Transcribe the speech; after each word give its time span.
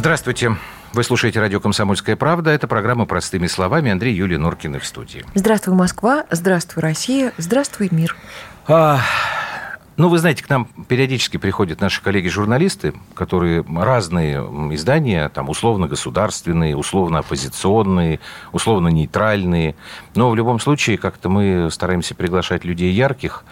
Здравствуйте. 0.00 0.56
Вы 0.94 1.04
слушаете 1.04 1.40
радио 1.40 1.60
«Комсомольская 1.60 2.16
правда». 2.16 2.50
Это 2.52 2.66
программа 2.66 3.04
«Простыми 3.04 3.46
словами». 3.48 3.90
Андрей 3.90 4.14
Юлия 4.14 4.38
Норкина 4.38 4.78
в 4.78 4.86
студии. 4.86 5.26
Здравствуй, 5.34 5.74
Москва. 5.74 6.24
Здравствуй, 6.30 6.82
Россия. 6.82 7.34
Здравствуй, 7.36 7.88
мир. 7.90 8.16
А, 8.66 9.00
ну, 9.98 10.08
вы 10.08 10.16
знаете, 10.16 10.42
к 10.42 10.48
нам 10.48 10.68
периодически 10.88 11.36
приходят 11.36 11.82
наши 11.82 12.02
коллеги-журналисты, 12.02 12.94
которые 13.12 13.62
разные 13.76 14.38
издания, 14.74 15.28
там, 15.28 15.50
условно-государственные, 15.50 16.78
условно-оппозиционные, 16.78 18.20
условно-нейтральные. 18.52 19.74
Но 20.14 20.30
в 20.30 20.34
любом 20.34 20.60
случае, 20.60 20.96
как-то 20.96 21.28
мы 21.28 21.68
стараемся 21.70 22.14
приглашать 22.14 22.64
людей 22.64 22.90
ярких. 22.90 23.44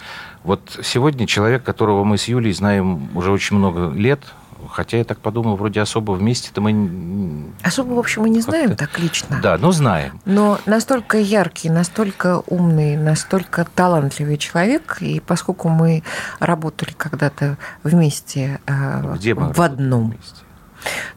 Вот 0.43 0.79
сегодня 0.81 1.27
человек, 1.27 1.61
которого 1.61 2.03
мы 2.03 2.17
с 2.17 2.27
Юлей 2.27 2.53
знаем 2.53 3.15
уже 3.15 3.31
очень 3.31 3.55
много 3.55 3.91
лет, 3.91 4.21
Хотя 4.67 4.97
я 4.97 5.03
так 5.03 5.19
подумал, 5.19 5.55
вроде 5.55 5.81
особо 5.81 6.11
вместе-то 6.11 6.61
мы... 6.61 7.51
Особо, 7.63 7.93
в 7.93 7.99
общем, 7.99 8.23
мы 8.23 8.29
не 8.29 8.41
знаем 8.41 8.75
так 8.75 8.99
лично. 8.99 9.39
Да, 9.41 9.57
но 9.57 9.71
знаем. 9.71 10.19
Но 10.25 10.59
настолько 10.65 11.17
яркий, 11.17 11.69
настолько 11.69 12.41
умный, 12.47 12.97
настолько 12.97 13.65
талантливый 13.75 14.37
человек, 14.37 14.97
и 15.01 15.19
поскольку 15.19 15.69
мы 15.69 16.03
работали 16.39 16.91
когда-то 16.97 17.57
вместе 17.83 18.59
э, 18.65 19.15
Где 19.15 19.33
в 19.33 19.61
одном... 19.61 20.11
Вместе? 20.11 20.43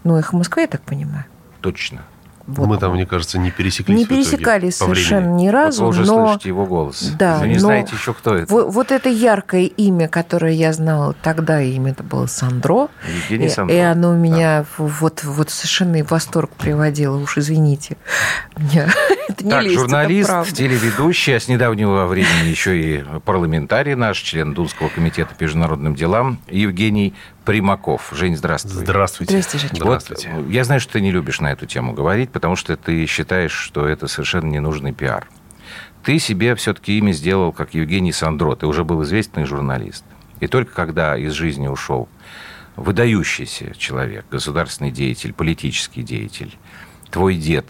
Ну, 0.04 0.18
их 0.18 0.32
в 0.32 0.36
Москве, 0.36 0.62
я 0.62 0.68
так 0.68 0.82
понимаю. 0.82 1.24
Точно. 1.60 2.02
Вот. 2.46 2.66
Мы 2.66 2.78
там, 2.78 2.92
мне 2.92 3.06
кажется, 3.06 3.38
не 3.38 3.50
пересеклись. 3.50 3.96
Не 3.96 4.06
пересекались 4.06 4.76
совершенно 4.76 5.34
ни 5.34 5.48
разу. 5.48 5.84
Вот 5.84 5.94
вы 5.94 6.02
уже 6.02 6.12
но... 6.12 6.26
слышите 6.26 6.48
его 6.48 6.66
голос. 6.66 7.12
Да, 7.18 7.38
вы 7.38 7.48
не 7.48 7.58
знаете 7.58 7.94
еще, 7.94 8.12
кто 8.14 8.34
это. 8.34 8.52
Вот, 8.52 8.72
вот 8.72 8.90
это 8.90 9.08
яркое 9.08 9.64
имя, 9.64 10.08
которое 10.08 10.52
я 10.52 10.72
знала 10.72 11.14
тогда, 11.22 11.60
имя 11.60 11.92
это 11.92 12.02
было 12.02 12.26
Сандро. 12.26 12.88
Евгений 13.22 13.48
Сандро. 13.48 13.74
И 13.74 13.78
оно 13.78 14.14
меня 14.14 14.66
да. 14.78 14.84
вот, 14.84 15.24
вот 15.24 15.50
совершенно 15.50 16.02
в 16.02 16.10
восторг 16.10 16.50
приводило. 16.50 17.16
Уж 17.16 17.38
извините. 17.38 17.96
Меня 18.56 18.88
это 19.28 19.44
не 19.44 19.50
так, 19.50 19.62
лезть, 19.64 19.78
журналист, 19.78 20.52
телеведущий, 20.52 21.36
а 21.36 21.40
с 21.40 21.48
недавнего 21.48 22.06
времени 22.06 22.48
еще 22.48 22.78
и 22.78 23.04
парламентарий 23.24 23.94
наш, 23.94 24.18
член 24.18 24.54
Дунского 24.54 24.88
комитета 24.88 25.34
по 25.34 25.42
международным 25.42 25.94
делам 25.94 26.38
Евгений 26.48 27.14
Примаков. 27.44 28.10
Жень, 28.12 28.36
здравствуй. 28.36 28.72
Здравствуйте. 28.72 29.32
Здравствуйте, 29.32 29.68
Жень. 29.68 29.76
Здравствуйте. 29.76 30.30
Вот, 30.34 30.48
я 30.48 30.64
знаю, 30.64 30.80
что 30.80 30.94
ты 30.94 31.00
не 31.00 31.10
любишь 31.10 31.40
на 31.40 31.52
эту 31.52 31.66
тему 31.66 31.92
говорить, 31.92 32.30
потому 32.30 32.56
что 32.56 32.76
ты 32.76 33.04
считаешь, 33.06 33.52
что 33.52 33.86
это 33.86 34.06
совершенно 34.06 34.46
ненужный 34.46 34.92
пиар. 34.92 35.28
Ты 36.04 36.18
себе 36.18 36.54
все-таки 36.54 36.98
имя 36.98 37.12
сделал, 37.12 37.52
как 37.52 37.74
Евгений 37.74 38.12
Сандро. 38.12 38.54
Ты 38.56 38.66
уже 38.66 38.84
был 38.84 39.02
известный 39.02 39.44
журналист. 39.44 40.04
И 40.40 40.46
только 40.46 40.72
когда 40.72 41.16
из 41.16 41.32
жизни 41.32 41.68
ушел 41.68 42.08
выдающийся 42.76 43.74
человек, 43.76 44.24
государственный 44.30 44.90
деятель, 44.90 45.32
политический 45.32 46.02
деятель, 46.02 46.56
твой 47.10 47.36
дед, 47.36 47.66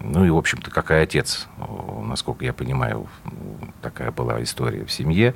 ну 0.00 0.24
и, 0.24 0.30
в 0.30 0.36
общем-то, 0.36 0.70
как 0.70 0.90
и 0.90 0.94
отец, 0.94 1.48
насколько 2.02 2.44
я 2.44 2.52
понимаю, 2.52 3.08
такая 3.82 4.12
была 4.12 4.42
история 4.42 4.84
в 4.84 4.92
семье, 4.92 5.34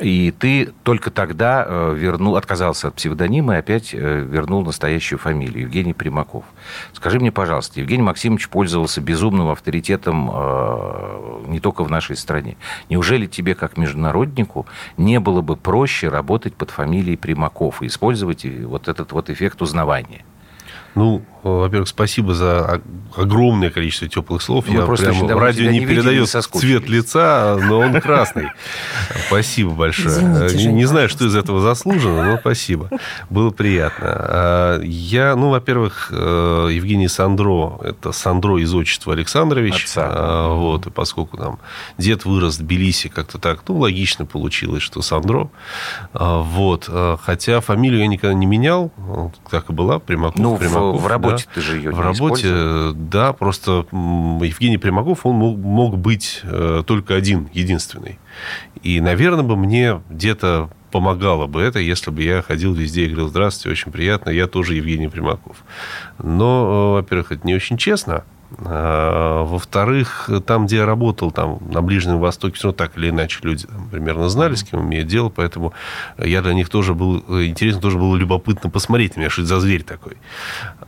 и 0.00 0.32
ты 0.32 0.72
только 0.82 1.10
тогда 1.10 1.64
э, 1.66 1.94
вернул, 1.96 2.36
отказался 2.36 2.88
от 2.88 2.94
псевдонима 2.94 3.54
и 3.54 3.58
опять 3.58 3.94
э, 3.94 4.20
вернул 4.20 4.64
настоящую 4.64 5.18
фамилию, 5.18 5.62
Евгений 5.62 5.94
Примаков. 5.94 6.44
Скажи 6.92 7.20
мне, 7.20 7.32
пожалуйста, 7.32 7.80
Евгений 7.80 8.02
Максимович 8.02 8.48
пользовался 8.48 9.00
безумным 9.00 9.48
авторитетом 9.48 10.30
э, 10.32 11.44
не 11.48 11.60
только 11.60 11.84
в 11.84 11.90
нашей 11.90 12.16
стране. 12.16 12.56
Неужели 12.90 13.26
тебе, 13.26 13.54
как 13.54 13.76
международнику, 13.76 14.66
не 14.96 15.20
было 15.20 15.40
бы 15.40 15.56
проще 15.56 16.08
работать 16.08 16.54
под 16.54 16.70
фамилией 16.70 17.16
Примаков 17.16 17.82
и 17.82 17.86
использовать 17.86 18.44
вот 18.44 18.88
этот 18.88 19.12
вот 19.12 19.30
эффект 19.30 19.62
узнавания? 19.62 20.24
Ну, 20.96 21.22
во-первых, 21.42 21.88
спасибо 21.88 22.34
за 22.34 22.80
огромное 23.16 23.70
количество 23.70 24.08
теплых 24.08 24.42
слов. 24.42 24.64
Ну, 24.66 24.74
Я 24.74 24.86
прямо 24.86 25.40
радио 25.40 25.70
не, 25.70 25.78
не 25.78 25.86
передает 25.86 26.28
цвет 26.28 26.88
лица, 26.88 27.56
но 27.62 27.78
он 27.80 28.00
красный. 28.00 28.48
Спасибо 29.28 29.70
большое. 29.70 30.08
Извините, 30.08 30.58
Жень, 30.58 30.74
не 30.74 30.84
знаю, 30.86 31.08
что 31.08 31.24
из 31.24 31.36
этого 31.36 31.60
заслужено, 31.60 32.24
но 32.24 32.38
спасибо. 32.38 32.90
Было 33.30 33.50
приятно. 33.50 34.06
А, 34.08 34.80
я, 34.82 35.36
ну, 35.36 35.50
во-первых, 35.50 36.08
э, 36.10 36.68
Евгений 36.72 37.08
Сандро, 37.08 37.78
это 37.82 38.12
Сандро 38.12 38.58
из 38.58 38.74
отчества 38.74 39.12
Александрович. 39.12 39.84
Отца. 39.84 40.06
А, 40.08 40.52
вот, 40.52 40.86
и 40.86 40.90
поскольку 40.90 41.36
там 41.36 41.58
дед 41.96 42.24
вырос 42.24 42.58
в 42.58 42.62
Тбилиси, 42.62 43.08
как-то 43.08 43.38
так, 43.38 43.60
ну, 43.68 43.78
логично 43.78 44.26
получилось, 44.26 44.82
что 44.82 45.00
Сандро. 45.00 45.48
А, 46.12 46.40
вот. 46.40 46.90
Хотя 47.22 47.60
фамилию 47.60 48.00
я 48.00 48.06
никогда 48.08 48.34
не 48.34 48.46
менял, 48.46 48.90
так 49.50 49.70
и 49.70 49.72
была, 49.72 49.98
Примаков. 49.98 50.38
Ну, 50.38 50.56
Примаков, 50.56 50.85
в 50.92 51.06
работе 51.06 51.44
да. 51.46 51.52
ты 51.54 51.60
же 51.60 51.76
ее 51.76 51.90
В 51.90 52.00
работе, 52.00 52.92
да, 52.94 53.32
просто 53.32 53.86
Евгений 53.92 54.78
Примаков, 54.78 55.26
он 55.26 55.36
мог, 55.36 55.58
мог 55.58 55.98
быть 55.98 56.40
э, 56.44 56.82
только 56.86 57.14
один, 57.14 57.48
единственный. 57.52 58.18
И, 58.82 59.00
наверное, 59.00 59.44
бы 59.44 59.56
мне 59.56 60.00
где-то 60.10 60.70
помогало 60.90 61.46
бы 61.46 61.60
это, 61.60 61.78
если 61.78 62.10
бы 62.10 62.22
я 62.22 62.42
ходил 62.42 62.72
везде 62.72 63.04
и 63.04 63.08
говорил, 63.08 63.28
здравствуйте, 63.28 63.70
очень 63.70 63.92
приятно, 63.92 64.30
я 64.30 64.46
тоже 64.46 64.74
Евгений 64.74 65.08
Примаков. 65.08 65.64
Но, 66.18 66.92
э, 66.94 67.00
во-первых, 67.00 67.32
это 67.32 67.46
не 67.46 67.54
очень 67.54 67.76
честно, 67.76 68.24
во-вторых, 68.58 70.30
там, 70.46 70.66
где 70.66 70.76
я 70.76 70.86
работал, 70.86 71.30
там, 71.30 71.58
на 71.70 71.82
Ближнем 71.82 72.18
Востоке, 72.18 72.54
все 72.54 72.68
равно 72.68 72.76
так 72.76 72.96
или 72.96 73.10
иначе 73.10 73.40
люди 73.42 73.66
там, 73.66 73.88
примерно 73.90 74.28
знали, 74.28 74.54
с 74.54 74.62
кем 74.62 74.82
имеют 74.82 75.08
дело, 75.08 75.28
поэтому 75.28 75.74
я 76.18 76.40
для 76.40 76.54
них 76.54 76.68
тоже 76.70 76.94
был 76.94 77.18
интересно, 77.44 77.80
тоже 77.82 77.98
было 77.98 78.16
любопытно 78.16 78.70
посмотреть 78.70 79.16
на 79.16 79.20
меня, 79.20 79.30
что 79.30 79.42
это 79.42 79.48
за 79.48 79.60
зверь 79.60 79.82
такой. 79.82 80.16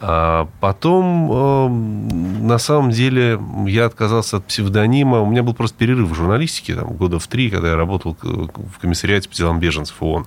А 0.01 0.49
потом, 0.61 1.33
эм, 1.33 2.47
на 2.47 2.59
самом 2.59 2.91
деле, 2.91 3.39
я 3.67 3.87
отказался 3.87 4.39
от 4.39 4.47
псевдонима. 4.47 5.21
У 5.21 5.27
меня 5.27 5.43
был 5.43 5.55
просто 5.55 5.77
перерыв 5.77 6.09
в 6.09 6.15
журналистике, 6.15 6.75
там, 6.75 6.89
года 6.95 7.19
в 7.19 7.27
три, 7.27 7.51
когда 7.51 7.69
я 7.69 7.77
работал 7.77 8.17
в 8.23 8.79
комиссариате 8.81 9.29
по 9.29 9.35
делам 9.35 9.61
беженцев 9.61 9.97
ООН. 10.01 10.27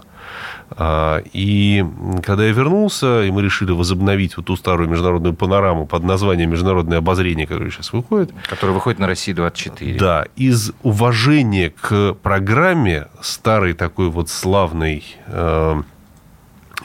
А, 0.71 1.21
и 1.33 1.85
когда 2.23 2.45
я 2.45 2.51
вернулся, 2.51 3.23
и 3.23 3.31
мы 3.31 3.41
решили 3.41 3.71
возобновить 3.71 4.37
вот 4.37 4.45
ту 4.47 4.55
старую 4.55 4.89
международную 4.89 5.33
панораму 5.33 5.85
под 5.85 6.03
названием 6.03 6.49
«Международное 6.51 6.99
обозрение», 6.99 7.45
которое 7.45 7.71
сейчас 7.71 7.93
выходит. 7.93 8.31
Которое 8.49 8.73
выходит 8.73 8.99
на 8.99 9.07
«России-24». 9.07 9.97
Да. 9.97 10.25
Из 10.35 10.71
уважения 10.83 11.69
к 11.71 12.13
программе 12.21 13.07
старой 13.21 13.73
такой 13.73 14.09
вот 14.09 14.29
славной 14.29 15.03
э, 15.27 15.81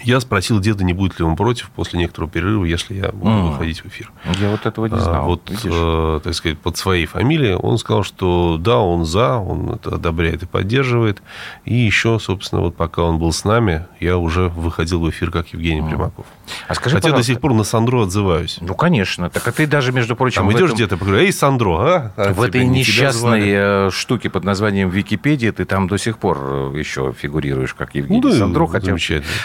я 0.03 0.21
спросил 0.21 0.61
деда, 0.61 0.85
не 0.85 0.93
будет 0.93 1.19
ли 1.19 1.25
он 1.25 1.37
против 1.37 1.71
после 1.71 1.99
некоторого 1.99 2.31
перерыва, 2.31 2.65
если 2.65 2.95
я 2.95 3.13
буду 3.13 3.31
mm. 3.31 3.51
выходить 3.51 3.83
в 3.83 3.87
эфир. 3.87 4.11
Я 4.41 4.51
вот 4.51 4.67
этого 4.67 4.87
не 4.87 4.99
знал. 4.99 5.15
А, 5.15 5.23
вот, 5.23 5.51
э, 5.51 6.21
так 6.23 6.35
сказать, 6.35 6.59
под 6.59 6.77
своей 6.77 7.07
фамилией. 7.07 7.55
Он 7.55 7.79
сказал, 7.79 8.03
что 8.03 8.57
да, 8.59 8.79
он 8.79 9.05
за, 9.05 9.37
он 9.37 9.71
это 9.71 9.95
одобряет 9.95 10.43
и 10.43 10.47
поддерживает. 10.47 11.23
И 11.65 11.75
еще, 11.75 12.19
собственно, 12.19 12.63
вот 12.63 12.77
пока 12.77 13.03
он 13.03 13.19
был 13.19 13.33
с 13.33 13.45
нами, 13.45 13.87
я 14.01 14.19
уже 14.19 14.49
выходил 14.49 15.01
в 15.01 15.11
эфир 15.11 15.31
как 15.31 15.49
Евгений 15.49 15.81
mm. 15.81 15.89
Примаков. 15.89 16.27
А 16.69 16.75
скажи, 16.75 16.97
Хотя 16.97 17.13
до 17.13 17.23
сих 17.23 17.41
пор 17.41 17.55
на 17.55 17.65
Сандро 17.65 18.03
отзываюсь. 18.03 18.59
Ну, 18.61 18.75
конечно. 18.75 19.31
Так 19.31 19.47
а 19.47 19.53
ты 19.53 19.67
даже, 19.67 19.93
между 19.93 20.17
прочим... 20.17 20.43
Там 20.43 20.53
идешь 20.53 20.67
этом... 20.67 20.75
где-то, 20.77 20.97
говорю, 20.97 21.19
эй, 21.19 21.33
Сандро, 21.33 21.77
а? 21.79 22.13
а 22.17 22.33
в 22.33 22.43
этой 22.43 22.65
несчастной 22.65 23.43
э, 23.47 23.91
штуке 23.91 24.31
под 24.31 24.45
названием 24.45 24.89
Википедия 24.89 25.53
ты 25.53 25.65
там 25.65 25.89
до 25.89 25.99
сих 25.99 26.19
пор 26.19 26.39
э, 26.75 26.79
еще 26.79 27.13
фигурируешь 27.17 27.75
как 27.75 27.95
Евгений 27.95 28.21
ну, 28.21 28.31
да, 28.31 28.37
Сандро. 28.37 28.67
Хотя... 28.67 28.97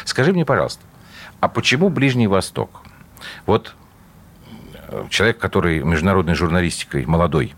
Скажи 0.06 0.34
мне, 0.34 0.41
пожалуйста, 0.46 0.81
а 1.40 1.47
почему 1.47 1.90
Ближний 1.90 2.28
Восток? 2.28 2.84
Вот 3.46 3.75
э, 4.90 5.06
человек, 5.09 5.38
который 5.38 5.84
международной 5.84 6.35
журналистикой 6.35 7.05
молодой 7.05 7.55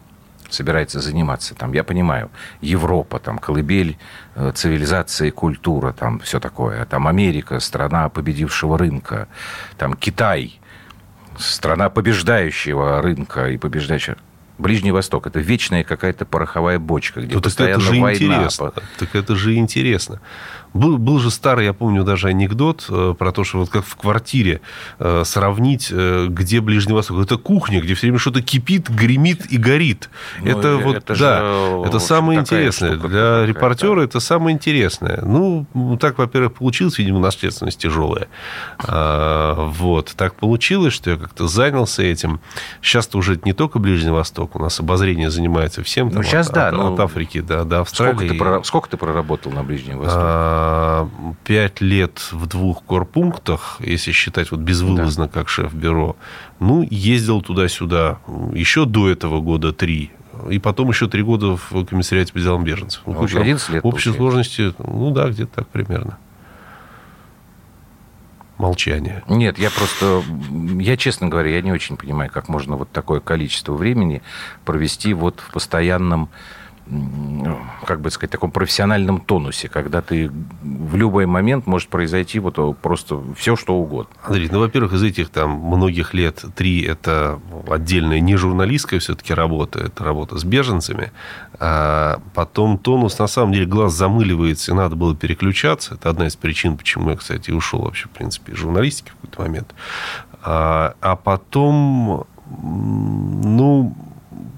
собирается 0.49 0.99
заниматься, 0.99 1.55
там, 1.55 1.73
я 1.73 1.83
понимаю, 1.83 2.29
Европа, 2.61 3.19
там, 3.19 3.39
колыбель 3.39 3.97
э, 4.35 4.51
цивилизация 4.53 5.29
и 5.29 5.31
культура, 5.31 5.91
там, 5.93 6.19
все 6.19 6.39
такое, 6.39 6.85
там, 6.85 7.07
Америка, 7.07 7.59
страна 7.59 8.09
победившего 8.09 8.77
рынка, 8.77 9.27
там, 9.77 9.95
Китай, 9.95 10.59
страна 11.37 11.89
побеждающего 11.89 13.01
рынка 13.01 13.49
и 13.49 13.57
побеждающего... 13.57 14.17
Ближний 14.59 14.91
Восток. 14.91 15.25
Это 15.25 15.39
вечная 15.39 15.83
какая-то 15.83 16.25
пороховая 16.25 16.77
бочка, 16.77 17.21
где 17.21 17.35
ну, 17.35 17.41
постоянно 17.41 17.81
это 17.81 17.81
же 17.81 17.99
война. 17.99 18.35
Интересно. 18.35 18.71
Так 18.99 19.15
это 19.15 19.35
же 19.35 19.55
интересно. 19.55 20.21
Был, 20.73 20.97
был 20.97 21.19
же 21.19 21.29
старый, 21.29 21.65
я 21.65 21.73
помню, 21.73 22.03
даже 22.03 22.27
анекдот 22.27 22.85
э, 22.89 23.13
про 23.17 23.31
то, 23.31 23.43
что 23.43 23.59
вот 23.59 23.69
как 23.69 23.85
в 23.85 23.95
квартире 23.95 24.61
э, 24.99 25.23
сравнить, 25.25 25.89
э, 25.91 26.27
где 26.29 26.61
Ближний 26.61 26.93
Восток. 26.93 27.23
Это 27.23 27.37
кухня, 27.37 27.79
где 27.79 27.93
все 27.93 28.07
время 28.07 28.19
что-то 28.19 28.41
кипит, 28.41 28.89
гремит 28.89 29.45
и 29.51 29.57
горит. 29.57 30.09
Ну, 30.41 30.49
это 30.49 30.77
вот, 30.77 30.95
это 30.97 31.19
да, 31.19 31.39
же, 31.39 31.87
это 31.87 31.99
самое 31.99 32.39
интересное. 32.39 32.97
Для 32.97 33.45
репортера 33.45 34.01
это 34.01 34.19
самое 34.19 34.55
интересное. 34.55 35.21
Ну, 35.23 35.67
так, 35.99 36.17
во-первых, 36.17 36.53
получилось, 36.53 36.97
видимо, 36.97 37.19
наследственность 37.19 37.77
тяжелая. 37.79 38.27
А, 38.79 39.67
вот. 39.67 40.13
Так 40.15 40.35
получилось, 40.35 40.93
что 40.93 41.11
я 41.11 41.17
как-то 41.17 41.47
занялся 41.47 42.01
этим. 42.01 42.39
Сейчас-то 42.81 43.17
уже 43.17 43.39
не 43.45 43.53
только 43.53 43.79
Ближний 43.79 44.11
Восток. 44.11 44.55
У 44.55 44.59
нас 44.59 44.79
обозрение 44.79 45.29
занимается 45.29 45.83
всем. 45.83 46.09
Ну, 46.09 46.23
сейчас 46.23 46.47
от, 46.49 46.55
да. 46.55 46.67
От, 46.69 46.73
ну, 46.73 46.93
от 46.93 46.99
Африки 46.99 47.41
до, 47.41 47.63
до 47.63 47.81
Австралии. 47.81 48.13
Сколько 48.15 48.33
ты, 48.33 48.39
про, 48.39 48.63
сколько 48.63 48.89
ты 48.89 48.97
проработал 48.97 49.51
на 49.51 49.63
Ближнем 49.63 49.99
Востоке? 49.99 50.62
А, 50.65 51.09
пять 51.43 51.81
лет 51.81 52.29
в 52.31 52.47
двух 52.47 52.85
корпунктах, 52.85 53.77
если 53.79 54.13
считать 54.13 54.51
вот 54.51 54.61
безвылазно, 54.61 55.25
да. 55.25 55.31
как 55.31 55.49
шеф-бюро. 55.49 56.15
Ну, 56.61 56.87
ездил 56.89 57.41
туда-сюда. 57.41 58.19
Еще 58.53 58.85
до 58.85 59.09
этого 59.09 59.41
года 59.41 59.73
три 59.73 60.11
и 60.49 60.59
потом 60.59 60.89
еще 60.89 61.07
три 61.07 61.21
года 61.21 61.57
в 61.57 61.85
комиссариате 61.85 62.33
по 62.33 62.39
делам 62.39 62.63
беженцев. 62.63 63.01
Ну, 63.05 63.21
11 63.21 63.69
лет, 63.69 63.83
В 63.83 63.87
общей 63.87 64.11
получается. 64.11 64.13
сложности, 64.13 64.73
ну 64.79 65.11
да, 65.11 65.29
где-то 65.29 65.53
так 65.53 65.67
примерно 65.67 66.17
молчание. 68.57 69.23
Нет, 69.27 69.59
я 69.59 69.69
просто, 69.69 70.23
я, 70.79 70.95
честно 70.95 71.27
говоря, 71.27 71.49
я 71.51 71.61
не 71.61 71.71
очень 71.71 71.97
понимаю, 71.97 72.31
как 72.31 72.47
можно 72.47 72.77
вот 72.77 72.89
такое 72.91 73.19
количество 73.19 73.73
времени 73.73 74.21
провести 74.63 75.13
вот 75.13 75.41
в 75.41 75.51
постоянном 75.51 76.29
как 77.85 78.01
бы 78.01 78.11
сказать, 78.11 78.31
таком 78.31 78.51
профессиональном 78.51 79.21
тонусе, 79.21 79.69
когда 79.69 80.01
ты 80.01 80.29
в 80.61 80.95
любой 80.95 81.25
момент 81.25 81.65
может 81.65 81.89
произойти 81.89 82.39
вот 82.39 82.77
просто 82.79 83.21
все, 83.35 83.55
что 83.55 83.75
угодно. 83.75 84.13
Андрей, 84.23 84.49
ну, 84.51 84.59
во-первых, 84.59 84.93
из 84.93 85.03
этих 85.03 85.29
там 85.29 85.51
многих 85.51 86.13
лет 86.13 86.43
три– 86.55 86.81
это 86.83 87.39
отдельная 87.69 88.19
не 88.19 88.35
журналистская 88.35 88.99
все-таки 88.99 89.33
работа, 89.33 89.79
это 89.79 90.03
работа 90.03 90.37
с 90.37 90.43
беженцами. 90.43 91.11
А 91.59 92.21
потом 92.33 92.77
тонус, 92.77 93.17
на 93.17 93.27
самом 93.27 93.53
деле, 93.53 93.65
глаз 93.65 93.93
замыливается, 93.93 94.71
и 94.71 94.75
надо 94.75 94.95
было 94.95 95.15
переключаться. 95.15 95.95
Это 95.95 96.09
одна 96.09 96.27
из 96.27 96.35
причин, 96.35 96.77
почему 96.77 97.11
я, 97.11 97.15
кстати, 97.15 97.51
ушел 97.51 97.81
вообще, 97.81 98.07
в 98.07 98.11
принципе, 98.11 98.53
из 98.53 98.57
журналистики 98.57 99.09
в 99.09 99.13
какой-то 99.13 99.41
момент. 99.41 99.73
А, 100.43 100.95
а 100.99 101.15
потом, 101.15 102.25
ну, 102.61 103.95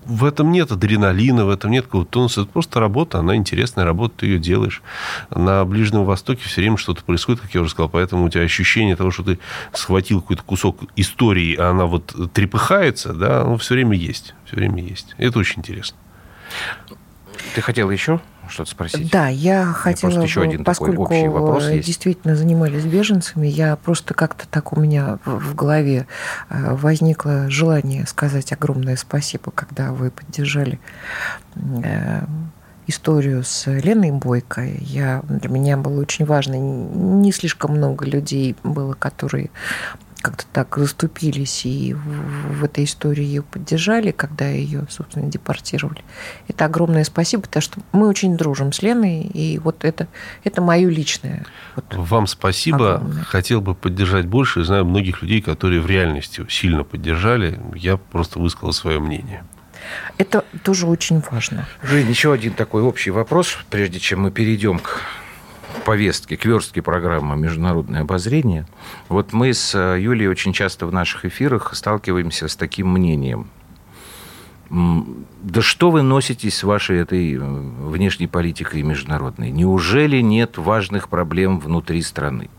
в 0.06 0.24
этом 0.26 0.52
нет 0.52 0.72
адреналина, 0.72 1.46
в 1.46 1.50
этом 1.50 1.72
нет 1.72 1.86
какого-то 1.86 2.12
тонуса. 2.12 2.42
Это 2.42 2.52
просто 2.52 2.80
работа, 2.80 3.20
она 3.20 3.36
интересная 3.36 3.86
работа, 3.86 4.20
ты 4.20 4.28
ее 4.28 4.40
делаешь. 4.40 4.82
На 5.30 5.66
Ближнем 5.66 6.06
Востоке 6.06 6.44
все 6.44 6.62
время 6.62 6.78
что-то 6.78 7.04
происходит, 7.04 7.42
как 7.42 7.54
я 7.54 7.62
уже 7.62 7.72
сказал, 7.72 7.90
поэтому 7.90 8.26
у 8.26 8.30
тебя 8.30 8.44
ощущение 8.44 8.96
того, 8.96 9.12
что 9.12 9.24
ты 9.24 9.40
схватил 9.74 10.22
какой-то 10.22 10.44
кусок 10.44 10.84
истории, 10.96 11.56
а 11.56 11.72
она 11.72 11.86
вот 11.86 12.16
трепыхается, 12.34 13.14
да, 13.14 13.42
оно 13.42 13.58
все 13.58 13.74
время 13.74 13.98
есть. 13.98 14.34
Все 14.46 14.56
время 14.56 14.84
есть. 14.84 15.16
Это 15.18 15.40
очень 15.40 15.60
интересно. 15.60 15.98
Ты 17.54 17.62
хотел 17.62 17.90
еще 17.90 18.20
что-то 18.50 18.72
спросить? 18.72 19.12
Да, 19.12 19.28
я 19.28 19.66
хотела, 19.66 20.22
еще 20.22 20.42
один 20.42 20.64
поскольку 20.64 21.04
такой 21.04 21.18
общий 21.18 21.28
вопрос 21.28 21.68
есть. 21.70 21.86
действительно 21.86 22.36
занимались 22.36 22.86
беженцами, 22.86 23.48
я 23.48 23.76
просто 23.76 24.14
как-то 24.14 24.48
так 24.48 24.74
у 24.74 24.80
меня 24.80 25.20
в 25.26 25.56
голове 25.56 26.08
э, 26.50 26.76
возникло 26.76 27.50
желание 27.50 28.06
сказать 28.08 28.52
огромное 28.52 28.96
спасибо, 28.96 29.52
когда 29.52 29.92
вы 29.92 30.12
поддержали 30.12 30.80
э, 31.56 32.24
историю 32.88 33.44
с 33.44 33.68
Леной 33.68 34.12
Бойко. 34.12 34.64
Я, 34.64 35.24
для 35.28 35.50
меня 35.50 35.78
было 35.78 36.02
очень 36.02 36.26
важно. 36.26 36.56
Не 36.56 37.32
слишком 37.32 37.72
много 37.72 38.06
людей 38.06 38.56
было, 38.64 38.94
которые 38.94 39.50
как-то 40.26 40.46
так 40.52 40.76
заступились 40.76 41.68
и 41.68 41.94
в, 41.94 42.60
в 42.60 42.64
этой 42.64 42.86
истории 42.86 43.24
ее 43.24 43.44
поддержали, 43.44 44.10
когда 44.10 44.48
ее, 44.48 44.88
собственно, 44.90 45.30
депортировали. 45.30 46.04
Это 46.48 46.66
огромное 46.66 47.04
спасибо, 47.04 47.44
потому 47.44 47.62
что 47.62 47.80
мы 47.92 48.08
очень 48.08 48.36
дружим 48.36 48.74
с 48.74 48.82
Леной, 48.82 49.22
и 49.22 49.60
вот 49.60 49.86
это, 49.86 50.08
это 50.44 50.64
мое 50.64 50.90
личное. 50.90 51.46
Вот, 51.76 51.86
Вам 51.94 52.26
спасибо. 52.26 52.96
Огромное. 52.96 53.24
Хотел 53.24 53.62
бы 53.62 53.76
поддержать 53.76 54.26
больше. 54.26 54.64
Знаю 54.64 54.86
многих 54.86 55.22
людей, 55.22 55.44
которые 55.44 55.80
в 55.80 55.86
реальности 55.86 56.44
сильно 56.50 56.84
поддержали. 56.84 57.60
Я 57.76 57.98
просто 57.98 58.40
высказал 58.40 58.74
свое 58.74 59.00
мнение. 59.00 59.44
Это 60.18 60.44
тоже 60.64 60.88
очень 60.88 61.22
важно. 61.30 61.68
Жень, 61.84 62.10
еще 62.10 62.34
один 62.34 62.54
такой 62.54 62.82
общий 62.82 63.12
вопрос, 63.12 63.60
прежде 63.70 64.00
чем 64.00 64.22
мы 64.22 64.32
перейдем 64.32 64.80
к 64.80 65.02
повестки, 65.86 66.36
к 66.36 66.44
верстке 66.44 66.82
программы 66.82 67.38
«Международное 67.38 68.02
обозрение». 68.02 68.66
Вот 69.08 69.32
мы 69.32 69.54
с 69.54 69.74
э, 69.74 70.02
Юлией 70.02 70.28
очень 70.28 70.52
часто 70.52 70.86
в 70.86 70.92
наших 70.92 71.24
эфирах 71.24 71.74
сталкиваемся 71.74 72.50
с 72.50 72.58
таким 72.58 72.90
мнением. 72.92 73.48
Да 74.70 75.62
что 75.62 75.92
вы 75.92 76.02
носитесь 76.02 76.58
с 76.58 76.64
вашей 76.64 76.98
этой 76.98 77.36
э, 77.36 77.40
внешней 77.40 78.28
политикой 78.28 78.82
международной? 78.82 79.52
Неужели 79.52 80.20
нет 80.22 80.58
важных 80.58 81.08
проблем 81.08 81.60
внутри 81.60 82.02
страны? 82.02 82.50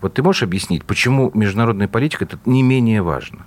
Вот 0.00 0.14
ты 0.14 0.22
можешь 0.22 0.42
объяснить, 0.42 0.84
почему 0.84 1.30
международная 1.34 1.88
политика 1.88 2.24
это 2.24 2.38
не 2.46 2.62
менее 2.62 3.02
важно? 3.02 3.46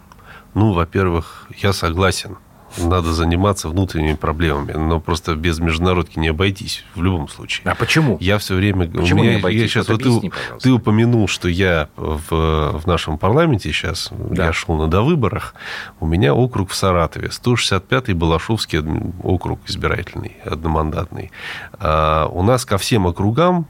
Ну, 0.54 0.72
во-первых, 0.72 1.50
я 1.58 1.74
согласен 1.74 2.38
надо 2.78 3.14
заниматься 3.14 3.70
внутренними 3.70 4.16
проблемами. 4.16 4.74
Но 4.74 5.00
просто 5.00 5.36
без 5.36 5.60
международки 5.60 6.20
не 6.20 6.30
обойтись 6.30 6.84
в 6.96 7.04
любом 7.04 7.28
случае. 7.28 7.70
А 7.70 7.76
почему? 7.76 8.18
Я 8.20 8.38
все 8.38 8.56
время... 8.56 8.88
Почему 8.88 9.22
меня, 9.22 9.34
не 9.34 9.40
обойтись? 9.40 9.62
Я 9.62 9.68
сейчас, 9.68 9.88
вот 9.90 10.02
объясни, 10.02 10.30
ты, 10.30 10.60
ты 10.60 10.72
упомянул, 10.72 11.28
что 11.28 11.48
я 11.48 11.90
в, 11.96 12.80
в 12.80 12.86
нашем 12.86 13.18
парламенте 13.18 13.72
сейчас, 13.72 14.10
да. 14.12 14.48
я 14.48 14.54
шел 14.54 14.76
на 14.76 14.88
довыборах, 14.88 15.56
у 16.00 16.08
меня 16.08 16.34
округ 16.34 16.70
в 16.70 16.76
Саратове, 16.76 17.28
165-й 17.30 18.14
Балашовский 18.14 18.80
округ 19.24 19.60
избирательный, 19.68 20.38
одномандатный. 20.46 21.32
А 21.74 22.28
у 22.28 22.44
нас 22.44 22.66
ко 22.66 22.78
всем 22.78 23.08
округам 23.08 23.68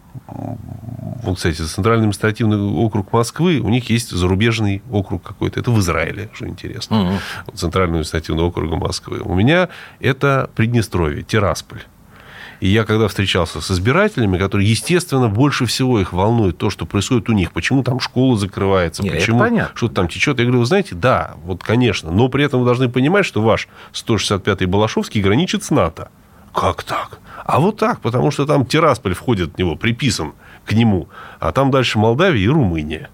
вот, 1.23 1.37
кстати, 1.37 1.61
Центральный 1.61 2.03
административный 2.03 2.57
округ 2.59 3.13
Москвы, 3.13 3.59
у 3.59 3.69
них 3.69 3.89
есть 3.89 4.11
зарубежный 4.11 4.83
округ 4.91 5.23
какой-то. 5.23 5.59
Это 5.59 5.71
в 5.71 5.79
Израиле, 5.79 6.29
что 6.33 6.47
интересно. 6.47 7.01
Угу. 7.01 7.55
Центральный 7.55 7.93
административный 7.93 8.43
округ 8.43 8.69
Москвы. 8.93 9.21
У 9.23 9.33
меня 9.33 9.69
это 9.99 10.51
Приднестровье, 10.55 11.23
Тирасполь. 11.23 11.81
И 12.59 12.67
я 12.67 12.85
когда 12.85 13.07
встречался 13.07 13.59
с 13.59 13.71
избирателями, 13.71 14.37
которые, 14.37 14.69
естественно, 14.69 15.27
больше 15.27 15.65
всего 15.65 15.99
их 15.99 16.13
волнует 16.13 16.57
то, 16.59 16.69
что 16.69 16.85
происходит 16.85 17.27
у 17.27 17.33
них, 17.33 17.51
почему 17.51 17.83
там 17.83 17.99
школа 17.99 18.37
закрывается, 18.37 19.03
Нет, 19.03 19.13
почему 19.13 19.43
что-то 19.73 19.95
там 19.95 20.07
течет. 20.07 20.37
Я 20.37 20.45
говорю, 20.45 20.59
вы 20.59 20.65
знаете, 20.65 20.93
да, 20.93 21.33
вот, 21.43 21.63
конечно, 21.63 22.11
но 22.11 22.29
при 22.29 22.45
этом 22.45 22.59
вы 22.59 22.65
должны 22.65 22.87
понимать, 22.87 23.25
что 23.25 23.41
ваш 23.41 23.67
165-й 23.93 24.65
Балашовский 24.67 25.21
граничит 25.21 25.63
с 25.63 25.71
НАТО. 25.71 26.09
Как 26.53 26.83
так? 26.83 27.19
А 27.43 27.59
вот 27.59 27.77
так, 27.77 27.99
потому 27.99 28.29
что 28.29 28.45
там 28.45 28.65
Тирасполь 28.65 29.15
входит 29.15 29.55
в 29.55 29.57
него, 29.57 29.75
приписан 29.75 30.33
к 30.65 30.71
нему, 30.73 31.09
а 31.39 31.51
там 31.51 31.71
дальше 31.71 31.97
Молдавия 31.97 32.45
и 32.45 32.47
Румыния. 32.47 33.09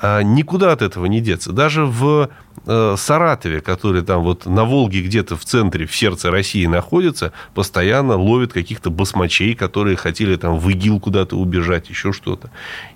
А 0.00 0.22
никуда 0.22 0.72
от 0.72 0.82
этого 0.82 1.06
не 1.06 1.20
деться. 1.20 1.52
Даже 1.52 1.86
в 1.86 2.28
Саратове, 2.64 3.60
который 3.60 4.02
там 4.02 4.22
вот 4.22 4.46
на 4.46 4.64
Волге 4.64 5.02
где-то 5.02 5.36
в 5.36 5.44
центре, 5.44 5.86
в 5.86 5.94
сердце 5.94 6.30
России 6.30 6.66
находится, 6.66 7.32
постоянно 7.54 8.16
ловят 8.16 8.52
каких-то 8.52 8.90
басмачей, 8.90 9.54
которые 9.54 9.96
хотели 9.96 10.36
там 10.36 10.58
в 10.58 10.68
ИГИЛ 10.68 11.00
куда-то 11.00 11.36
убежать, 11.36 11.90
еще 11.90 12.12
что-то. 12.12 12.50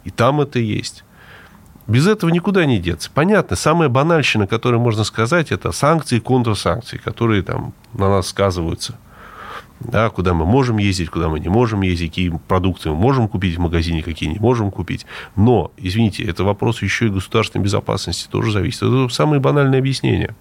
И 0.04 0.10
там 0.10 0.40
это 0.40 0.58
есть. 0.58 1.04
Без 1.86 2.06
этого 2.06 2.30
никуда 2.30 2.64
не 2.64 2.78
деться. 2.78 3.10
Понятно, 3.12 3.56
самая 3.56 3.88
банальщина, 3.88 4.46
которую 4.46 4.80
можно 4.80 5.04
сказать, 5.04 5.50
это 5.50 5.72
санкции 5.72 6.16
и 6.16 6.20
контрсанкции, 6.20 6.96
которые 6.96 7.42
там 7.42 7.74
на 7.92 8.08
нас 8.08 8.28
сказываются– 8.28 8.98
да, 9.84 10.10
куда 10.10 10.34
мы 10.34 10.44
можем 10.44 10.78
ездить, 10.78 11.10
куда 11.10 11.28
мы 11.28 11.40
не 11.40 11.48
можем 11.48 11.82
ездить, 11.82 12.10
какие 12.10 12.40
продукты 12.48 12.90
мы 12.90 12.96
можем 12.96 13.28
купить 13.28 13.56
в 13.56 13.60
магазине, 13.60 14.02
какие 14.02 14.30
не 14.30 14.38
можем 14.38 14.70
купить. 14.70 15.06
Но, 15.36 15.72
извините, 15.76 16.24
это 16.24 16.44
вопрос 16.44 16.82
еще 16.82 17.06
и 17.06 17.10
государственной 17.10 17.64
безопасности 17.64 18.28
тоже 18.28 18.52
зависит. 18.52 18.82
Это 18.82 19.08
самое 19.08 19.40
банальное 19.40 19.78
объяснение. 19.78 20.34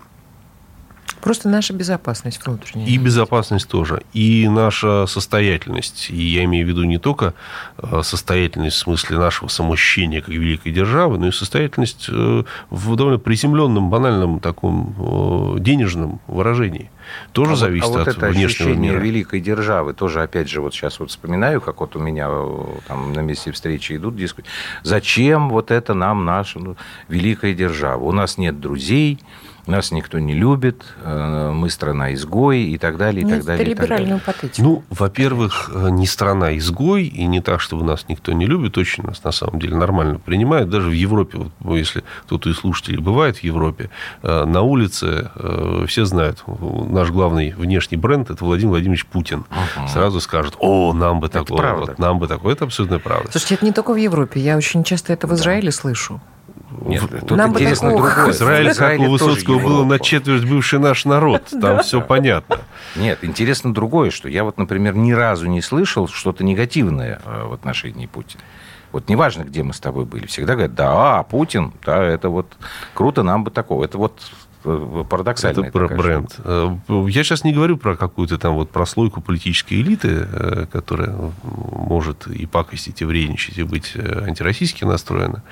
Просто 1.22 1.50
наша 1.50 1.74
безопасность 1.74 2.44
внутренняя. 2.44 2.88
И 2.88 2.98
безопасность 2.98 3.68
тоже. 3.68 4.02
И 4.12 4.48
наша 4.50 5.06
состоятельность. 5.06 6.10
И 6.10 6.16
я 6.16 6.44
имею 6.46 6.66
в 6.66 6.70
виду 6.70 6.84
не 6.84 6.98
только 6.98 7.36
э, 7.78 8.02
состоятельность 8.04 8.78
в 8.78 8.80
смысле 8.80 9.20
нашего 9.20 9.48
самоощущения 9.48 10.22
как 10.22 10.30
великой 10.30 10.72
державы, 10.72 11.20
но 11.20 11.28
и 11.28 11.32
состоятельность 11.32 12.08
э, 12.10 12.44
в 12.72 12.96
довольно 12.96 13.20
приземленном, 13.20 13.92
банальном 13.92 14.40
таком 14.40 14.96
э, 14.98 15.60
денежном 15.60 16.20
выражении. 16.26 16.90
Тоже 17.34 17.54
а 17.54 17.56
зависит 17.56 17.88
вот, 17.88 17.96
а 17.96 18.00
вот 18.00 18.08
от 18.08 18.18
это 18.18 18.28
внешнего 18.28 18.72
ощущение 18.72 18.92
мира. 18.92 19.02
великой 19.02 19.42
державы 19.42 19.94
тоже, 19.94 20.24
опять 20.24 20.50
же, 20.50 20.62
вот 20.62 20.74
сейчас 20.74 21.00
вот 21.00 21.12
вспоминаю, 21.12 21.62
как 21.62 21.82
вот 21.82 21.96
у 21.96 22.00
меня 22.00 22.30
там 22.88 23.14
на 23.14 23.20
месте 23.20 23.52
встречи 23.52 23.96
идут 23.96 24.16
дискуссии. 24.16 24.50
Зачем 24.84 25.50
вот 25.50 25.70
это 25.72 25.94
нам 25.94 26.26
наша 26.26 26.60
ну, 26.60 26.78
великая 27.10 27.54
держава? 27.54 28.04
У 28.04 28.12
нас 28.12 28.38
нет 28.38 28.60
друзей, 28.60 29.20
нас 29.68 29.92
никто 29.92 30.20
не 30.20 30.34
любит, 30.34 30.84
э, 31.04 31.52
мы 31.54 31.70
страна 31.70 32.14
изгой 32.14 32.64
и 32.64 32.78
так 32.78 32.98
далее, 32.98 33.22
и 33.22 33.26
Нет, 33.26 33.38
так 33.38 33.46
далее. 33.46 33.62
Это 33.62 33.82
либеральную 33.82 34.20
патетику. 34.20 34.62
Ну, 34.62 34.84
во-первых, 34.90 35.72
э, 35.74 35.90
не 35.90 36.08
страна 36.08 36.58
изгой, 36.58 37.06
и 37.06 37.26
не 37.26 37.42
так, 37.42 37.62
чтобы 37.62 37.84
нас 37.84 38.06
никто 38.08 38.34
не 38.34 38.46
любит, 38.46 38.78
очень 38.78 39.04
нас 39.04 39.24
на 39.24 39.32
самом 39.32 39.60
деле 39.60 39.76
нормально 39.76 40.20
принимают. 40.20 40.70
Даже 40.70 40.90
в 40.90 40.94
Европе, 40.94 41.40
вот, 41.60 41.76
если 41.76 42.04
кто-то 42.24 42.50
из 42.50 42.58
слушателей 42.58 43.00
бывает 43.00 43.38
в 43.38 43.44
Европе, 43.44 43.90
э, 44.24 44.46
на 44.46 44.62
улице 44.62 45.30
все 45.88 46.06
знают, 46.06 46.44
наш 46.48 47.10
главный 47.10 47.52
внешний 47.52 47.98
бренд– 47.98 48.30
это 48.32 48.44
Владимир 48.44 48.72
Владимирович 48.72 49.06
Путин. 49.06 49.40
Угу. 49.40 49.88
Сразу 49.88 50.20
скажут, 50.20 50.56
о, 50.60 50.94
нам 50.94 51.20
бы 51.20 51.30
такое, 51.30 51.74
вот, 51.74 52.00
нам 52.00 52.20
бы 52.20 52.28
такое. 52.28 52.54
Это 52.54 52.66
абсолютно 52.66 53.00
правда. 53.00 53.32
Слушайте, 53.32 53.56
это 53.56 53.66
не 53.66 53.72
только 53.72 53.94
в 53.94 53.98
Европе, 53.98 54.40
я 54.40 54.58
очень 54.58 54.84
часто 54.84 55.14
это 55.14 55.28
в 55.28 55.34
Израиле 55.34 55.70
да. 55.70 55.72
слышу. 55.72 56.22
Нет, 56.82 57.04
тут 57.28 57.38
Нам 57.38 57.52
интересно 57.52 57.90
другое. 57.90 58.32
Израиль, 58.32 58.74
как 58.74 59.00
у 59.00 59.10
Высоцкого, 59.10 59.60
было 59.60 59.84
на 59.86 60.00
четверть 60.00 60.46
бывший 60.46 60.80
наш 60.80 61.06
народ. 61.06 61.44
Там 61.62 61.80
все 61.80 62.02
понятно. 62.02 62.62
Нет, 62.96 63.20
интересно 63.24 63.74
другое, 63.74 64.12
что 64.12 64.30
я 64.30 64.44
вот, 64.44 64.58
например, 64.58 64.96
ни 64.96 65.12
разу 65.12 65.48
не 65.48 65.62
слышал 65.62 66.08
что-то 66.08 66.44
негативное 66.44 67.22
э, 67.26 67.44
в 67.46 67.54
отношении 67.54 68.06
Путина. 68.06 68.42
Вот 68.92 69.08
неважно, 69.08 69.44
где 69.44 69.64
мы 69.64 69.74
с 69.74 69.80
тобой 69.80 70.06
были, 70.06 70.26
всегда 70.28 70.54
говорят, 70.54 70.76
да, 70.76 71.24
Путин, 71.24 71.72
да, 71.86 72.04
это 72.04 72.30
вот 72.30 72.58
круто, 72.94 73.24
нам 73.24 73.44
бы 73.44 73.52
такого. 73.52 73.86
Это 73.86 73.98
вот 73.98 74.22
Э, 74.64 75.04
парадоксальная. 75.10 75.64
Это 75.64 75.72
про 75.72 75.88
бренд. 75.88 76.40
Э, 76.44 76.76
я 77.08 77.24
сейчас 77.24 77.44
не 77.44 77.54
говорю 77.54 77.78
про 77.78 77.96
какую-то 77.96 78.38
там 78.38 78.56
вот 78.56 78.70
прослойку 78.70 79.22
политической 79.22 79.76
элиты, 79.76 80.28
э, 80.32 80.66
которая 80.72 81.16
может 81.44 82.28
и 82.28 82.46
пакостить, 82.46 83.02
и 83.02 83.06
вредничать, 83.06 83.58
и 83.58 83.64
быть 83.64 83.96
антироссийски 83.96 84.84
настроена. 84.84 85.44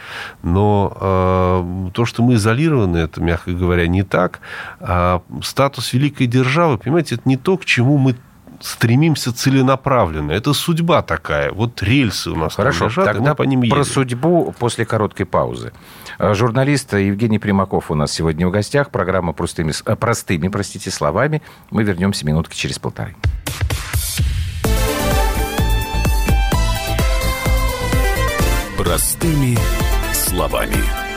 Но 0.43 1.91
то, 1.93 2.05
что 2.05 2.23
мы 2.23 2.35
изолированы, 2.35 2.97
это, 2.97 3.21
мягко 3.21 3.51
говоря, 3.51 3.87
не 3.87 4.03
так. 4.03 4.39
А 4.79 5.21
статус 5.41 5.93
великой 5.93 6.27
державы, 6.27 6.77
понимаете, 6.77 7.15
это 7.15 7.23
не 7.25 7.37
то, 7.37 7.57
к 7.57 7.65
чему 7.65 7.97
мы 7.97 8.15
стремимся 8.61 9.33
целенаправленно. 9.33 10.31
Это 10.31 10.53
судьба 10.53 11.01
такая. 11.01 11.51
Вот 11.51 11.81
рельсы 11.81 12.31
у 12.31 12.35
нас 12.35 12.55
Хорошо, 12.55 12.85
лежат, 12.85 13.05
тогда 13.05 13.35
по 13.35 13.43
ним 13.43 13.61
едем. 13.63 13.75
про 13.75 13.83
судьбу 13.83 14.53
после 14.57 14.85
короткой 14.85 15.25
паузы. 15.25 15.73
Э, 16.17 16.33
журналист 16.33 16.93
Евгений 16.93 17.39
Примаков 17.39 17.91
у 17.91 17.95
нас 17.95 18.11
сегодня 18.11 18.47
в 18.47 18.51
гостях. 18.51 18.89
Программа 18.89 19.33
простыми, 19.33 19.73
э, 19.85 19.95
простыми 19.95 20.47
простите, 20.47 20.91
словами. 20.91 21.41
Мы 21.71 21.83
вернемся 21.83 22.25
минутки 22.25 22.55
через 22.55 22.79
полторы. 22.79 23.15
Простыми 28.77 29.57
словами. 30.13 31.08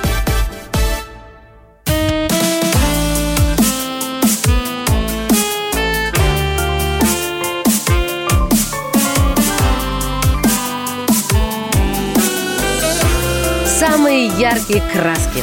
Яркие 14.39 14.83
краски. 14.93 15.43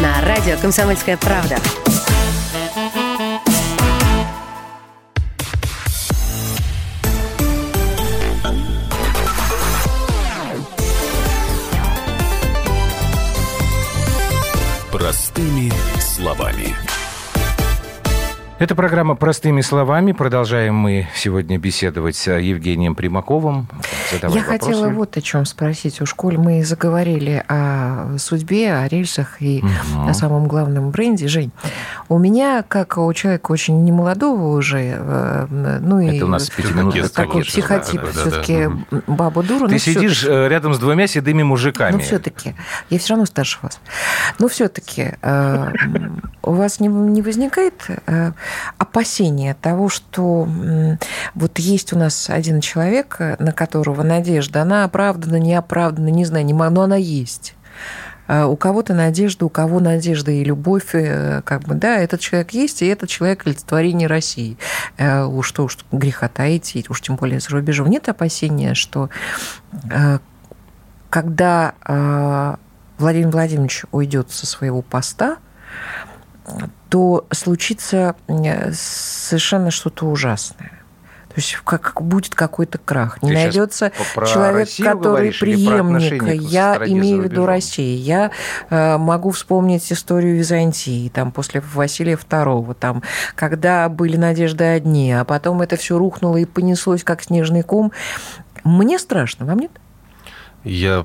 На 0.00 0.20
радио 0.26 0.56
«Комсомольская 0.60 1.16
правда». 1.16 1.56
Простыми 14.90 15.72
словами. 16.00 16.74
Это 18.58 18.74
программа 18.74 19.16
«Простыми 19.16 19.60
словами». 19.60 20.12
Продолжаем 20.12 20.74
мы 20.74 21.08
сегодня 21.14 21.58
беседовать 21.58 22.16
с 22.16 22.32
Евгением 22.32 22.94
Примаковым. 22.94 23.68
Задавай 24.14 24.36
Я 24.36 24.44
вопросы. 24.44 24.64
хотела 24.64 24.88
вот 24.88 25.16
о 25.16 25.20
чем 25.20 25.44
спросить. 25.44 26.00
Уж 26.00 26.14
коль 26.14 26.38
мы 26.38 26.64
заговорили 26.64 27.44
о 27.48 28.16
судьбе, 28.18 28.74
о 28.74 28.88
рельсах 28.88 29.40
и 29.40 29.60
угу. 29.60 30.08
о 30.08 30.14
самом 30.14 30.46
главном 30.46 30.90
бренде. 30.90 31.28
Жень, 31.28 31.52
у 32.08 32.18
меня, 32.18 32.62
как 32.66 32.98
у 32.98 33.12
человека 33.12 33.52
очень 33.52 33.84
немолодого 33.84 34.56
уже, 34.56 34.96
э, 34.98 35.78
ну 35.80 36.00
и... 36.00 36.16
Это 36.16 36.26
у 36.26 36.28
нас 36.28 36.50
Такой 37.14 37.44
психотип 37.44 38.02
да, 38.02 38.10
все-таки 38.10 38.66
да, 38.66 38.72
да. 38.90 39.02
бабу 39.06 39.42
дуру. 39.42 39.68
Ты 39.68 39.78
сидишь 39.78 40.24
э, 40.24 40.48
рядом 40.48 40.74
с 40.74 40.78
двумя 40.78 41.06
седыми 41.06 41.42
мужиками. 41.42 41.94
Ну 41.94 41.98
все-таки. 41.98 42.54
Я 42.90 42.98
все 42.98 43.10
равно 43.10 43.26
старше 43.26 43.58
вас. 43.62 43.80
Но 44.38 44.48
все-таки 44.48 45.14
э, 45.20 45.72
у 46.42 46.52
вас 46.52 46.80
не, 46.80 46.88
не 46.88 47.22
возникает 47.22 47.74
опасения 48.78 49.56
того, 49.60 49.88
что 49.88 50.48
вот 51.34 51.58
есть 51.58 51.92
у 51.92 51.98
нас 51.98 52.30
один 52.30 52.60
человек, 52.60 53.16
на 53.38 53.52
которого 53.52 54.02
надежда, 54.04 54.62
она 54.62 54.84
оправдана, 54.84 55.36
не 55.36 55.54
оправдана, 55.54 56.08
не 56.08 56.24
знаю, 56.24 56.44
не 56.44 56.52
но 56.52 56.82
она 56.82 56.96
есть. 56.96 57.54
А 58.26 58.46
у 58.46 58.56
кого-то 58.56 58.94
надежда, 58.94 59.44
у 59.44 59.48
кого 59.48 59.80
надежда 59.80 60.30
и 60.30 60.44
любовь, 60.44 60.94
э, 60.94 61.42
как 61.44 61.62
бы, 61.62 61.74
да, 61.74 61.98
этот 61.98 62.20
человек 62.20 62.52
есть, 62.52 62.80
и 62.82 62.86
этот 62.86 63.10
человек 63.10 63.46
олицетворение 63.46 64.08
России. 64.08 64.56
Э, 64.96 65.24
уж 65.24 65.48
что, 65.48 65.64
уж 65.64 65.78
греха 65.92 66.28
таить, 66.28 66.88
уж 66.88 67.00
тем 67.00 67.16
более 67.16 67.40
за 67.40 67.50
рубежом. 67.50 67.88
Нет 67.88 68.08
опасения, 68.08 68.74
что 68.74 69.10
э, 69.90 70.18
когда 71.10 71.74
Владимир 72.98 73.28
Владимирович 73.28 73.84
уйдет 73.92 74.32
со 74.32 74.46
своего 74.46 74.82
поста, 74.82 75.36
то 76.88 77.26
случится 77.30 78.16
совершенно 78.72 79.70
что-то 79.70 80.06
ужасное. 80.06 80.83
То 81.34 81.40
есть 81.40 81.56
как 81.64 82.00
будет 82.00 82.34
какой-то 82.36 82.78
крах. 82.78 83.20
Не 83.20 83.30
Ты 83.30 83.34
найдется 83.34 83.90
человек, 84.14 84.68
Россию 84.68 84.92
который 84.92 85.32
преемник. 85.32 86.22
Я 86.40 86.76
имею 86.86 87.22
в 87.22 87.24
виду 87.24 87.44
Россию. 87.44 87.98
Я 87.98 88.30
э, 88.70 88.96
могу 88.98 89.32
вспомнить 89.32 89.92
историю 89.92 90.36
Византии, 90.36 91.08
там 91.08 91.32
после 91.32 91.60
Василия 91.74 92.14
II, 92.14 92.74
там, 92.74 93.02
когда 93.34 93.88
были 93.88 94.16
надежды 94.16 94.62
одни, 94.62 95.12
а 95.12 95.24
потом 95.24 95.60
это 95.60 95.76
все 95.76 95.98
рухнуло 95.98 96.36
и 96.36 96.44
понеслось 96.44 97.02
как 97.02 97.22
снежный 97.22 97.62
ком. 97.62 97.90
Мне 98.62 99.00
страшно, 99.00 99.44
вам 99.44 99.58
нет? 99.58 99.72
Я 100.64 101.04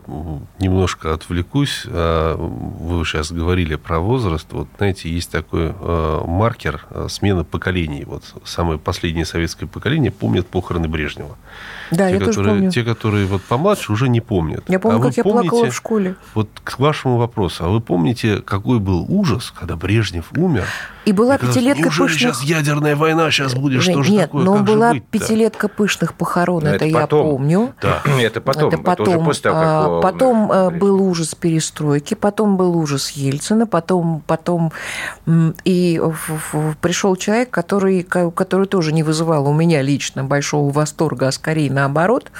немножко 0.60 1.14
отвлекусь. 1.14 1.84
А, 1.86 2.36
вы 2.38 3.04
сейчас 3.06 3.32
говорили 3.32 3.76
про 3.76 4.00
возраст. 4.00 4.48
Вот, 4.52 4.70
знаете, 4.78 5.10
есть 5.10 5.30
такой 5.30 5.74
а, 5.74 6.26
маркер 6.26 6.86
а, 6.90 7.08
смены 7.10 7.44
поколений. 7.44 8.06
Вот 8.06 8.24
самое 8.46 8.80
последнее 8.80 9.26
советское 9.26 9.68
поколение 9.68 10.12
помнит 10.12 10.48
похороны 10.48 10.88
Брежнева. 10.88 11.38
Да, 11.92 12.08
те, 12.08 12.14
я 12.14 12.20
которые, 12.20 12.36
тоже 12.36 12.50
помню. 12.50 12.72
Те, 12.72 12.84
которые 12.84 13.26
вот 13.26 13.42
помладше, 13.44 13.92
уже 13.92 14.08
не 14.08 14.22
помнят. 14.22 14.64
Я 14.70 14.80
помню, 14.80 15.00
а 15.00 15.02
как 15.02 15.18
я 15.18 15.24
помните, 15.24 15.50
плакала 15.50 15.72
в 15.72 15.76
школе. 15.76 16.16
Вот 16.34 16.50
к 16.64 16.80
вашему 16.80 17.18
вопросу. 17.18 17.66
А 17.66 17.70
вы 17.70 17.82
помните, 17.82 18.42
какой 18.42 18.80
был 18.80 19.06
ужас, 19.10 19.52
когда 19.52 19.76
Брежнев 19.76 20.32
умер? 20.38 20.66
И 21.06 21.14
была 21.14 21.36
и 21.36 21.40
пятилетка 21.40 21.86
пышных... 21.86 22.12
сейчас 22.12 22.44
ядерная 22.44 22.96
война 22.96 23.32
сейчас 23.32 23.56
будет? 23.56 23.82
Жень, 23.82 23.94
что 23.94 24.04
же 24.04 24.12
нет, 24.12 24.22
такое? 24.24 24.44
но 24.44 24.56
как 24.56 24.66
была 24.66 24.94
пятилетка 25.12 25.68
пышных 25.68 26.14
похорон, 26.14 26.66
это, 26.66 26.76
это 26.76 26.86
я 26.86 27.02
потом. 27.02 27.30
помню. 27.32 27.74
Да, 27.82 28.02
это 28.22 28.42
потом. 28.42 28.70
Это 28.70 28.78
потом. 28.78 29.16
Это 29.16 29.24
после 29.24 29.42
того, 29.44 29.56
как... 29.56 29.66
А, 29.68 30.02
потом 30.02 30.52
э, 30.52 30.70
был 30.72 31.02
ужас 31.02 31.36
перестройки, 31.36 32.14
потом 32.14 32.58
был 32.58 32.78
ужас 32.78 33.12
Ельцина, 33.12 33.66
потом, 33.66 34.22
потом 34.28 34.72
и 35.64 36.02
пришел 36.82 37.16
человек, 37.16 37.50
который, 37.50 38.04
который 38.04 38.68
тоже 38.68 38.92
не 38.92 39.04
вызывал 39.04 39.48
у 39.48 39.54
меня 39.54 39.82
лично 39.82 40.24
большого 40.24 40.72
восторга, 40.72 41.28
а 41.28 41.32
скорее 41.32 41.72
наоборот. 41.72 42.32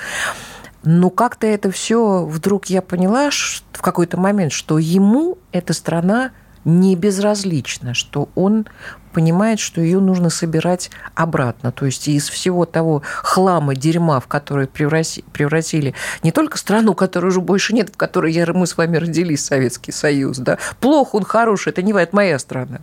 Но 0.84 1.10
как-то 1.10 1.46
это 1.46 1.72
все 1.72 2.26
вдруг 2.26 2.68
я 2.68 2.82
поняла 2.82 3.30
в 3.32 3.82
какой-то 3.82 4.18
момент, 4.18 4.52
что 4.52 4.78
ему 4.78 5.38
эта 5.52 5.74
страна 5.74 6.32
не 6.66 6.96
безразлична, 6.96 7.94
что 7.94 8.30
он 8.36 8.68
понимает, 9.14 9.60
что 9.60 9.82
ее 9.82 10.00
нужно 10.00 10.30
собирать 10.30 10.92
обратно. 11.16 11.72
То 11.72 11.86
есть 11.86 12.08
из 12.08 12.30
всего 12.30 12.66
того 12.66 13.02
хлама, 13.24 13.76
дерьма, 13.76 14.20
в 14.20 14.28
который 14.28 14.68
превратили 14.68 15.94
не 16.24 16.32
только 16.32 16.58
страну, 16.58 16.94
которой 16.94 17.28
уже 17.28 17.42
больше 17.42 17.74
нет, 17.74 17.90
в 17.90 17.98
которой 17.98 18.32
я, 18.32 18.46
мы 18.54 18.68
с 18.68 18.78
вами 18.78 18.98
родились, 18.98 19.46
Советский 19.46 19.92
Союз, 19.92 20.38
да, 20.38 20.58
плохо 20.80 21.16
он 21.16 21.24
хороший, 21.24 21.70
это 21.70 21.82
не 21.82 21.94
это 21.94 22.16
моя 22.16 22.40
страна. 22.40 22.80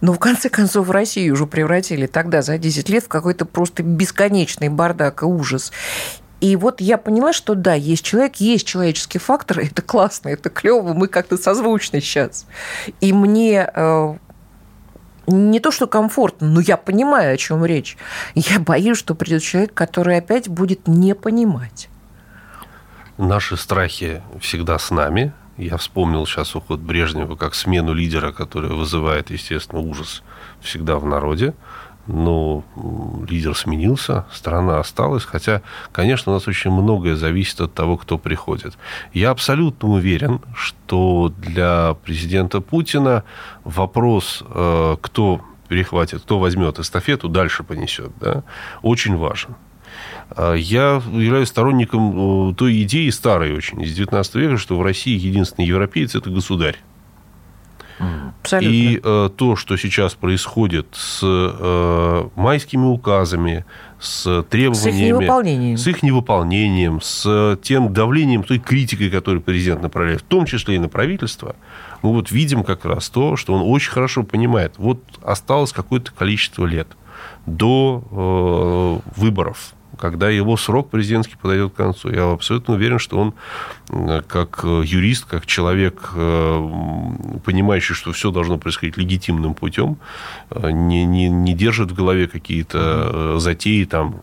Но 0.00 0.12
в 0.12 0.18
конце 0.18 0.48
концов 0.48 0.90
Россию 0.90 1.34
уже 1.34 1.46
превратили 1.46 2.06
тогда 2.06 2.42
за 2.42 2.58
10 2.58 2.88
лет 2.88 3.04
в 3.04 3.08
какой-то 3.08 3.46
просто 3.46 3.82
бесконечный 3.82 4.68
бардак 4.68 5.22
и 5.22 5.24
ужас. 5.24 5.72
И 6.44 6.56
вот 6.56 6.82
я 6.82 6.98
поняла, 6.98 7.32
что 7.32 7.54
да, 7.54 7.72
есть 7.72 8.04
человек, 8.04 8.36
есть 8.36 8.66
человеческий 8.66 9.18
фактор, 9.18 9.60
это 9.62 9.80
классно, 9.80 10.28
это 10.28 10.50
клево, 10.50 10.92
мы 10.92 11.08
как-то 11.08 11.38
созвучны 11.38 12.02
сейчас. 12.02 12.46
И 13.00 13.14
мне 13.14 13.70
э, 13.74 14.14
не 15.26 15.58
то, 15.58 15.70
что 15.70 15.86
комфортно, 15.86 16.46
но 16.48 16.60
я 16.60 16.76
понимаю, 16.76 17.32
о 17.32 17.36
чем 17.38 17.64
речь. 17.64 17.96
Я 18.34 18.60
боюсь, 18.60 18.98
что 18.98 19.14
придет 19.14 19.42
человек, 19.42 19.72
который 19.72 20.18
опять 20.18 20.50
будет 20.50 20.86
не 20.86 21.14
понимать. 21.14 21.88
Наши 23.16 23.56
страхи 23.56 24.20
всегда 24.38 24.78
с 24.78 24.90
нами. 24.90 25.32
Я 25.56 25.78
вспомнил 25.78 26.26
сейчас 26.26 26.54
уход 26.54 26.80
Брежнева 26.80 27.36
как 27.36 27.54
смену 27.54 27.94
лидера, 27.94 28.32
который 28.32 28.70
вызывает, 28.70 29.30
естественно, 29.30 29.80
ужас 29.80 30.22
всегда 30.60 30.98
в 30.98 31.06
народе 31.06 31.54
но 32.06 32.64
лидер 33.28 33.56
сменился, 33.56 34.26
страна 34.32 34.78
осталась, 34.78 35.24
хотя, 35.24 35.62
конечно, 35.92 36.32
у 36.32 36.34
нас 36.34 36.46
очень 36.46 36.70
многое 36.70 37.16
зависит 37.16 37.60
от 37.60 37.74
того, 37.74 37.96
кто 37.96 38.18
приходит. 38.18 38.76
Я 39.12 39.30
абсолютно 39.30 39.88
уверен, 39.88 40.40
что 40.54 41.32
для 41.38 41.94
президента 42.04 42.60
Путина 42.60 43.24
вопрос, 43.64 44.42
э, 44.46 44.96
кто 45.00 45.40
перехватит, 45.68 46.22
кто 46.22 46.38
возьмет 46.38 46.78
эстафету, 46.78 47.28
дальше 47.28 47.64
понесет, 47.64 48.12
да, 48.20 48.44
очень 48.82 49.16
важен. 49.16 49.56
А 50.30 50.54
я 50.54 51.02
являюсь 51.10 51.48
сторонником 51.48 52.50
э, 52.50 52.54
той 52.54 52.82
идеи 52.82 53.08
старой 53.10 53.54
очень, 53.54 53.80
из 53.82 53.94
19 53.94 54.34
века, 54.34 54.58
что 54.58 54.76
в 54.76 54.82
России 54.82 55.18
единственный 55.18 55.66
европеец– 55.66 56.14
это 56.16 56.30
государь. 56.30 56.76
Абсолютно. 58.44 58.74
И 58.74 59.00
э, 59.02 59.30
то, 59.34 59.56
что 59.56 59.78
сейчас 59.78 60.12
происходит 60.12 60.86
с 60.92 61.20
э, 61.22 62.28
майскими 62.36 62.84
указами, 62.84 63.64
с 63.98 64.44
требованиями... 64.50 64.92
С 64.92 65.00
их 65.00 65.06
невыполнением. 65.06 65.76
С 65.78 65.86
их 65.86 66.02
невыполнением, 66.02 67.00
с 67.00 67.58
тем 67.62 67.94
давлением, 67.94 68.42
той 68.42 68.58
критикой, 68.58 69.08
которую 69.08 69.40
президент 69.40 69.80
направляет, 69.80 70.20
в 70.20 70.24
том 70.24 70.44
числе 70.44 70.76
и 70.76 70.78
на 70.78 70.90
правительство, 70.90 71.56
мы 72.02 72.12
вот 72.12 72.30
видим 72.30 72.64
как 72.64 72.84
раз 72.84 73.08
то, 73.08 73.36
что 73.36 73.54
он 73.54 73.62
очень 73.64 73.90
хорошо 73.90 74.24
понимает. 74.24 74.74
Вот 74.76 75.00
осталось 75.22 75.72
какое-то 75.72 76.12
количество 76.12 76.66
лет 76.66 76.88
до 77.46 79.00
э, 79.16 79.18
выборов 79.18 79.72
когда 79.98 80.30
его 80.30 80.56
срок 80.56 80.90
президентский 80.90 81.36
подойдет 81.36 81.72
к 81.72 81.76
концу. 81.76 82.10
Я 82.10 82.32
абсолютно 82.32 82.74
уверен, 82.74 82.98
что 82.98 83.18
он 83.18 83.34
как 84.28 84.64
юрист, 84.64 85.26
как 85.26 85.46
человек, 85.46 86.10
э, 86.14 86.70
понимающий, 87.44 87.94
что 87.94 88.12
все 88.12 88.30
должно 88.30 88.58
происходить 88.58 88.96
легитимным 88.96 89.54
путем, 89.54 89.98
э, 90.50 90.70
не, 90.70 91.04
не, 91.04 91.28
не 91.28 91.54
держит 91.54 91.90
в 91.90 91.94
голове 91.94 92.26
какие-то 92.26 93.38
затеи, 93.38 93.84
там, 93.84 94.14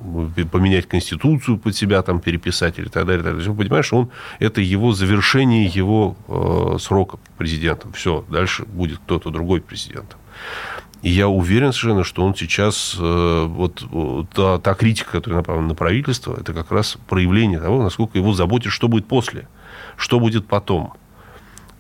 поменять 0.52 0.88
конституцию 0.88 1.58
под 1.58 1.76
себя, 1.76 2.02
там, 2.02 2.20
переписать 2.20 2.80
или 2.80 2.88
так 2.88 3.06
далее. 3.06 3.24
Так 3.24 3.38
далее. 3.38 3.54
Понимаешь, 3.54 3.94
он, 3.94 4.10
это 4.40 4.62
его 4.62 4.94
завершение 4.94 5.66
его 5.66 6.16
э, 6.28 6.78
срока 6.80 7.18
президентом. 7.38 7.94
Все, 7.94 8.26
дальше 8.30 8.66
будет 8.66 9.00
кто-то 9.00 9.30
другой 9.30 9.62
президентом. 9.62 10.20
И 11.02 11.10
я 11.10 11.28
уверен 11.28 11.74
совершенно, 11.74 12.04
что 12.04 12.24
он 12.24 12.36
сейчас, 12.36 12.96
э, 13.00 13.46
вот 13.48 13.84
та, 14.34 14.60
та 14.60 14.74
критика, 14.76 15.14
которая 15.14 15.40
направлена 15.40 15.70
на 15.70 15.76
правительство, 15.76 16.38
это 16.40 16.54
как 16.54 16.72
раз 16.72 16.98
проявление 17.08 17.60
того, 17.60 17.82
насколько 17.82 18.18
его 18.18 18.34
заботит, 18.34 18.72
что 18.72 18.88
будет 18.88 19.08
после, 19.08 19.48
что 19.98 20.20
будет 20.20 20.46
потом. 20.48 20.94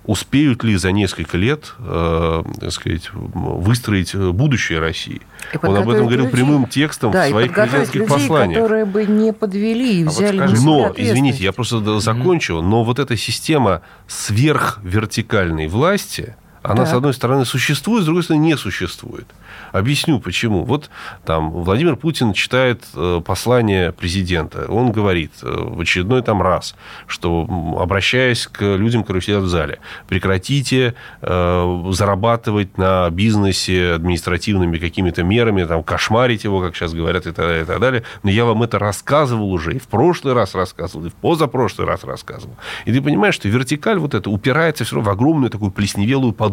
Успеют 0.04 0.64
ли 0.64 0.76
за 0.78 0.92
несколько 0.92 1.38
лет, 1.38 1.76
э, 1.78 2.44
так 2.60 2.72
сказать, 2.72 3.12
выстроить 3.14 4.16
будущее 4.16 4.80
России? 4.80 5.22
Он 5.62 5.76
об 5.78 5.90
этом 5.90 6.08
говорил 6.08 6.26
людей. 6.26 6.38
прямым 6.38 6.66
текстом 6.66 7.12
да, 7.12 7.28
в 7.28 7.30
своих 7.30 7.54
президентских 7.54 8.02
людей, 8.02 8.10
посланиях. 8.10 8.60
которые 8.60 8.86
бы 8.86 9.06
не 9.06 9.32
подвели 9.32 10.02
и 10.02 10.04
взяли 10.04 10.40
а 10.40 10.42
вот 10.42 10.50
скажи, 10.50 10.66
Но, 10.66 10.94
извините, 10.98 11.44
я 11.44 11.52
просто 11.52 12.00
закончу, 12.00 12.56
mm-hmm. 12.56 12.68
но 12.68 12.84
вот 12.84 12.98
эта 12.98 13.16
система 13.16 13.84
сверхвертикальной 14.08 15.68
власти– 15.68 16.36
она, 16.64 16.84
так. 16.84 16.90
с 16.90 16.94
одной 16.94 17.14
стороны, 17.14 17.46
существует, 17.46 18.04
с 18.04 18.06
другой 18.06 18.24
стороны, 18.24 18.44
не 18.44 18.56
существует. 18.56 19.26
Объясню, 19.72 20.20
почему. 20.20 20.64
Вот 20.64 20.92
там 21.26 21.50
Владимир 21.52 21.96
Путин 21.96 22.34
читает 22.34 22.84
э, 22.94 23.22
послание 23.26 23.92
президента. 23.92 24.66
Он 24.68 24.92
говорит 24.92 25.32
э, 25.42 25.48
в 25.50 25.80
очередной 25.80 26.22
там 26.22 26.42
раз, 26.42 26.76
что, 27.08 27.48
обращаясь 27.80 28.46
к 28.46 28.62
людям, 28.62 29.02
которые 29.04 29.24
сидят 29.24 29.42
в 29.44 29.48
зале, 29.48 29.80
прекратите 30.08 30.94
э, 31.22 31.84
зарабатывать 31.92 32.78
на 32.78 33.10
бизнесе 33.10 33.94
административными 33.94 34.78
какими-то 34.78 35.24
мерами, 35.24 35.64
там, 35.64 35.84
кошмарить 35.84 36.44
его, 36.44 36.62
как 36.62 36.76
сейчас 36.76 36.94
говорят, 36.94 37.26
и 37.26 37.32
так 37.32 37.46
далее, 37.46 37.64
и 37.64 37.66
так 37.66 37.80
далее. 37.80 38.04
Но 38.22 38.30
я 38.30 38.46
вам 38.46 38.62
это 38.62 38.78
рассказывал 38.78 39.52
уже, 39.52 39.76
и 39.76 39.80
в 39.80 39.88
прошлый 39.88 40.36
раз 40.36 40.54
рассказывал, 40.54 41.08
и 41.08 41.10
в 41.10 41.16
позапрошлый 41.16 41.88
раз 41.88 42.04
рассказывал. 42.04 42.56
И 42.86 42.94
ты 42.94 43.02
понимаешь, 43.02 43.34
что 43.34 43.48
вертикаль 43.50 43.98
вот 43.98 44.14
эта 44.14 44.30
упирается 44.30 44.84
все 44.84 44.98
равно 44.98 45.10
в 45.10 45.14
огромную 45.14 45.50
такую 45.50 45.72
плесневелую 45.72 46.34
подушку 46.34 46.51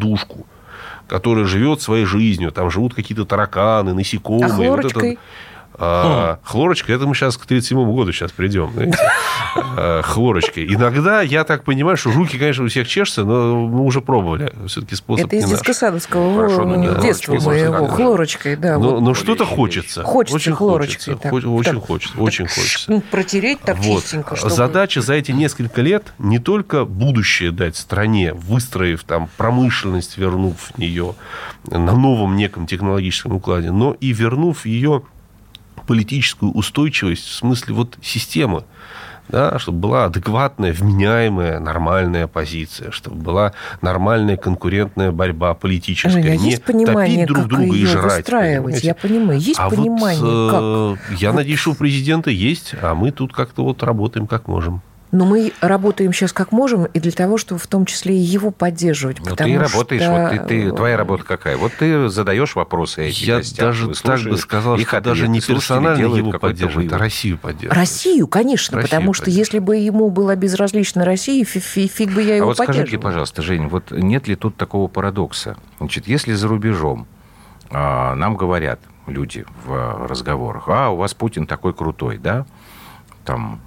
которая 1.06 1.44
живет 1.44 1.80
своей 1.80 2.04
жизнью. 2.04 2.52
Там 2.52 2.70
живут 2.70 2.94
какие-то 2.94 3.24
тараканы, 3.24 3.94
насекомые. 3.94 4.46
А 4.46 4.54
хлорочкой? 4.54 4.92
Вот 4.92 5.12
это... 5.14 5.20
А, 5.80 6.38
хлорочка, 6.42 6.92
это 6.92 7.06
мы 7.06 7.14
сейчас 7.14 7.36
к 7.36 7.46
37 7.46 7.78
году 7.92 8.12
сейчас 8.12 8.32
придем. 8.32 8.72
А, 9.54 10.02
хлорочкой. 10.02 10.66
Иногда 10.66 11.22
я 11.22 11.44
так 11.44 11.64
понимаю, 11.64 11.96
что 11.96 12.10
руки, 12.10 12.36
конечно, 12.36 12.64
у 12.64 12.68
всех 12.68 12.88
чешутся, 12.88 13.24
но 13.24 13.66
мы 13.66 13.82
уже 13.84 14.00
пробовали. 14.00 14.52
Все-таки 14.66 14.96
способ 14.96 15.26
Это 15.26 15.36
из 15.36 15.48
детско-садовского 15.48 17.00
детства 17.00 17.34
моего. 17.34 17.86
Хлорочкой, 17.86 18.56
да. 18.56 18.78
Но, 18.78 19.00
но 19.00 19.14
что-то 19.14 19.44
хочется. 19.44 20.02
Хочется 20.02 20.36
очень 20.36 20.52
хлорочкой. 20.52 21.14
Хочется, 21.14 21.16
так, 21.16 21.32
очень 21.32 21.74
так, 21.74 21.86
хочется. 21.86 22.14
Так, 22.14 22.22
очень 22.22 22.46
хочется. 22.46 23.02
Протереть 23.10 23.60
так 23.60 23.78
вот. 23.78 24.02
чистенько. 24.02 24.36
Чтобы... 24.36 24.54
Задача 24.54 25.00
за 25.00 25.14
эти 25.14 25.32
несколько 25.32 25.80
лет 25.80 26.12
не 26.18 26.38
только 26.38 26.84
будущее 26.84 27.52
дать 27.52 27.76
стране, 27.76 28.32
выстроив 28.34 29.04
там 29.04 29.28
промышленность, 29.36 30.18
вернув 30.18 30.72
в 30.74 30.78
нее 30.78 31.14
на 31.66 31.92
новом 31.92 32.36
неком 32.36 32.66
технологическом 32.66 33.36
укладе, 33.36 33.70
но 33.70 33.92
и 33.92 34.12
вернув 34.12 34.66
ее 34.66 35.02
политическую 35.88 36.52
устойчивость 36.52 37.26
в 37.26 37.32
смысле 37.32 37.74
вот 37.74 37.98
системы 38.02 38.64
да, 39.28 39.58
чтобы 39.58 39.78
была 39.78 40.06
адекватная, 40.06 40.72
вменяемая, 40.72 41.60
нормальная 41.60 42.26
позиция, 42.26 42.90
чтобы 42.90 43.16
была 43.16 43.52
нормальная 43.82 44.36
конкурентная 44.36 45.12
борьба 45.12 45.52
политическая. 45.54 46.22
Женя, 46.22 46.36
не 46.36 46.50
есть 46.50 46.64
понимание, 46.64 47.26
топить 47.26 47.26
друг 47.26 47.38
как 47.42 47.48
друга 47.48 47.76
и 47.76 47.84
жрать. 47.84 48.24
Понимаете? 48.24 48.86
Я 48.86 48.94
понимаю, 48.94 49.38
есть 49.38 49.60
а 49.60 49.68
понимание, 49.68 50.22
вот, 50.22 50.98
как? 50.98 51.20
Я 51.20 51.30
вот. 51.30 51.36
надеюсь, 51.36 51.58
что 51.58 51.72
у 51.72 51.74
президента 51.74 52.30
есть, 52.30 52.74
а 52.80 52.94
мы 52.94 53.10
тут 53.10 53.34
как-то 53.34 53.64
вот 53.64 53.82
работаем 53.82 54.26
как 54.26 54.48
можем. 54.48 54.80
Но 55.10 55.24
мы 55.24 55.52
работаем 55.60 56.12
сейчас 56.12 56.32
как 56.32 56.52
можем, 56.52 56.84
и 56.84 57.00
для 57.00 57.12
того, 57.12 57.38
чтобы 57.38 57.58
в 57.58 57.66
том 57.66 57.86
числе 57.86 58.14
и 58.14 58.20
его 58.20 58.50
поддерживать. 58.50 59.18
Ну, 59.20 59.34
ты 59.34 59.58
работаешь, 59.58 60.02
что... 60.02 60.12
вот 60.12 60.30
ты, 60.30 60.38
ты, 60.40 60.72
твоя 60.72 60.96
работа 60.98 61.24
какая? 61.24 61.56
Вот 61.56 61.72
ты 61.78 62.08
задаешь 62.10 62.54
вопросы 62.54 63.08
этим 63.08 63.26
Я 63.26 63.36
гостям, 63.38 63.66
даже 63.66 63.94
так 63.94 64.20
бы 64.22 64.36
сказал, 64.36 64.76
их 64.76 64.88
что 64.88 65.00
даже 65.00 65.28
не 65.28 65.40
персонально 65.40 66.14
его 66.14 66.32
поддерживать, 66.32 66.92
а 66.92 66.98
Россию 66.98 67.38
поддерживать. 67.38 67.76
Россию, 67.76 68.28
конечно, 68.28 68.76
Россию 68.76 68.90
потому 68.90 69.12
что 69.14 69.30
если 69.30 69.58
бы 69.60 69.76
ему 69.76 70.10
была 70.10 70.36
безразлична 70.36 71.04
Россия, 71.04 71.44
фиг, 71.44 71.62
фиг 71.62 72.12
бы 72.12 72.22
я 72.22 72.36
его 72.36 72.44
а 72.44 72.48
вот 72.48 72.58
поддерживал. 72.58 72.86
скажите, 72.86 73.02
пожалуйста, 73.02 73.42
Жень, 73.42 73.68
вот 73.68 73.90
нет 73.90 74.28
ли 74.28 74.36
тут 74.36 74.56
такого 74.56 74.88
парадокса? 74.88 75.56
Значит, 75.78 76.06
если 76.06 76.34
за 76.34 76.48
рубежом 76.48 77.06
а, 77.70 78.14
нам 78.14 78.36
говорят 78.36 78.80
люди 79.06 79.46
в 79.64 80.06
разговорах, 80.06 80.64
а, 80.68 80.90
у 80.90 80.96
вас 80.96 81.14
Путин 81.14 81.46
такой 81.46 81.72
крутой, 81.72 82.18
да, 82.18 82.46
там 83.24 83.60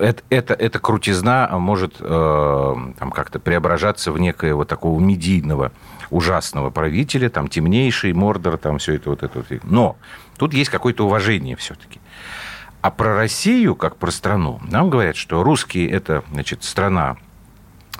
это, 0.00 0.22
это, 0.30 0.54
эта 0.54 0.78
крутизна 0.78 1.48
может 1.52 1.96
э, 2.00 2.74
там 2.98 3.10
как-то 3.10 3.38
преображаться 3.38 4.12
в 4.12 4.18
некоего 4.18 4.64
такого 4.64 4.98
медийного 5.00 5.72
ужасного 6.10 6.70
правителя, 6.70 7.28
там 7.28 7.48
темнейший 7.48 8.12
Мордор, 8.12 8.56
там 8.56 8.78
все 8.78 8.94
это 8.94 9.10
вот 9.10 9.22
это. 9.22 9.38
Вот. 9.38 9.64
Но 9.64 9.96
тут 10.36 10.54
есть 10.54 10.70
какое-то 10.70 11.04
уважение 11.04 11.56
все-таки. 11.56 12.00
А 12.80 12.90
про 12.90 13.14
Россию, 13.16 13.74
как 13.74 13.96
про 13.96 14.10
страну, 14.10 14.60
нам 14.70 14.88
говорят, 14.88 15.16
что 15.16 15.42
русские 15.42 15.90
это, 15.90 16.22
значит, 16.32 16.62
страна 16.64 17.16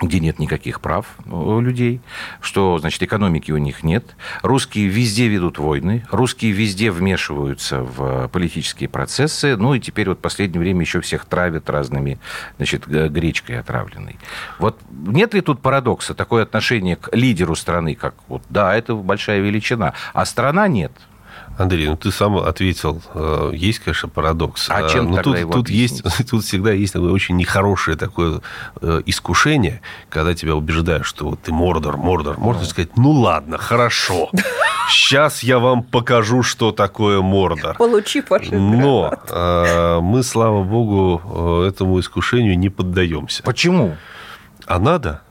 где 0.01 0.19
нет 0.19 0.39
никаких 0.39 0.81
прав 0.81 1.05
у 1.25 1.59
людей, 1.59 2.01
что, 2.41 2.77
значит, 2.79 3.01
экономики 3.03 3.51
у 3.51 3.57
них 3.57 3.83
нет. 3.83 4.15
Русские 4.41 4.87
везде 4.87 5.27
ведут 5.27 5.57
войны, 5.57 6.05
русские 6.11 6.51
везде 6.51 6.91
вмешиваются 6.91 7.81
в 7.81 8.27
политические 8.29 8.89
процессы, 8.89 9.55
ну 9.57 9.73
и 9.73 9.79
теперь 9.79 10.09
вот 10.09 10.19
в 10.19 10.21
последнее 10.21 10.59
время 10.59 10.81
еще 10.81 11.01
всех 11.01 11.25
травят 11.25 11.69
разными, 11.69 12.19
значит, 12.57 12.87
гречкой 12.87 13.59
отравленной. 13.59 14.17
Вот 14.57 14.79
нет 14.91 15.33
ли 15.33 15.41
тут 15.41 15.61
парадокса, 15.61 16.13
такое 16.13 16.43
отношение 16.43 16.95
к 16.95 17.15
лидеру 17.15 17.55
страны, 17.55 17.95
как 17.95 18.15
вот, 18.27 18.43
да, 18.49 18.75
это 18.75 18.95
большая 18.95 19.39
величина, 19.39 19.93
а 20.13 20.25
страна 20.25 20.67
нет– 20.67 20.91
Андрей, 21.59 21.87
ну 21.87 21.97
ты 21.97 22.09
сам 22.09 22.37
ответил, 22.37 23.01
э, 23.13 23.51
есть, 23.53 23.79
конечно, 23.79 24.07
парадокс. 24.07 24.69
А 24.69 24.87
чем 24.87 25.11
Но 25.11 25.17
тогда 25.17 25.31
тут, 25.31 25.39
его 25.39 25.51
тут 25.51 25.69
есть, 25.69 26.03
тут 26.29 26.45
всегда 26.45 26.71
есть 26.71 26.93
такое 26.93 27.11
очень 27.11 27.35
нехорошее 27.35 27.97
такое 27.97 28.39
э, 28.81 29.01
искушение, 29.05 29.81
когда 30.07 30.33
тебя 30.33 30.55
убеждают, 30.55 31.05
что 31.05 31.25
вот 31.31 31.41
ты 31.41 31.51
Мордор, 31.51 31.97
Мордор, 31.97 32.39
Мордор, 32.39 32.65
сказать, 32.65 32.95
ну 32.95 33.11
ладно, 33.11 33.57
хорошо, 33.57 34.29
сейчас 34.89 35.43
я 35.43 35.59
вам 35.59 35.83
покажу, 35.83 36.43
что 36.43 36.71
такое 36.71 37.21
Мордор. 37.21 37.75
Получи, 37.75 38.21
пожалуйста. 38.21 38.57
Но 38.57 39.13
э, 39.27 39.99
мы, 40.01 40.23
слава 40.23 40.63
богу, 40.63 41.65
этому 41.67 41.99
искушению 41.99 42.57
не 42.57 42.69
поддаемся. 42.69 43.43
Почему? 43.43 43.97
А 44.65 44.79
надо? 44.79 45.23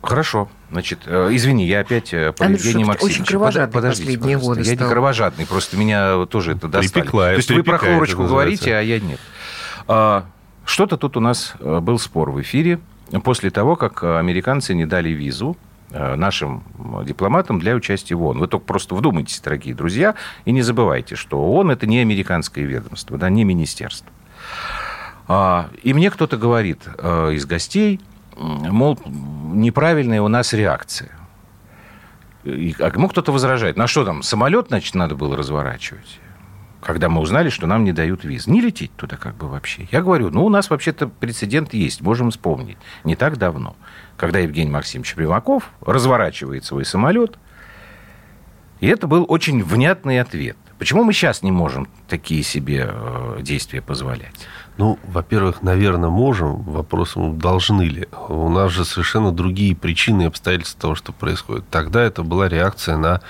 Хорошо. 0.00 0.48
Значит, 0.76 0.98
э, 1.06 1.30
извини, 1.32 1.66
я 1.66 1.80
опять 1.80 2.12
э, 2.12 2.32
по 2.32 2.42
Евгению 2.42 2.86
Максимовичу. 2.86 3.22
очень 3.22 3.24
кровожадный 3.24 3.72
Подождите, 3.72 4.12
последние 4.12 4.38
годы 4.38 4.60
Я 4.60 4.74
стал. 4.74 4.86
не 4.88 4.92
кровожадный, 4.92 5.46
просто 5.46 5.78
меня 5.78 6.26
тоже 6.26 6.52
это 6.52 6.68
достали. 6.68 7.02
Припекла, 7.02 7.28
То 7.28 7.36
есть 7.36 7.50
вы 7.50 7.62
про 7.62 7.78
хлорочку 7.78 8.24
говорите, 8.24 8.76
а 8.76 8.82
я 8.82 9.00
нет. 9.00 9.18
А, 9.88 10.26
что-то 10.66 10.98
тут 10.98 11.16
у 11.16 11.20
нас 11.20 11.54
э, 11.60 11.80
был 11.80 11.98
спор 11.98 12.30
в 12.30 12.42
эфире 12.42 12.78
после 13.24 13.48
того, 13.50 13.76
как 13.76 14.04
американцы 14.04 14.74
не 14.74 14.84
дали 14.84 15.08
визу 15.08 15.56
нашим 15.88 16.62
дипломатам 17.06 17.58
для 17.58 17.74
участия 17.74 18.14
в 18.16 18.22
ООН. 18.22 18.40
Вы 18.40 18.48
только 18.48 18.66
просто 18.66 18.94
вдумайтесь, 18.94 19.40
дорогие 19.40 19.74
друзья, 19.74 20.14
и 20.44 20.52
не 20.52 20.60
забывайте, 20.60 21.14
что 21.16 21.38
ООН– 21.38 21.70
это 21.70 21.86
не 21.86 22.00
американское 22.00 22.66
ведомство, 22.66 23.16
да, 23.16 23.30
не 23.30 23.44
министерство. 23.44 24.10
А, 25.26 25.70
и 25.82 25.94
мне 25.94 26.10
кто-то 26.10 26.36
говорит 26.36 26.80
из 26.86 27.46
гостей– 27.46 27.98
мол, 28.36 28.98
неправильная 29.06 30.22
у 30.22 30.28
нас 30.28 30.52
реакция. 30.52 31.10
И, 32.44 32.74
а, 32.78 32.92
ну, 32.94 33.08
кто-то 33.08 33.32
возражает. 33.32 33.76
На 33.76 33.86
что 33.86 34.04
там, 34.04 34.22
самолет, 34.22 34.68
значит, 34.68 34.94
надо 34.94 35.14
было 35.14 35.36
разворачивать? 35.36 36.20
когда 36.86 37.08
мы 37.08 37.20
узнали, 37.20 37.48
что 37.48 37.66
нам 37.66 37.82
не 37.82 37.92
дают 37.92 38.22
виз. 38.22 38.46
Не 38.46 38.60
лететь 38.60 38.94
туда 38.94 39.16
как 39.16 39.34
бы 39.34 39.48
вообще. 39.48 39.88
Я 39.90 40.02
говорю, 40.02 40.30
ну, 40.30 40.44
у 40.44 40.48
нас 40.48 40.70
вообще-то 40.70 41.08
прецедент 41.08 41.74
есть, 41.74 42.00
можем 42.00 42.30
вспомнить. 42.30 42.78
Не 43.02 43.16
так 43.16 43.38
давно, 43.38 43.74
когда 44.16 44.38
Евгений 44.38 44.70
Максимович 44.70 45.16
Примаков 45.16 45.72
разворачивает 45.80 46.64
свой 46.64 46.84
самолет, 46.84 47.38
и 48.78 48.86
это 48.86 49.08
был 49.08 49.26
очень 49.28 49.64
внятный 49.64 50.20
ответ. 50.20 50.56
Почему 50.78 51.02
мы 51.02 51.12
сейчас 51.12 51.42
не 51.42 51.50
можем 51.50 51.88
такие 52.06 52.44
себе 52.44 52.88
э, 52.88 53.38
действия 53.40 53.82
позволять? 53.82 54.46
Ну, 54.78 54.98
во-первых, 55.06 55.62
наверное, 55.62 56.10
можем. 56.10 56.62
Вопросом, 56.62 57.38
должны 57.38 57.82
ли. 57.82 58.08
У 58.28 58.48
нас 58.48 58.72
же 58.72 58.84
совершенно 58.84 59.32
другие 59.32 59.74
причины 59.74 60.22
и 60.22 60.26
обстоятельства 60.26 60.80
того, 60.80 60.94
что 60.94 61.12
происходит. 61.12 61.64
Тогда 61.70 62.02
это 62.02 62.22
была 62.22 62.48
реакция 62.48 62.96
на 62.96 63.20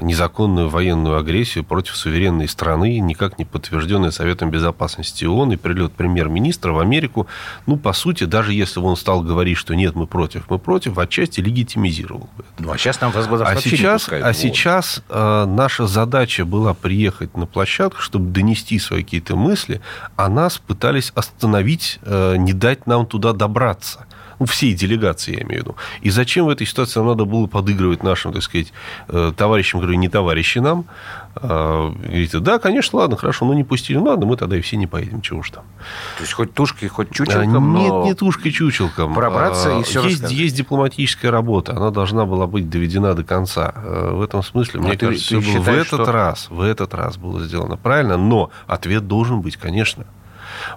незаконную 0.00 0.68
военную 0.68 1.16
агрессию 1.16 1.64
против 1.64 1.96
суверенной 1.96 2.48
страны, 2.48 2.98
никак 2.98 3.38
не 3.38 3.44
подтвержденная 3.44 4.10
Советом 4.10 4.50
Безопасности 4.50 5.24
ООН, 5.24 5.52
и 5.52 5.56
прилет 5.56 5.92
премьер-министра 5.92 6.72
в 6.72 6.78
Америку, 6.78 7.26
ну, 7.66 7.76
по 7.76 7.92
сути, 7.92 8.24
даже 8.24 8.52
если 8.52 8.80
бы 8.80 8.86
он 8.86 8.96
стал 8.96 9.22
говорить, 9.22 9.56
что 9.56 9.74
нет, 9.74 9.94
мы 9.94 10.06
против, 10.06 10.48
мы 10.48 10.58
против, 10.58 10.98
отчасти 10.98 11.40
легитимизировал 11.40 12.28
бы 12.36 12.44
Ну, 12.58 12.70
а 12.70 12.78
сейчас 12.78 13.00
нам 13.00 13.12
вас 13.12 13.26
а 13.28 13.56
сейчас, 13.56 14.08
а 14.10 14.32
сейчас 14.32 15.02
э, 15.08 15.44
наша 15.46 15.86
задача 15.86 16.44
была 16.44 16.74
приехать 16.74 17.36
на 17.36 17.46
площадку, 17.46 18.00
чтобы 18.00 18.30
донести 18.30 18.78
свои 18.78 19.02
какие-то 19.02 19.36
мысли, 19.36 19.80
а 20.16 20.28
нас 20.28 20.58
пытались 20.58 20.87
остановить, 21.14 21.98
э, 22.02 22.36
не 22.36 22.52
дать 22.52 22.86
нам 22.86 23.06
туда 23.06 23.32
добраться 23.32 24.06
ну, 24.38 24.46
всей 24.46 24.74
делегации, 24.74 25.36
я 25.36 25.42
имею 25.42 25.62
в 25.62 25.64
виду. 25.64 25.76
И 26.00 26.10
зачем 26.10 26.46
в 26.46 26.48
этой 26.48 26.66
ситуации 26.66 27.00
нам 27.00 27.08
надо 27.08 27.24
было 27.24 27.46
подыгрывать 27.46 28.02
нашим, 28.02 28.32
так 28.32 28.42
сказать, 28.42 28.72
э, 29.08 29.32
товарищам, 29.36 29.80
которые 29.80 29.96
не 29.96 30.08
товарищи 30.08 30.58
нам? 30.58 30.86
А, 31.34 31.90
говорите, 31.90 32.40
да, 32.40 32.58
конечно, 32.58 32.98
ладно, 32.98 33.16
хорошо, 33.16 33.46
но 33.46 33.54
не 33.54 33.64
пустили, 33.64 33.98
ну, 33.98 34.04
ладно, 34.04 34.26
мы 34.26 34.36
тогда 34.36 34.56
и 34.56 34.60
все 34.60 34.76
не 34.76 34.86
поедем, 34.86 35.20
чего 35.22 35.40
уж 35.40 35.50
там. 35.50 35.64
То 36.16 36.22
есть 36.22 36.32
хоть 36.32 36.54
тушкой, 36.54 36.88
хоть 36.88 37.10
чучелком, 37.10 37.74
Нет, 37.74 37.92
не 38.04 38.14
тушкой, 38.14 38.52
чучелком. 38.52 39.14
Пробраться 39.14 39.78
и 39.78 39.82
все 39.82 40.02
есть, 40.02 40.30
есть 40.30 40.56
дипломатическая 40.56 41.30
работа, 41.30 41.76
она 41.76 41.90
должна 41.90 42.24
была 42.24 42.46
быть 42.46 42.68
доведена 42.68 43.14
до 43.14 43.24
конца. 43.24 43.72
Э, 43.76 44.10
в 44.12 44.22
этом 44.22 44.42
смысле, 44.42 44.80
но 44.80 44.88
мне 44.88 44.96
ты, 44.96 45.06
кажется, 45.06 45.36
ты 45.36 45.40
все 45.40 45.58
было 45.58 45.62
в 45.62 45.68
этот 45.68 46.02
что... 46.02 46.12
раз, 46.12 46.46
в 46.50 46.60
этот 46.60 46.94
раз 46.94 47.16
было 47.16 47.44
сделано 47.44 47.76
правильно, 47.76 48.16
но 48.16 48.50
ответ 48.66 49.06
должен 49.06 49.40
быть, 49.40 49.56
конечно 49.56 50.06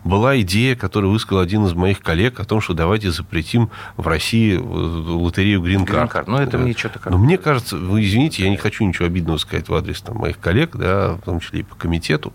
была 0.03 0.39
идея, 0.41 0.75
которую 0.75 1.11
высказал 1.11 1.41
один 1.41 1.65
из 1.65 1.73
моих 1.73 2.01
коллег 2.01 2.39
о 2.39 2.45
том, 2.45 2.61
что 2.61 2.73
давайте 2.73 3.11
запретим 3.11 3.69
в 3.97 4.07
России 4.07 4.55
э, 4.55 4.59
лотерею 4.59 5.61
Грин-карт. 5.61 6.13
Грин 6.13 6.23
Но 6.27 6.41
это 6.41 6.57
мне 6.57 6.73
что-то 6.73 6.99
как... 6.99 7.11
Но 7.11 7.17
мне 7.17 7.37
кажется, 7.37 7.77
вы 7.77 8.03
извините, 8.03 8.43
я 8.43 8.49
не 8.49 8.57
хочу 8.57 8.85
ничего 8.85 9.05
обидного 9.05 9.37
сказать 9.37 9.69
в 9.69 9.73
адрес 9.73 10.01
там, 10.01 10.17
моих 10.17 10.39
коллег, 10.39 10.75
да, 10.75 11.13
в 11.13 11.21
том 11.21 11.39
числе 11.39 11.61
и 11.61 11.63
по 11.63 11.75
комитету 11.75 12.33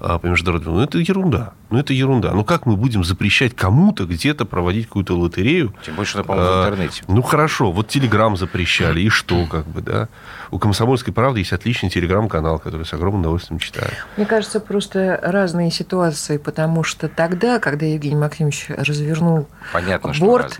а, 0.00 0.18
по 0.18 0.26
международному. 0.26 0.78
Но 0.78 0.84
это 0.84 0.98
ерунда. 0.98 1.52
Ну, 1.70 1.78
это 1.78 1.92
ерунда. 1.92 2.32
Ну, 2.32 2.44
как 2.44 2.64
мы 2.64 2.76
будем 2.76 3.04
запрещать 3.04 3.54
кому-то 3.54 4.06
где-то 4.06 4.46
проводить 4.46 4.86
какую-то 4.86 5.18
лотерею? 5.18 5.74
Тем 5.84 5.96
более, 5.96 6.08
что, 6.08 6.24
по-моему, 6.24 6.48
в 6.48 6.50
а, 6.50 6.64
интернете. 6.66 7.02
Ну, 7.08 7.22
хорошо. 7.22 7.70
Вот 7.72 7.88
Телеграм 7.88 8.36
запрещали. 8.36 9.00
И 9.00 9.08
что, 9.10 9.46
как 9.46 9.66
бы, 9.66 9.82
да? 9.82 10.08
У 10.50 10.58
«Комсомольской 10.58 11.12
правды» 11.12 11.40
есть 11.40 11.52
отличный 11.52 11.90
Телеграм-канал, 11.90 12.58
который 12.58 12.86
с 12.86 12.92
огромным 12.94 13.20
удовольствием 13.20 13.58
читаю. 13.58 13.90
Мне 14.16 14.24
кажется, 14.24 14.60
просто 14.60 15.20
разные 15.22 15.70
ситуации, 15.70 16.38
потому 16.38 16.84
что 16.88 17.08
тогда, 17.08 17.60
когда 17.60 17.86
Евгений 17.86 18.16
Максимович 18.16 18.66
развернул 18.68 19.46
Понятно, 19.72 20.12
борт, 20.18 20.58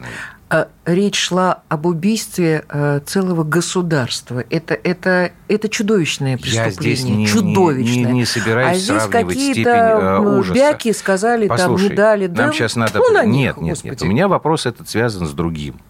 Э, 0.50 0.64
речь 0.86 1.18
шла 1.18 1.62
об 1.68 1.84
убийстве 1.84 2.64
э, 2.70 3.00
целого 3.04 3.44
государства. 3.44 4.42
Это, 4.48 4.72
это, 4.72 5.32
это 5.46 5.68
чудовищное 5.68 6.38
преступление. 6.38 6.64
Я 6.64 6.70
здесь 6.70 7.04
не, 7.04 7.26
чудовищное. 7.26 7.96
Не, 7.96 8.04
не, 8.04 8.12
не 8.12 8.24
собираюсь 8.24 8.78
а 8.78 8.80
здесь 8.80 9.02
какие-то 9.10 9.70
э, 9.70 10.18
ужаса. 10.20 10.54
бяки 10.54 10.92
сказали, 10.94 11.48
Послушай, 11.48 11.82
там 11.82 11.90
не 11.90 11.96
дали. 11.96 12.26
Да, 12.28 12.44
нам 12.44 12.54
сейчас 12.54 12.76
надо... 12.76 12.98
Ну, 12.98 13.12
нет, 13.26 13.58
них, 13.58 13.84
нет, 13.84 13.84
нет. 13.84 14.02
У 14.02 14.06
меня 14.06 14.26
вопрос 14.26 14.64
этот 14.64 14.88
связан 14.88 15.26
с 15.26 15.32
другим. 15.32 15.82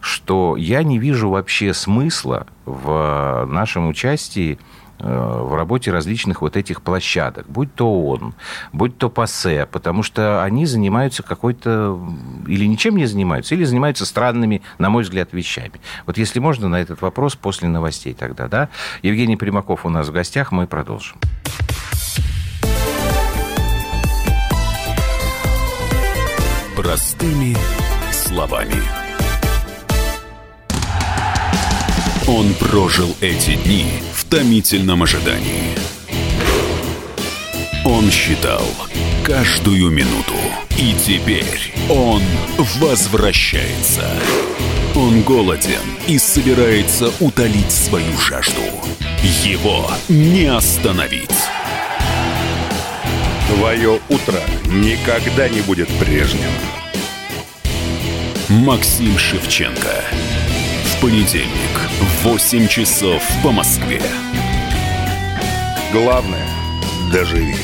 Что 0.00 0.56
я 0.56 0.82
не 0.82 0.98
вижу 0.98 1.30
вообще 1.30 1.72
смысла 1.72 2.48
в 2.64 3.46
нашем 3.48 3.86
участии 3.86 4.58
в 5.00 5.54
работе 5.56 5.90
различных 5.90 6.42
вот 6.42 6.56
этих 6.56 6.82
площадок, 6.82 7.46
будь 7.48 7.74
то 7.74 7.86
ООН, 7.86 8.34
будь 8.72 8.98
то 8.98 9.08
ПАСЕ, 9.08 9.66
потому 9.66 10.02
что 10.02 10.42
они 10.42 10.66
занимаются 10.66 11.22
какой-то... 11.22 11.98
Или 12.46 12.66
ничем 12.66 12.96
не 12.96 13.06
занимаются, 13.06 13.54
или 13.54 13.64
занимаются 13.64 14.04
странными, 14.04 14.62
на 14.78 14.90
мой 14.90 15.02
взгляд, 15.02 15.32
вещами. 15.32 15.80
Вот 16.06 16.18
если 16.18 16.38
можно 16.38 16.68
на 16.68 16.80
этот 16.80 17.02
вопрос 17.02 17.34
после 17.34 17.68
новостей 17.68 18.14
тогда, 18.14 18.48
да? 18.48 18.68
Евгений 19.02 19.36
Примаков 19.36 19.86
у 19.86 19.88
нас 19.88 20.08
в 20.08 20.12
гостях, 20.12 20.52
мы 20.52 20.66
продолжим. 20.66 21.16
Простыми 26.76 27.56
словами. 28.12 28.82
Он 32.28 32.54
прожил 32.54 33.08
эти 33.20 33.56
дни 33.56 34.00
томительном 34.30 35.02
ожидании. 35.02 35.74
Он 37.84 38.08
считал 38.12 38.64
каждую 39.24 39.90
минуту. 39.90 40.34
И 40.78 40.94
теперь 40.94 41.74
он 41.88 42.22
возвращается. 42.78 44.08
Он 44.94 45.22
голоден 45.22 45.82
и 46.06 46.16
собирается 46.16 47.12
утолить 47.18 47.72
свою 47.72 48.16
жажду. 48.18 48.62
Его 49.44 49.90
не 50.08 50.44
остановить. 50.44 51.28
Твое 53.48 53.98
утро 54.08 54.40
никогда 54.66 55.48
не 55.48 55.60
будет 55.62 55.88
прежним. 55.98 56.50
Максим 58.48 59.18
Шевченко. 59.18 60.04
Понедельник 61.00 61.78
в 61.98 62.24
8 62.24 62.68
часов 62.68 63.22
по 63.42 63.50
Москве. 63.50 64.02
Главное– 65.94 66.46
доживи. 67.10 67.56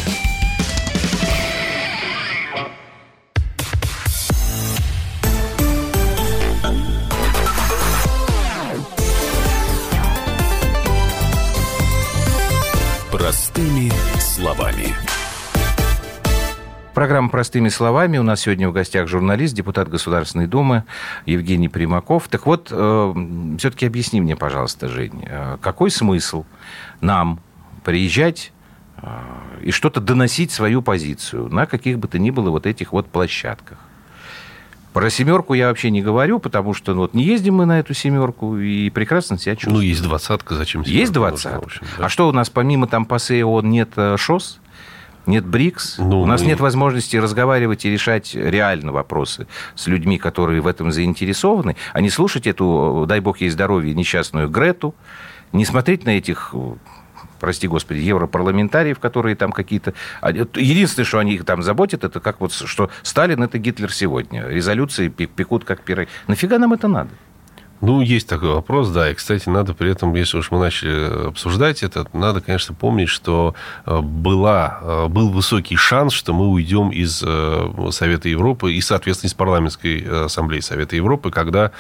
Простыми 13.12 13.92
словами. 14.18 15.06
Программа 16.97 17.29
«Простыми 17.29 17.69
словами». 17.69 18.17
У 18.17 18.23
нас 18.23 18.41
сегодня 18.41 18.71
в 18.71 18.73
гостях 18.73 19.07
журналист, 19.07 19.55
депутат 19.55 19.87
Государственной 19.91 20.47
Думы 20.47 20.85
Евгений 21.27 21.69
Примаков. 21.69 22.27
Так 22.29 22.47
вот, 22.47 22.69
э, 22.71 23.15
все-таки 23.59 23.85
объясни 23.85 24.23
мне, 24.23 24.35
пожалуйста, 24.35 24.89
Жень, 24.89 25.27
э, 25.29 25.59
какой 25.61 25.91
смысл 25.91 26.47
нам 27.03 27.39
приезжать 27.85 28.51
э, 29.03 29.09
и 29.63 29.73
что-то 29.73 30.01
доносить 30.01 30.53
свою 30.53 30.81
позицию 30.81 31.51
на 31.51 31.67
каких 31.67 31.99
бы 31.99 32.09
то 32.09 32.19
ни 32.19 32.31
было 32.31 32.49
вот 32.49 32.65
этих 32.65 32.93
вот 32.93 33.09
площадках? 33.09 33.77
Про 34.95 35.11
семерку 35.11 35.53
я 35.53 35.69
вообще 35.69 35.91
не 35.91 36.01
говорю, 36.01 36.39
потому 36.39 36.73
что 36.73 36.95
ну, 36.95 37.01
вот 37.01 37.13
не 37.13 37.25
ездим 37.25 37.57
мы 37.57 37.67
на 37.67 37.79
эту 37.79 37.93
семерку 37.93 38.57
и 38.57 38.89
прекрасно 38.89 39.37
себя 39.37 39.55
чувствуем. 39.55 39.77
Ну, 39.77 39.83
есть 39.83 40.03
двадцатка, 40.03 40.55
зачем 40.55 40.81
Есть 40.81 41.13
двадцатка. 41.13 41.69
Да. 41.99 42.07
А 42.07 42.09
что 42.09 42.27
у 42.27 42.33
нас 42.33 42.49
помимо 42.49 42.87
там 42.87 43.05
ПАСЕ 43.05 43.45
ООН 43.45 43.69
нет 43.69 43.91
ШОС? 44.17 44.61
Нет 45.27 45.45
БРИКС, 45.45 45.99
ну, 45.99 46.23
у 46.23 46.27
нас 46.27 46.43
мы... 46.43 46.49
нет 46.49 46.61
возможности 46.61 47.17
разговаривать 47.17 47.85
и 47.85 47.91
решать 47.91 48.35
реально 48.35 48.93
вопросы 48.93 49.47
с 49.75 49.87
людьми, 49.87 50.19
которые 50.19 50.61
в 50.61 50.67
этом 50.67 50.93
заинтересованы, 50.93 51.77
а 51.93 52.01
не 52.01 52.11
слушать 52.11 52.47
эту, 52.47 53.05
дай 53.09 53.21
бог 53.21 53.41
ей 53.41 53.51
здоровье, 53.51 53.95
несчастную 53.95 54.49
Грету, 54.49 54.95
не 55.53 55.65
смотреть 55.65 56.05
на 56.05 56.11
этих 56.11 56.55
прости 57.39 57.69
господи, 57.69 57.99
европарламентариев, 57.99 58.99
которые 58.99 59.37
там 59.37 59.53
какие-то... 59.53 59.95
Единственное, 60.23 61.05
что 61.05 61.19
они 61.19 61.35
их 61.35 61.45
там 61.45 61.62
заботят, 61.62 62.05
это 62.05 62.21
как 62.21 62.41
вот, 62.41 62.53
что 62.53 62.91
Сталин– 63.03 63.43
это 63.45 63.59
Гитлер 63.59 63.93
сегодня. 63.93 64.49
Резолюции 64.49 65.09
пекут 65.09 65.65
как 65.65 65.83
пиры. 65.83 66.09
Нафига 66.27 66.59
нам 66.59 66.73
это 66.73 66.89
надо? 66.89 67.11
Ну, 67.81 68.01
есть 68.01 68.29
такой 68.29 68.51
вопрос, 68.51 68.89
да. 68.91 69.11
И, 69.11 69.15
кстати, 69.15 69.49
надо 69.49 69.75
при 69.75 69.91
этом, 69.91 70.15
если 70.15 70.39
уж 70.39 70.51
мы 70.51 70.59
начали 70.59 71.29
обсуждать 71.29 71.83
это, 71.83 72.07
надо, 72.12 72.41
конечно, 72.41 72.75
помнить, 72.75 73.09
что 73.09 73.55
э, 73.85 74.01
была, 74.01 74.79
э, 74.81 75.07
был 75.09 75.31
высокий 75.31 75.77
шанс, 75.77 76.12
что 76.12 76.33
мы 76.33 76.49
уйдем 76.49 76.91
из 76.91 77.23
э, 77.25 77.91
Совета 77.91 78.29
Европы 78.29 78.73
и, 78.73 78.81
соответственно, 78.81 79.29
из 79.29 79.35
парламентской 79.35 80.25
ассамблеи 80.25 80.61
Совета 80.61 80.97
Европы, 80.97 81.31
когда 81.31 81.73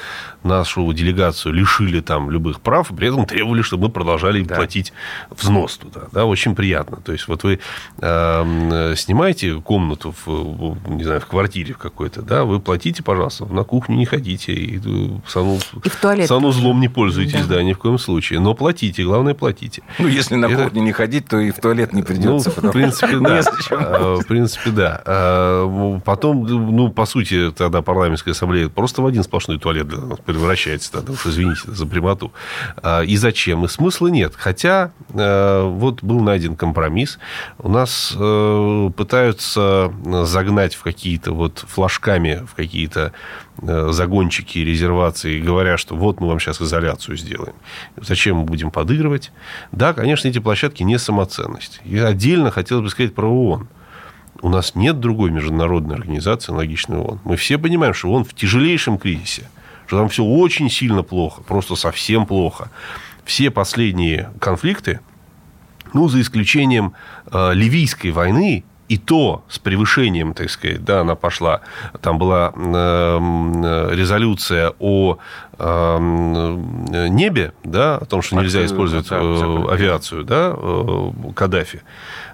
нашу 0.42 0.92
делегацию 0.92 1.54
лишили 1.54 2.00
там 2.00 2.30
любых 2.30 2.60
прав, 2.60 2.88
при 2.94 3.08
этом 3.08 3.24
требовали, 3.24 3.62
чтобы 3.62 3.84
мы 3.84 3.90
продолжали 3.90 4.42
да. 4.42 4.56
платить 4.56 4.92
взнос 5.30 5.78
туда. 5.78 6.02
Да, 6.12 6.26
очень 6.26 6.54
приятно. 6.54 6.98
То 6.98 7.12
есть, 7.12 7.26
вот 7.26 7.42
вы 7.42 7.58
э, 8.00 8.94
снимаете 8.96 9.60
комнату 9.60 10.14
в, 10.24 10.76
не 10.88 11.04
знаю, 11.04 11.20
в 11.20 11.26
квартире 11.26 11.74
в 11.74 11.78
какой-то, 11.78 12.20
да, 12.22 12.44
вы 12.44 12.60
платите, 12.60 13.02
пожалуйста, 13.02 13.46
на 13.46 13.64
кухню 13.64 13.96
не 13.96 14.04
ходите, 14.04 14.52
и 14.52 14.78
в 14.78 15.22
салон 15.26 15.60
И 15.86 15.88
в 15.88 15.94
туалет 15.94 16.26
санузлом 16.26 16.80
не 16.80 16.88
пользуйтесь, 16.88 17.46
да. 17.46 17.56
да, 17.56 17.62
ни 17.62 17.72
в 17.72 17.78
коем 17.78 17.96
случае. 17.96 18.40
Но 18.40 18.54
платите, 18.54 19.04
главное, 19.04 19.34
платите. 19.34 19.82
Ну, 20.00 20.08
если 20.08 20.34
на 20.34 20.46
это... 20.46 20.64
кухне 20.64 20.80
не 20.80 20.90
ходить, 20.90 21.28
то 21.28 21.38
и 21.38 21.52
в 21.52 21.60
туалет 21.60 21.92
не 21.92 22.02
придется. 22.02 22.52
Ну, 22.60 22.70
в 22.70 22.72
принципе, 22.72 23.18
да. 23.20 23.40
А, 23.70 24.16
в 24.16 24.26
принципе, 24.26 24.70
да. 24.70 25.00
А, 25.06 26.00
потом, 26.04 26.44
ну, 26.44 26.90
по 26.90 27.06
сути, 27.06 27.52
тогда 27.52 27.82
парламентская 27.82 28.34
ассамблея 28.34 28.68
просто 28.68 29.00
в 29.00 29.06
один 29.06 29.22
сплошной 29.22 29.60
туалет 29.60 29.86
для 29.86 29.98
нас 29.98 30.18
превращается. 30.18 30.90
Тогда 30.90 31.12
уж 31.12 31.24
извините 31.24 31.60
за 31.66 31.86
прямоту. 31.86 32.32
А, 32.82 33.02
и 33.02 33.16
зачем? 33.16 33.64
И 33.64 33.68
смысла 33.68 34.08
нет. 34.08 34.34
Хотя 34.36 34.90
вот 35.08 36.02
был 36.02 36.18
найден 36.18 36.56
компромисс. 36.56 37.18
У 37.58 37.68
нас 37.68 38.12
э, 38.18 38.90
пытаются 38.96 39.92
загнать 40.24 40.74
в 40.74 40.82
какие-то 40.82 41.32
вот 41.32 41.64
флажками, 41.68 42.44
в 42.50 42.54
какие-то 42.54 43.12
Э, 43.62 43.88
загончики 43.90 44.58
резервации, 44.58 45.40
говоря, 45.40 45.75
что 45.76 45.96
вот 45.96 46.20
мы 46.20 46.28
вам 46.28 46.40
сейчас 46.40 46.60
изоляцию 46.60 47.16
сделаем. 47.16 47.54
Зачем 47.96 48.36
мы 48.36 48.44
будем 48.44 48.70
подыгрывать? 48.70 49.32
Да, 49.72 49.92
конечно, 49.92 50.28
эти 50.28 50.38
площадки 50.38 50.82
не 50.82 50.98
самоценность. 50.98 51.80
И 51.84 51.98
отдельно 51.98 52.50
хотелось 52.50 52.84
бы 52.84 52.90
сказать 52.90 53.14
про 53.14 53.26
ООН. 53.26 53.68
У 54.42 54.48
нас 54.48 54.74
нет 54.74 55.00
другой 55.00 55.30
международной 55.30 55.96
организации, 55.96 56.50
аналогичной 56.50 56.98
ООН. 56.98 57.20
Мы 57.24 57.36
все 57.36 57.58
понимаем, 57.58 57.94
что 57.94 58.08
ООН 58.08 58.24
в 58.24 58.34
тяжелейшем 58.34 58.98
кризисе, 58.98 59.48
что 59.86 59.98
там 59.98 60.08
все 60.08 60.24
очень 60.24 60.70
сильно 60.70 61.02
плохо, 61.02 61.42
просто 61.42 61.74
совсем 61.74 62.26
плохо. 62.26 62.70
Все 63.24 63.50
последние 63.50 64.30
конфликты, 64.40 65.00
ну, 65.92 66.08
за 66.08 66.20
исключением 66.20 66.92
э, 67.32 67.54
Ливийской 67.54 68.10
войны, 68.10 68.64
и 68.88 68.98
то 68.98 69.44
с 69.48 69.58
превышением, 69.58 70.34
так 70.34 70.50
сказать, 70.50 70.84
да, 70.84 71.00
она 71.00 71.14
пошла. 71.14 71.60
Там 72.00 72.18
была 72.18 72.52
э, 72.54 73.90
резолюция 73.92 74.72
о 74.78 75.18
э, 75.58 75.98
небе, 77.08 77.52
да, 77.64 77.96
о 77.96 78.04
том, 78.04 78.22
что 78.22 78.36
нельзя 78.36 78.64
использовать 78.64 79.08
да, 79.08 79.18
э, 79.20 79.72
авиацию, 79.72 80.24
да, 80.24 80.54
э, 80.56 81.10
Каддафи, 81.34 81.82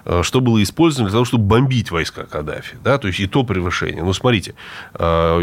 э, 0.05 0.21
что 0.23 0.41
было 0.41 0.61
использовано 0.61 1.09
для 1.09 1.15
того, 1.15 1.25
чтобы 1.25 1.45
бомбить 1.45 1.91
войска 1.91 2.25
Каддафи, 2.25 2.77
да, 2.83 2.97
то 2.97 3.07
есть 3.07 3.19
и 3.19 3.27
то 3.27 3.43
превышение. 3.43 4.03
Ну, 4.03 4.13
смотрите, 4.13 4.55
э, 4.93 5.41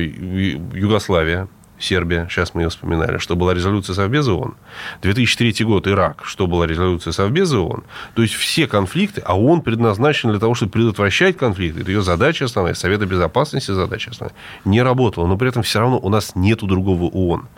Югославия, 0.74 1.48
Сербия, 1.80 2.26
сейчас 2.30 2.52
мы 2.54 2.62
ее 2.62 2.68
вспоминали, 2.68 3.16
что 3.16 3.36
была 3.36 3.54
резолюция 3.54 3.94
Совбеза 3.94 4.34
ООН. 4.34 4.54
2003 5.00 5.64
год, 5.64 5.88
Ирак, 5.88 6.22
что 6.24 6.46
была 6.46 6.66
резолюция 6.66 7.12
Совбеза 7.12 7.58
ООН. 7.58 7.84
То 8.14 8.22
есть, 8.22 8.34
все 8.34 8.66
конфликты, 8.66 9.22
а 9.24 9.36
ООН 9.38 9.62
предназначен 9.62 10.30
для 10.30 10.38
того, 10.38 10.54
чтобы 10.54 10.72
предотвращать 10.72 11.38
конфликты. 11.38 11.80
Это 11.80 11.90
ее 11.90 12.02
задача 12.02 12.44
основная, 12.44 12.74
Совета 12.74 13.06
Безопасности 13.06 13.72
задача 13.72 14.10
основная. 14.10 14.36
Не 14.66 14.82
работала, 14.82 15.26
но 15.26 15.38
при 15.38 15.48
этом 15.48 15.62
все 15.62 15.80
равно 15.80 15.98
у 15.98 16.10
нас 16.10 16.34
нету 16.34 16.66
другого 16.66 17.04
ООН. 17.04 17.48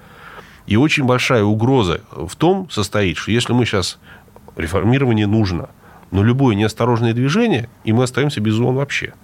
И 0.68 0.76
очень 0.76 1.04
большая 1.04 1.42
угроза 1.42 2.02
в 2.12 2.36
том 2.36 2.70
состоит, 2.70 3.16
что 3.16 3.32
если 3.32 3.52
мы 3.52 3.66
сейчас 3.66 3.98
реформирование 4.56 5.26
нужно, 5.26 5.70
но 6.12 6.22
любое 6.22 6.54
неосторожное 6.54 7.12
движение, 7.12 7.68
и 7.82 7.92
мы 7.92 8.04
остаемся 8.04 8.40
без 8.40 8.56
ООН 8.58 8.76
вообще– 8.76 9.14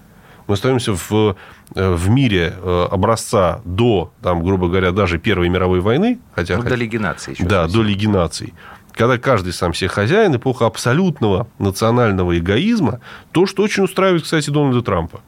мы 0.49 0.55
остаемся 0.55 0.95
в, 0.95 1.37
э, 1.75 1.95
в 1.95 2.09
мире 2.09 2.55
э, 2.57 2.89
образца 2.91 3.61
до, 3.65 4.13
там, 4.23 4.43
грубо 4.43 4.69
говоря, 4.69 4.93
даже 4.93 5.19
Первой 5.19 5.51
мировой 5.51 5.81
войны. 5.81 6.19
Хотя, 6.35 6.57
ну, 6.57 6.63
до 6.63 6.75
Лиги 6.75 6.97
наций. 6.97 7.35
Еще 7.35 7.45
да, 7.45 7.69
до 7.69 7.83
Лиги 7.83 8.07
наций. 8.07 8.55
Когда 8.93 9.19
каждый 9.19 9.53
сам 9.53 9.75
себе 9.75 9.89
хозяин, 9.89 10.35
эпоха 10.35 10.67
абсолютного 10.67 11.47
национального 11.59 12.37
эгоизма, 12.37 13.01
то, 13.31 13.47
что 13.47 13.63
очень 13.63 13.85
устраивает, 13.85 14.25
кстати, 14.25 14.49
Дональда 14.49 14.83
Трампа. 14.83 15.21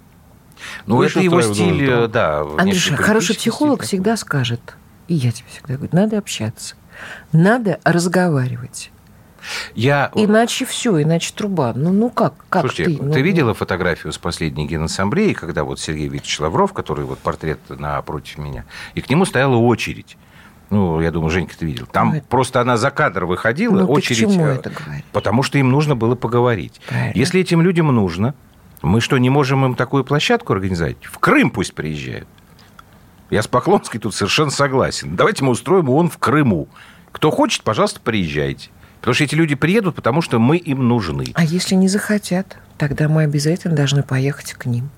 Ну, 0.86 0.96
очень 0.96 1.20
это 1.20 1.24
его 1.24 1.42
стиль, 1.42 2.08
да. 2.08 2.40
Андрюша, 2.58 2.96
хороший 2.96 3.36
психолог 3.36 3.82
всегда 3.82 4.16
скажет, 4.16 4.60
и 5.06 5.14
я 5.14 5.32
тебе 5.32 5.46
всегда 5.50 5.74
говорю, 5.74 5.90
надо 5.92 6.18
общаться, 6.18 6.76
надо 7.32 7.78
разговаривать. 7.84 8.90
Я... 9.74 10.10
Иначе 10.14 10.64
все, 10.64 11.02
иначе 11.02 11.32
труба. 11.34 11.72
Ну, 11.74 11.92
ну 11.92 12.10
как? 12.10 12.34
как 12.48 12.62
Слушайте, 12.62 12.96
ты? 12.96 13.02
Ну, 13.02 13.12
ты 13.12 13.18
ну... 13.18 13.24
видела 13.24 13.54
фотографию 13.54 14.12
с 14.12 14.18
последней 14.18 14.66
Генассамблеи, 14.66 15.32
когда 15.32 15.64
вот 15.64 15.80
Сергей 15.80 16.08
Викторович 16.08 16.40
Лавров, 16.40 16.72
который 16.72 17.04
вот 17.04 17.18
портрет 17.18 17.60
напротив 17.68 18.38
меня, 18.38 18.64
и 18.94 19.00
к 19.00 19.10
нему 19.10 19.24
стояла 19.24 19.56
очередь. 19.56 20.16
Ну, 20.70 21.00
я 21.00 21.10
думаю, 21.10 21.30
Женька, 21.30 21.58
ты 21.58 21.66
видел. 21.66 21.86
Там 21.86 22.14
ну, 22.14 22.22
просто 22.22 22.60
она 22.60 22.76
за 22.76 22.92
кадр 22.92 23.24
выходила, 23.24 23.80
ну, 23.80 23.86
очередь. 23.86 24.28
Почему 24.28 24.46
э, 24.46 24.54
это 24.54 24.70
говоришь? 24.70 25.04
Потому 25.12 25.42
что 25.42 25.58
им 25.58 25.70
нужно 25.70 25.96
было 25.96 26.14
поговорить. 26.14 26.80
Правильно. 26.86 27.18
Если 27.18 27.40
этим 27.40 27.60
людям 27.60 27.88
нужно, 27.88 28.34
мы 28.80 29.00
что, 29.00 29.18
не 29.18 29.30
можем 29.30 29.64
им 29.64 29.74
такую 29.74 30.04
площадку 30.04 30.52
организовать? 30.52 30.96
В 31.02 31.18
Крым 31.18 31.50
пусть 31.50 31.74
приезжают. 31.74 32.28
Я 33.30 33.42
с 33.42 33.48
Поклонской 33.48 34.00
тут 34.00 34.14
совершенно 34.14 34.50
согласен. 34.50 35.16
Давайте 35.16 35.44
мы 35.44 35.50
устроим 35.50 35.88
ООН 35.88 36.10
в 36.10 36.18
Крыму. 36.18 36.68
Кто 37.10 37.30
хочет, 37.30 37.62
пожалуйста, 37.62 38.00
приезжайте. 38.00 38.70
Потому 39.00 39.14
что 39.14 39.24
эти 39.24 39.34
люди 39.34 39.54
приедут, 39.54 39.94
потому 39.94 40.22
что 40.22 40.38
мы 40.38 40.56
им 40.56 40.86
нужны. 40.86 41.26
А 41.34 41.44
если 41.44 41.74
не 41.74 41.88
захотят, 41.88 42.58
тогда 42.78 43.08
мы 43.08 43.22
обязательно 43.22 43.74
должны 43.74 44.02
поехать 44.02 44.52
к 44.52 44.66
ним. 44.66 44.90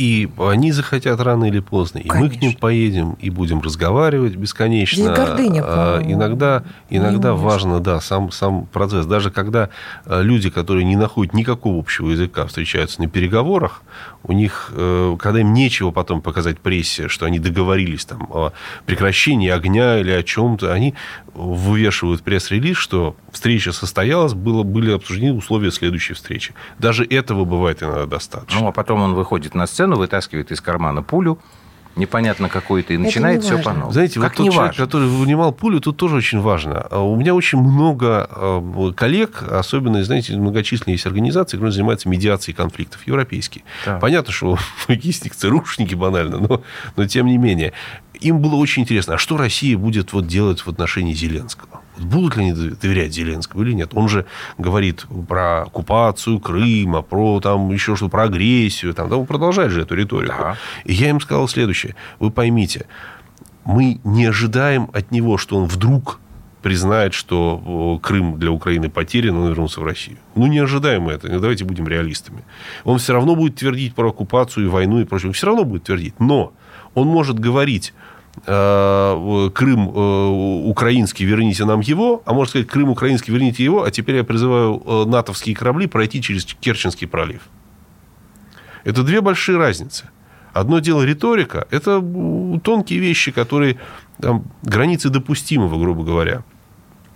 И 0.00 0.30
они 0.38 0.72
захотят 0.72 1.20
рано 1.20 1.44
или 1.44 1.60
поздно. 1.60 1.98
И 1.98 2.08
Конечно. 2.08 2.32
мы 2.32 2.38
к 2.38 2.40
ним 2.40 2.54
поедем 2.54 3.18
и 3.20 3.28
будем 3.28 3.60
разговаривать 3.60 4.34
бесконечно. 4.34 4.96
Здесь 4.96 5.14
гордыня, 5.14 5.62
а, 5.62 6.00
иногда 6.02 6.62
иногда 6.88 7.34
важно, 7.34 7.80
да, 7.80 8.00
сам, 8.00 8.30
сам 8.30 8.64
процесс. 8.64 9.04
Даже 9.04 9.30
когда 9.30 9.68
а, 10.06 10.22
люди, 10.22 10.48
которые 10.48 10.84
не 10.84 10.96
находят 10.96 11.34
никакого 11.34 11.78
общего 11.78 12.08
языка, 12.08 12.46
встречаются 12.46 13.02
на 13.02 13.08
переговорах, 13.08 13.82
у 14.22 14.32
них, 14.32 14.72
э, 14.74 15.16
когда 15.18 15.40
им 15.40 15.52
нечего 15.52 15.90
потом 15.90 16.20
показать 16.22 16.60
прессе, 16.60 17.08
что 17.08 17.26
они 17.26 17.38
договорились 17.38 18.04
там 18.06 18.26
о 18.30 18.52
прекращении 18.86 19.50
огня 19.50 19.98
или 19.98 20.10
о 20.10 20.22
чем-то, 20.22 20.72
они 20.72 20.94
вывешивают 21.34 22.22
пресс-релиз, 22.22 22.76
что 22.76 23.16
встреча 23.32 23.72
состоялась, 23.72 24.34
было, 24.34 24.62
были 24.62 24.92
обсуждены 24.92 25.34
условия 25.34 25.70
следующей 25.70 26.14
встречи. 26.14 26.54
Даже 26.78 27.04
этого 27.04 27.44
бывает 27.44 27.82
иногда 27.82 28.06
достаточно. 28.06 28.60
Ну, 28.60 28.68
а 28.68 28.72
потом 28.72 29.00
он 29.02 29.14
выходит 29.14 29.54
на 29.54 29.66
сцену, 29.66 29.96
вытаскивает 29.96 30.50
из 30.52 30.60
кармана 30.60 31.02
пулю, 31.02 31.38
непонятно 31.96 32.48
какой-то, 32.48 32.94
и 32.94 32.96
начинает 32.96 33.42
все 33.42 33.58
по 33.58 33.72
новому. 33.72 33.92
Знаете, 33.92 34.20
как 34.20 34.38
вот 34.38 34.46
тот 34.46 34.54
человек, 34.54 34.76
который 34.76 35.08
вынимал 35.08 35.52
пулю, 35.52 35.80
тут 35.80 35.96
тоже 35.96 36.16
очень 36.16 36.40
важно. 36.40 36.86
А 36.90 37.00
у 37.00 37.16
меня 37.16 37.34
очень 37.34 37.58
много 37.58 38.28
а, 38.30 38.92
коллег, 38.92 39.42
особенно, 39.42 40.02
знаете, 40.04 40.36
многочисленные 40.36 40.94
есть 40.94 41.06
организации, 41.06 41.56
которые 41.56 41.72
занимаются 41.72 42.08
медиацией 42.08 42.56
конфликтов, 42.56 43.06
европейские. 43.06 43.64
Да. 43.84 43.98
Понятно, 43.98 44.32
что 44.32 44.58
есть 44.88 45.24
них 45.24 45.34
ЦРУшники 45.34 45.94
банально, 45.94 46.38
но, 46.38 46.62
но 46.96 47.06
тем 47.06 47.26
не 47.26 47.38
менее. 47.38 47.72
Им 48.20 48.40
было 48.40 48.56
очень 48.56 48.82
интересно, 48.82 49.14
а 49.14 49.18
что 49.18 49.36
Россия 49.36 49.78
будет 49.78 50.12
вот 50.12 50.26
делать 50.26 50.60
в 50.60 50.68
отношении 50.68 51.14
Зеленского? 51.14 51.80
Будут 51.98 52.36
ли 52.36 52.44
они 52.44 52.52
доверять 52.52 53.12
Зеленскому 53.12 53.62
или 53.62 53.72
нет? 53.72 53.90
Он 53.94 54.08
же 54.08 54.24
говорит 54.56 55.06
про 55.28 55.62
оккупацию 55.62 56.38
Крыма, 56.40 57.02
про 57.02 57.40
там 57.40 57.70
еще 57.70 57.96
что 57.96 58.08
про 58.08 58.24
агрессию. 58.24 58.94
Там, 58.94 59.08
да, 59.08 59.16
он 59.16 59.26
продолжает 59.26 59.70
же 59.70 59.82
эту 59.82 59.94
риторику. 59.94 60.34
Да. 60.38 60.56
И 60.84 60.94
я 60.94 61.10
им 61.10 61.20
сказал 61.20 61.48
следующее. 61.48 61.94
Вы 62.18 62.30
поймите, 62.30 62.86
мы 63.64 64.00
не 64.04 64.26
ожидаем 64.26 64.88
от 64.94 65.10
него, 65.10 65.36
что 65.36 65.56
он 65.58 65.66
вдруг 65.66 66.20
признает, 66.62 67.14
что 67.14 67.98
Крым 68.02 68.38
для 68.38 68.50
Украины 68.50 68.90
потерян, 68.90 69.36
он 69.36 69.48
вернулся 69.48 69.80
в 69.80 69.84
Россию. 69.84 70.18
Ну, 70.34 70.46
не 70.46 70.58
ожидаем 70.58 71.02
мы 71.02 71.12
это. 71.12 71.28
Давайте 71.28 71.64
будем 71.64 71.88
реалистами. 71.88 72.44
Он 72.84 72.98
все 72.98 73.12
равно 73.14 73.34
будет 73.34 73.56
твердить 73.56 73.94
про 73.94 74.08
оккупацию 74.08 74.66
и 74.66 74.68
войну 74.68 75.00
и 75.00 75.04
прочее. 75.04 75.28
Он 75.28 75.32
все 75.34 75.46
равно 75.46 75.64
будет 75.64 75.84
твердить. 75.84 76.18
Но 76.18 76.52
он 76.94 77.08
может 77.08 77.38
говорить 77.38 77.94
Крым 78.44 79.90
э, 79.94 80.68
украинский, 80.68 81.26
верните 81.26 81.64
нам 81.64 81.80
его, 81.80 82.22
а 82.24 82.32
может 82.32 82.50
сказать, 82.50 82.68
Крым 82.68 82.90
украинский, 82.90 83.32
верните 83.32 83.64
его, 83.64 83.82
а 83.82 83.90
теперь 83.90 84.16
я 84.16 84.24
призываю 84.24 84.82
э, 84.84 85.04
натовские 85.04 85.54
корабли 85.54 85.86
пройти 85.86 86.22
через 86.22 86.44
Керченский 86.44 87.08
пролив. 87.08 87.42
Это 88.84 89.02
две 89.02 89.20
большие 89.20 89.58
разницы. 89.58 90.08
Одно 90.52 90.78
дело 90.78 91.02
риторика, 91.02 91.66
это 91.70 92.00
тонкие 92.62 92.98
вещи, 92.98 93.30
которые 93.30 93.78
там, 94.20 94.44
границы 94.62 95.10
допустимого, 95.10 95.78
грубо 95.78 96.04
говоря. 96.04 96.42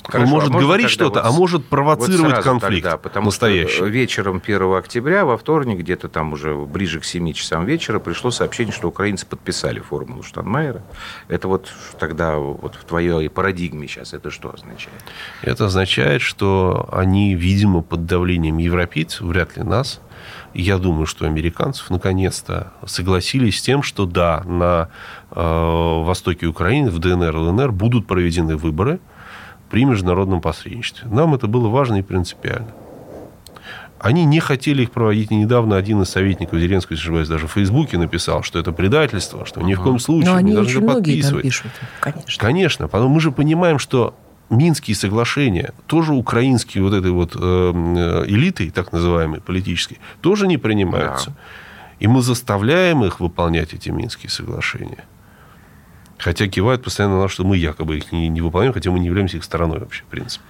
Хорошо, 0.07 0.25
Он 0.25 0.31
может 0.31 0.55
а 0.55 0.59
говорить 0.59 0.91
что-то, 0.91 1.23
вот, 1.23 1.29
а 1.29 1.33
может 1.33 1.65
провоцировать 1.65 2.37
вот 2.37 2.45
конфликт 2.45 2.85
тогда, 2.85 2.99
потому 2.99 3.27
настоящий. 3.27 3.77
Что 3.77 3.87
вечером 3.87 4.43
1 4.45 4.75
октября, 4.75 5.25
во 5.25 5.39
вторник, 5.39 5.79
где-то 5.79 6.09
там 6.09 6.35
уже 6.35 6.55
ближе 6.55 7.01
к 7.01 7.05
7 7.05 7.33
часам 7.33 7.65
вечера, 7.65 7.99
пришло 7.99 8.31
сообщение, 8.31 8.73
что 8.75 8.89
украинцы 8.89 9.25
подписали 9.25 9.81
формулу 9.81 10.23
Штанмайера. 10.23 10.83
Это 11.29 11.49
вот 11.49 11.73
тогда 11.99 12.37
вот 12.37 12.75
в 12.75 12.85
твоей 12.85 13.31
парадигме 13.31 13.89
сейчас 13.89 14.13
это 14.13 14.31
что 14.31 14.53
означает? 14.53 14.93
Это 15.41 15.67
означает, 15.67 16.21
что 16.21 16.87
они, 16.93 17.35
видимо, 17.35 17.81
под 17.81 18.05
давлением 18.05 18.59
европейцев, 18.59 19.23
вряд 19.23 19.57
ли 19.57 19.63
нас, 19.63 20.01
я 20.53 20.77
думаю, 20.77 21.07
что 21.07 21.27
американцев 21.27 21.89
наконец-то 21.89 22.75
согласились 22.85 23.59
с 23.59 23.63
тем, 23.63 23.83
что 23.83 24.05
да, 24.05 24.43
на 24.45 24.91
э, 25.31 25.41
востоке 25.41 26.47
Украины, 26.47 26.91
в 26.91 26.99
ДНР, 26.99 27.35
ЛНР 27.35 27.73
будут 27.73 28.07
проведены 28.07 28.57
выборы– 28.57 29.01
при 29.75 29.85
международном 29.87 30.41
посредничестве. 30.41 31.09
Нам 31.11 31.35
это 31.35 31.49
было 31.49 31.67
важно 31.67 31.97
и 31.97 32.03
принципиально. 32.03 32.69
Они 33.99 34.25
не 34.25 34.39
хотели 34.39 34.85
их 34.85 34.93
проводить. 34.93 35.33
И 35.33 35.35
недавно 35.35 35.77
один 35.77 36.01
из 36.01 36.11
советников 36.11 36.61
Зеленского, 36.61 36.95
если 36.95 37.07
не 37.07 37.09
ошибаюсь, 37.09 37.29
даже 37.29 37.49
в 37.49 37.51
Фейсбуке 37.51 37.99
написал, 37.99 38.45
что 38.45 38.61
это 38.61 38.71
предательство, 38.71 39.45
что 39.45 39.63
ни 39.63 39.75
в 39.75 39.83
коем 39.83 39.99
случае 39.99 40.31
Но 40.31 40.39
не 40.39 40.39
они 40.39 40.53
должны 40.53 40.77
очень 40.77 40.81
многие 40.83 41.23
там 41.23 41.33
подписывать. 41.33 41.43
пишут, 41.43 41.73
конечно. 41.99 42.41
Конечно, 42.41 42.87
потому 42.87 43.13
мы 43.13 43.21
же 43.21 43.33
понимаем, 43.33 43.81
что 43.81 44.15
Минские 44.49 44.95
соглашения, 44.95 45.73
тоже 45.89 46.13
украинские 46.13 46.85
вот 46.85 46.95
этой 46.95 47.11
вот 47.11 47.35
э, 47.35 47.39
э, 47.41 48.25
элитой, 48.29 48.71
так 48.71 48.93
называемой, 48.93 49.41
политической, 49.41 49.99
тоже 50.21 50.47
не 50.47 50.57
принимаются. 50.57 51.35
И 51.99 52.07
мы 52.07 52.23
заставляем 52.23 53.05
их 53.05 53.19
выполнять 53.19 53.75
эти 53.75 53.91
Минские 53.91 54.31
соглашения. 54.31 55.05
Хотя 56.19 56.47
кивают 56.47 56.83
постоянно 56.85 57.17
на 57.17 57.23
нас, 57.23 57.31
что 57.33 57.45
мы 57.45 57.57
якобы 57.57 57.97
их 57.99 58.13
не, 58.13 58.29
не 58.29 58.41
выполняем, 58.41 58.73
хотя 58.73 58.91
мы 58.91 58.99
не 58.99 59.07
являемся 59.07 59.37
их 59.37 59.45
стороной 59.45 59.81
вообще, 59.81 60.03
в 60.05 60.07
принципе. 60.07 60.45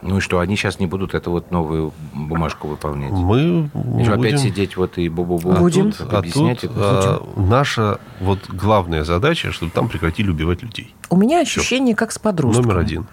Ну 0.00 0.18
и 0.18 0.20
что, 0.20 0.38
они 0.38 0.54
сейчас 0.54 0.78
не 0.78 0.86
будут 0.86 1.14
эту 1.14 1.32
вот 1.32 1.50
новую 1.50 1.92
бумажку 2.14 2.68
выполнять? 2.68 3.10
Мы 3.10 3.68
что, 4.04 4.12
опять 4.12 4.16
будем- 4.34 4.38
сидеть 4.38 4.76
вот 4.76 4.96
и 4.96 5.08
бу-бу-бу 5.08 5.58
Будем. 5.58 5.90
тут 5.90 6.12
А 6.12 6.18
объяснять 6.18 6.60
тут, 6.60 6.70
это? 6.70 6.80
а, 6.80 7.22
наша 7.36 7.98
вот 8.20 8.48
главная 8.48 9.02
задача, 9.02 9.50
чтобы 9.50 9.72
там 9.72 9.88
прекратили 9.88 10.30
убивать 10.30 10.62
людей. 10.62 10.94
У 11.10 11.16
меня 11.16 11.40
ощущение, 11.40 11.96
как 11.96 12.12
с 12.12 12.18
подростком. 12.20 12.66
Номер 12.66 12.78
один. 12.78 13.06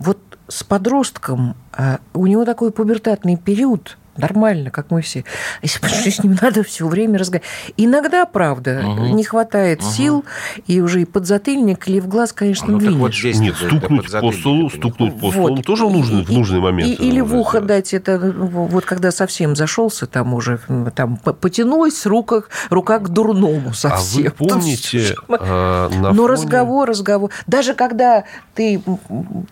Вот 0.00 0.18
с 0.48 0.64
подростком 0.64 1.54
а, 1.72 2.00
у 2.14 2.26
него 2.26 2.44
такой 2.44 2.72
пубертатный 2.72 3.36
период, 3.36 3.96
нормально, 4.16 4.70
как 4.70 4.90
мы 4.90 5.02
все. 5.02 5.24
Если 5.62 5.78
потому 5.80 6.00
что 6.00 6.10
с 6.10 6.22
ним 6.24 6.38
надо 6.42 6.62
все 6.62 6.86
время 6.86 7.18
разговаривать. 7.18 7.48
Иногда, 7.76 8.24
правда, 8.26 8.80
Мгм. 8.84 9.16
не 9.16 9.24
хватает 9.24 9.80
Мгм. 9.82 9.90
сил, 9.90 10.24
и 10.66 10.80
уже 10.80 11.02
и 11.02 11.04
подзатыльник 11.04 11.88
или 11.88 12.00
в 12.00 12.08
глаз, 12.08 12.32
конечно, 12.32 12.66
Ну, 12.68 12.78
так 12.78 12.88
двинешь. 12.88 13.00
вот 13.00 13.14
здесь 13.14 13.38
Нет, 13.38 13.56
стукнуть 13.56 14.10
по 14.10 14.32
столу, 14.32 14.70
стукнуть 14.70 15.14
по 15.20 15.26
Вот. 15.26 15.32
столу 15.32 15.62
тоже 15.62 15.86
в 15.86 15.92
нужный, 15.92 16.24
в 16.24 16.30
нужный 16.30 16.60
момент. 16.60 16.88
и- 16.88 16.94
или 16.94 17.20
в 17.20 17.24
нужно 17.24 17.38
ухо 17.40 17.50
сделать. 17.58 17.66
дать 17.68 17.94
это, 17.94 18.18
ну, 18.18 18.46
вот 18.46 18.84
когда 18.84 19.10
совсем 19.10 19.56
зашелся, 19.56 20.06
там 20.06 20.34
уже 20.34 20.58
там 20.94 21.16
потянулась 21.16 22.06
рука, 22.06 22.42
рука 22.70 22.98
к 22.98 23.08
дурному 23.08 23.70
А 23.70 23.74
совсем. 23.74 24.24
вы 24.24 24.30
помните, 24.48 25.14
а, 25.28 25.88
на 25.90 26.12
Но 26.12 26.22
фоне- 26.22 26.28
разговор, 26.32 26.88
разговор. 26.88 27.30
Даже 27.46 27.74
когда 27.74 28.24
ты 28.54 28.80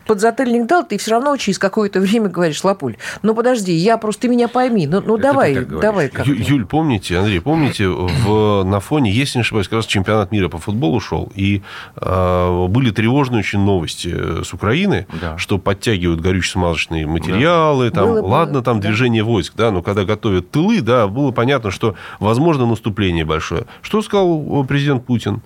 подзатыльник 0.07 0.67
дал, 0.67 0.85
ты 0.85 0.99
все 0.99 1.13
равно 1.13 1.37
через 1.37 1.59
какое-то 1.59 2.01
время 2.01 2.29
говоришь, 2.29 2.63
Лапуль, 2.65 2.97
ну 3.23 3.35
подожди, 3.35 3.73
я 3.73 3.97
просто, 3.99 4.23
ты 4.23 4.29
меня 4.29 4.49
пойми, 4.53 4.87
ну, 4.87 5.03
ну 5.05 5.17
давай, 5.19 5.65
давай 5.65 6.09
как 6.09 6.27
Ю- 6.27 6.35
Юль, 6.37 6.65
помните, 6.67 7.19
Андрей, 7.19 7.41
помните, 7.41 7.89
в, 7.89 8.63
на 8.65 8.81
фоне, 8.81 9.11
если 9.11 9.39
не 9.39 9.43
ошибаюсь, 9.43 9.69
как 9.69 9.79
раз 9.79 9.87
чемпионат 9.87 10.33
мира 10.33 10.49
по 10.49 10.59
футболу 10.59 11.01
шел, 11.01 11.33
и 11.35 11.63
а, 11.97 12.67
были 12.69 12.91
тревожные 12.91 13.41
очень 13.41 13.61
новости 13.61 14.11
э, 14.15 14.43
с 14.45 14.53
Украины, 14.53 15.07
Да. 15.21 15.39
что 15.39 15.59
подтягивают 15.59 16.21
горюче-смазочные 16.21 17.07
материалы, 17.07 17.91
там, 17.91 18.07
Было, 18.07 18.21
было, 18.23 18.29
ладно, 18.31 18.63
там 18.63 18.81
да. 18.81 18.89
движение 18.89 19.23
войск, 19.23 19.55
да, 19.57 19.71
но 19.71 19.83
когда 19.83 20.05
готовят 20.05 20.51
тылы, 20.51 20.81
да, 20.81 21.07
было 21.09 21.31
понятно, 21.33 21.71
что 21.71 21.95
возможно 22.21 22.67
наступление 22.67 23.25
большое. 23.25 23.65
Что 23.83 24.03
сказал 24.03 24.63
э, 24.63 24.67
президент 24.67 25.05
Путин? 25.07 25.43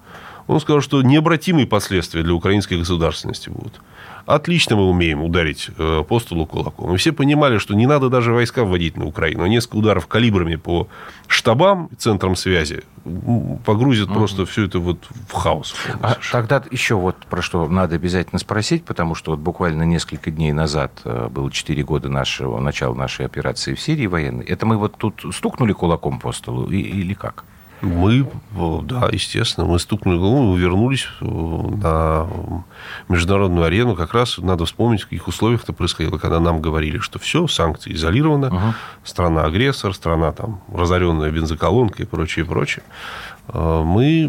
Он 0.49 0.61
сказал, 0.61 0.81
что 0.81 1.03
необратимые 1.03 1.67
последствия 1.67 2.23
для 2.23 2.33
украинской 2.33 2.79
государственности 2.79 3.49
будут. 3.51 3.81
Отлично 4.27 4.75
мы 4.75 4.89
умеем 4.89 5.23
ударить 5.23 5.71
э, 5.79 6.05
по 6.07 6.19
столу 6.19 6.47
кулаком. 6.47 6.93
И 6.93 6.97
все 6.97 7.13
понимали, 7.13 7.59
что 7.59 7.75
не 7.75 7.87
надо 7.87 8.09
даже 8.11 8.33
войска 8.33 8.65
вводить 8.65 8.97
на 8.97 9.07
Украину. 9.07 9.47
Несколько 9.47 9.77
ударов 9.77 10.09
калибрами 10.09 10.57
по 10.57 10.89
штабам, 11.29 11.89
центрам 11.97 12.35
связи 12.35 12.83
погрузят 13.65 14.13
просто 14.13 14.45
все 14.47 14.65
это 14.65 14.81
вот 14.81 14.99
в 15.29 15.33
хаос. 15.33 15.77
А 16.03 16.17
тогда 16.33 16.61
еще 16.73 16.97
вот 16.97 17.17
про 17.31 17.41
что 17.41 17.69
надо 17.69 17.95
обязательно 17.95 18.41
спросить, 18.41 18.85
потому 18.85 19.15
что 19.15 19.31
вот 19.31 19.39
буквально 19.39 19.85
несколько 19.85 20.33
дней 20.33 20.51
назад 20.51 20.91
э, 21.05 21.29
было 21.31 21.49
4 21.49 21.85
года 21.85 22.09
нашего, 22.09 22.59
начала 22.59 22.97
нашей 22.97 23.27
операции 23.27 23.75
в 23.75 23.81
Сирии 23.81 24.07
военной. 24.07 24.45
Это 24.45 24.67
мы 24.67 24.77
вот 24.77 24.97
тут 24.99 25.25
стукнули 25.33 25.73
кулаком 25.73 26.19
по 26.19 26.33
столу 26.33 26.69
или 26.69 27.15
как? 27.15 27.45
Мы, 27.83 28.27
да, 28.85 29.09
естественно, 29.13 29.67
мы 29.67 29.79
стукнули 29.79 30.17
голову, 30.19 30.55
вернулись 30.57 31.07
э, 31.21 31.25
на 31.27 32.27
международную 33.09 33.67
арену. 33.67 33.95
Как 33.95 34.15
раз 34.15 34.39
надо 34.39 34.65
вспомнить, 34.65 35.03
в 35.03 35.05
каких 35.05 35.29
условиях 35.29 35.63
это 35.65 35.73
происходило, 35.73 36.19
когда 36.19 36.41
нам 36.41 36.61
говорили, 36.63 36.99
что 36.99 37.19
все, 37.19 37.47
санкции 37.47 37.93
изолированы, 37.93 38.47
Ага. 38.47 38.75
страна 39.05 39.45
агрессор, 39.45 39.93
страна 39.95 40.33
там 40.33 40.61
разоренная 40.73 41.31
бензоколонка 41.31 42.03
и 42.03 42.07
прочее, 42.07 42.45
прочее. 42.45 42.83
Э, 43.49 43.83
Мы, 43.85 44.27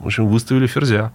в 0.00 0.06
общем, 0.06 0.26
выставили 0.28 0.66
ферзя 0.66 1.12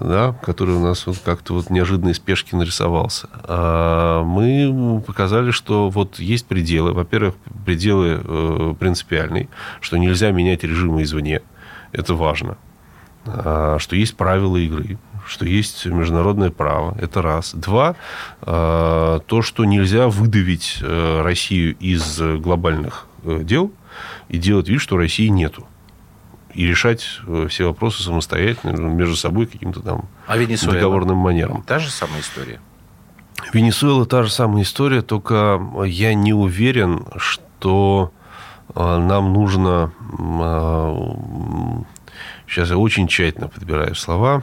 да, 0.00 0.34
который 0.42 0.74
у 0.74 0.80
нас 0.80 1.06
вот 1.06 1.18
как-то 1.24 1.54
вот 1.54 1.70
неожиданной 1.70 2.14
спешки 2.14 2.54
нарисовался. 2.54 3.28
А 3.44 4.22
Мы 4.22 5.02
показали, 5.06 5.50
что 5.50 5.90
вот 5.90 6.18
есть 6.18 6.46
пределы. 6.46 6.92
Во-первых, 6.92 7.34
пределы 7.64 8.20
э, 8.22 8.74
принципиальные, 8.78 9.48
что 9.80 9.96
нельзя 9.96 10.30
менять 10.30 10.64
режимы 10.64 11.02
извне. 11.02 11.42
Это 11.92 12.14
важно. 12.14 12.56
А, 13.26 13.78
Что 13.78 13.96
есть 13.96 14.16
правила 14.16 14.56
игры, 14.56 14.98
что 15.26 15.44
есть 15.44 15.84
международное 15.86 16.50
право. 16.50 16.96
Это 17.00 17.22
раз. 17.22 17.54
Два, 17.54 17.96
а, 18.42 19.20
то, 19.20 19.42
что 19.42 19.64
нельзя 19.64 20.08
выдавить 20.08 20.78
э, 20.80 21.22
Россию 21.22 21.76
из 21.78 22.20
глобальных 22.20 23.06
э, 23.24 23.40
дел 23.42 23.72
и 24.28 24.38
делать 24.38 24.68
вид, 24.68 24.80
что 24.80 24.96
России 24.96 25.28
нету 25.28 25.66
и 26.58 26.66
решать 26.66 27.20
э, 27.28 27.46
все 27.48 27.66
вопросы 27.66 28.02
самостоятельно 28.02 28.72
между 28.72 29.14
собой 29.14 29.46
каким-то 29.46 29.80
там 29.80 30.08
А 30.26 30.36
Венесуэла? 30.36 30.74
договорным 30.74 31.16
манером. 31.16 31.62
Та 31.62 31.78
же 31.78 31.88
самая 31.88 32.20
история. 32.20 32.60
Венесуэла 33.52 34.06
та 34.06 34.24
же 34.24 34.30
самая 34.32 34.64
история, 34.64 35.02
только 35.02 35.60
я 35.86 36.14
не 36.14 36.32
уверен, 36.32 37.04
что 37.16 38.12
э, 38.74 38.80
нам 38.98 39.32
нужно... 39.32 39.92
Сейчас 42.48 42.70
я 42.70 42.76
очень 42.76 43.06
тщательно 43.06 43.46
подбираю 43.46 43.94
слова 43.94 44.42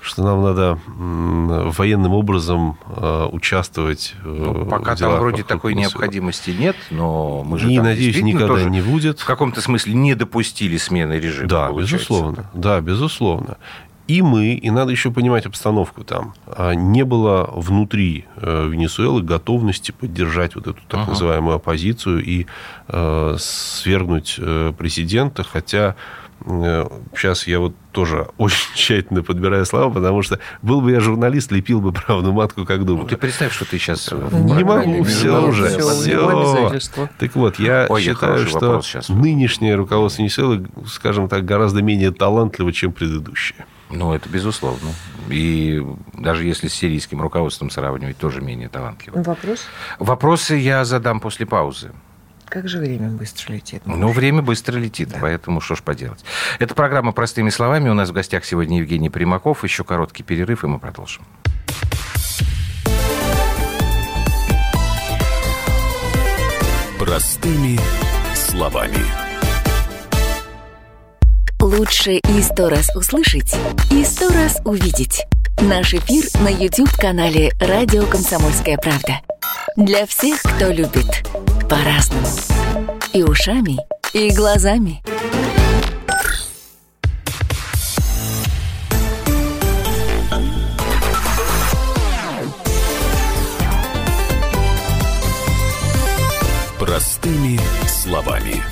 что 0.00 0.22
нам 0.22 0.42
надо 0.42 0.78
военным 0.86 2.12
образом 2.12 2.76
э, 2.88 3.28
участвовать 3.32 4.14
э, 4.24 4.28
Ну, 4.28 4.66
пока 4.66 4.94
в 4.94 4.98
там 4.98 5.08
делах 5.08 5.20
вроде 5.20 5.42
вокруг 5.42 5.48
такой 5.48 5.74
необходимости 5.74 6.50
нет, 6.50 6.76
но 6.90 7.42
мы 7.44 7.58
же 7.58 7.70
И, 7.72 7.76
там 7.76 7.84
надеюсь, 7.86 8.20
никогда 8.22 8.48
тоже 8.48 8.70
не 8.70 8.80
будет. 8.82 9.20
в 9.20 9.24
каком-то 9.24 9.60
смысле 9.60 9.94
не 9.94 10.14
допустили 10.14 10.76
смены 10.76 11.14
режима. 11.14 11.48
Да, 11.48 11.66
получается. 11.68 11.94
безусловно. 11.96 12.50
Да, 12.54 12.80
безусловно. 12.80 13.56
И 14.06 14.20
мы, 14.20 14.52
и 14.52 14.70
надо 14.70 14.90
еще 14.90 15.10
понимать 15.10 15.46
обстановку 15.46 16.04
там, 16.04 16.34
а, 16.46 16.72
не 16.74 17.04
было 17.04 17.48
внутри 17.54 18.26
э, 18.36 18.68
Венесуэлы 18.68 19.22
готовности 19.22 19.92
поддержать 19.92 20.56
вот 20.56 20.66
эту 20.66 20.78
так 20.88 21.00
Ага. 21.00 21.10
называемую 21.12 21.56
оппозицию 21.56 22.22
и 22.22 22.46
свергнуть 23.38 24.38
президента, 24.76 25.42
хотя 25.42 25.96
сейчас 26.44 27.46
я 27.46 27.60
вот 27.60 27.74
тоже 27.92 28.28
очень 28.38 28.74
тщательно 28.74 29.22
подбираю 29.22 29.64
слова, 29.64 29.92
потому 29.92 30.22
что 30.22 30.38
был 30.62 30.80
бы 30.80 30.92
я 30.92 31.00
журналист, 31.00 31.50
лепил 31.52 31.80
бы 31.80 31.92
правду 31.92 32.32
матку, 32.32 32.64
как 32.64 32.80
Ну, 32.80 32.84
думаю. 32.84 33.08
ты 33.08 33.16
представь, 33.16 33.52
что 33.52 33.64
ты 33.64 33.78
сейчас... 33.78 34.10
Не 34.12 34.64
могу, 34.64 35.04
все 35.04 35.46
уже, 35.46 35.68
все. 35.78 37.08
Так 37.18 37.34
вот, 37.34 37.58
я 37.58 37.86
Ой, 37.88 38.02
считаю, 38.02 38.46
что 38.46 38.82
нынешнее 39.08 39.74
руководство 39.74 40.22
Венесуэлы, 40.22 40.66
скажем 40.86 41.28
так, 41.28 41.44
гораздо 41.44 41.82
менее 41.82 42.10
талантливо, 42.10 42.72
чем 42.72 42.92
предыдущее. 42.92 43.66
Ну, 43.90 44.12
это 44.12 44.28
безусловно. 44.28 44.90
И 45.28 45.82
даже 46.14 46.44
если 46.44 46.68
с 46.68 46.74
сирийским 46.74 47.20
руководством 47.20 47.70
сравнивать, 47.70 48.16
тоже 48.16 48.40
менее 48.40 48.68
талантливо. 48.68 49.22
Вопрос? 49.22 49.60
Вопросы 49.98 50.56
я 50.56 50.84
задам 50.84 51.20
после 51.20 51.46
паузы. 51.46 51.92
Как 52.54 52.68
же 52.68 52.78
время 52.78 53.08
быстро 53.08 53.52
летит. 53.52 53.82
Ну, 53.84 54.12
время 54.12 54.40
быстро 54.40 54.78
летит, 54.78 55.08
поэтому 55.20 55.60
что 55.60 55.74
ж 55.74 55.82
поделать. 55.82 56.24
Это 56.60 56.72
программа 56.76 57.10
«Простыми 57.10 57.50
словами». 57.50 57.88
У 57.88 57.94
нас 57.94 58.10
в 58.10 58.12
гостях 58.12 58.44
сегодня 58.44 58.78
Евгений 58.78 59.10
Примаков. 59.10 59.64
Еще 59.64 59.82
короткий 59.82 60.22
перерыв, 60.22 60.62
и 60.62 60.68
мы 60.68 60.78
продолжим. 60.78 61.24
Простыми 66.96 67.76
словами. 68.36 69.04
Лучше 71.60 72.20
и 72.28 72.40
сто 72.40 72.68
раз 72.68 72.94
услышать, 72.94 73.52
и 73.90 74.04
сто 74.04 74.28
раз 74.28 74.60
увидеть. 74.64 75.24
Наш 75.60 75.92
эфир 75.92 76.22
на 76.40 76.50
YouTube-канале 76.50 77.50
«Радио 77.58 78.06
Комсомольская 78.06 78.76
правда». 78.76 79.22
Для 79.76 80.06
всех, 80.06 80.40
кто 80.40 80.68
любит 80.68 81.26
по-разному. 81.68 82.26
И 83.12 83.22
ушами, 83.22 83.78
и 84.12 84.30
глазами. 84.30 85.02
Простыми 96.78 97.58
словами. 97.86 98.62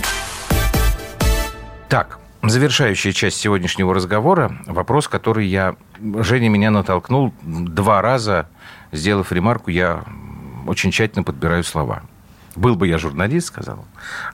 Так, 1.88 2.18
завершающая 2.42 3.12
часть 3.12 3.38
сегодняшнего 3.38 3.94
разговора. 3.94 4.58
Вопрос, 4.66 5.08
который 5.08 5.46
я... 5.46 5.76
Женя 6.20 6.48
меня 6.48 6.70
натолкнул 6.70 7.32
два 7.42 8.02
раза, 8.02 8.48
сделав 8.92 9.32
ремарку, 9.32 9.70
я 9.70 10.04
очень 10.66 10.90
тщательно 10.90 11.22
подбираю 11.24 11.64
слова. 11.64 12.02
Был 12.56 12.76
бы 12.76 12.88
я 12.88 12.98
журналист, 12.98 13.48
сказал. 13.48 13.84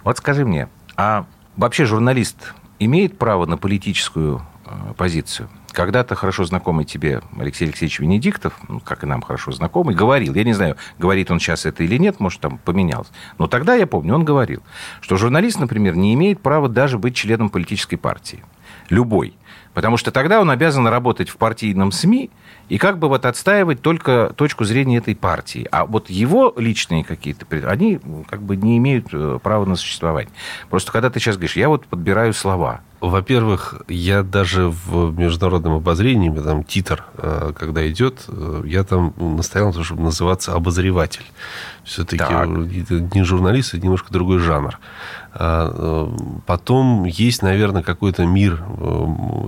Вот 0.04 0.18
скажи 0.18 0.44
мне, 0.44 0.68
а 0.96 1.26
вообще 1.56 1.84
журналист 1.84 2.54
имеет 2.78 3.18
право 3.18 3.46
на 3.46 3.56
политическую 3.56 4.42
э, 4.66 4.94
позицию? 4.96 5.48
Когда-то 5.72 6.14
хорошо 6.14 6.44
знакомый 6.44 6.84
тебе 6.84 7.20
Алексей 7.38 7.66
Алексеевич 7.66 8.00
Венедиктов, 8.00 8.54
ну, 8.68 8.80
как 8.80 9.04
и 9.04 9.06
нам 9.06 9.22
хорошо 9.22 9.52
знакомый, 9.52 9.94
говорил, 9.94 10.34
я 10.34 10.42
не 10.42 10.54
знаю, 10.54 10.76
говорит 10.98 11.30
он 11.30 11.38
сейчас 11.38 11.66
это 11.66 11.84
или 11.84 11.98
нет, 11.98 12.18
может, 12.18 12.40
там 12.40 12.58
поменялось, 12.58 13.08
но 13.38 13.46
тогда, 13.46 13.74
я 13.74 13.86
помню, 13.86 14.14
он 14.14 14.24
говорил, 14.24 14.62
что 15.00 15.16
журналист, 15.16 15.60
например, 15.60 15.94
не 15.94 16.14
имеет 16.14 16.40
права 16.40 16.68
даже 16.68 16.98
быть 16.98 17.14
членом 17.14 17.50
политической 17.50 17.96
партии. 17.96 18.42
Любой. 18.88 19.34
Потому 19.74 19.96
что 19.96 20.10
тогда 20.10 20.40
он 20.40 20.50
обязан 20.50 20.88
работать 20.88 21.28
в 21.28 21.36
партийном 21.36 21.92
СМИ 21.92 22.30
и 22.68 22.78
как 22.78 22.98
бы 22.98 23.08
вот 23.08 23.24
отстаивать 23.24 23.80
только 23.80 24.32
точку 24.36 24.64
зрения 24.64 24.98
этой 24.98 25.16
партии. 25.16 25.66
А 25.70 25.84
вот 25.86 26.10
его 26.10 26.52
личные 26.56 27.04
какие-то, 27.04 27.46
они 27.68 28.00
как 28.28 28.42
бы 28.42 28.56
не 28.56 28.78
имеют 28.78 29.08
э, 29.12 29.38
права 29.42 29.64
на 29.64 29.76
существование. 29.76 30.32
Просто 30.68 30.92
когда 30.92 31.10
ты 31.10 31.18
сейчас 31.18 31.36
говоришь, 31.36 31.56
я 31.56 31.68
вот 31.68 31.86
подбираю 31.86 32.34
слова, 32.34 32.82
во-первых, 33.00 33.80
я 33.86 34.24
даже 34.24 34.68
в 34.68 35.16
международном 35.16 35.74
обозрении, 35.74 36.30
там 36.30 36.64
титр, 36.64 37.04
э, 37.16 37.52
когда 37.56 37.88
идет, 37.88 38.24
э, 38.26 38.62
я 38.66 38.82
там 38.82 39.14
настоял, 39.16 39.72
чтобы 39.72 40.02
называться 40.02 40.54
обозреватель. 40.54 41.24
Все-таки 41.84 42.24
не 43.14 43.22
журналист, 43.22 43.74
это 43.74 43.84
немножко 43.84 44.12
другой 44.12 44.40
жанр. 44.40 44.78
А, 45.32 46.12
потом 46.46 47.04
есть, 47.04 47.42
наверное, 47.42 47.82
какой-то 47.82 48.26
мир 48.26 48.62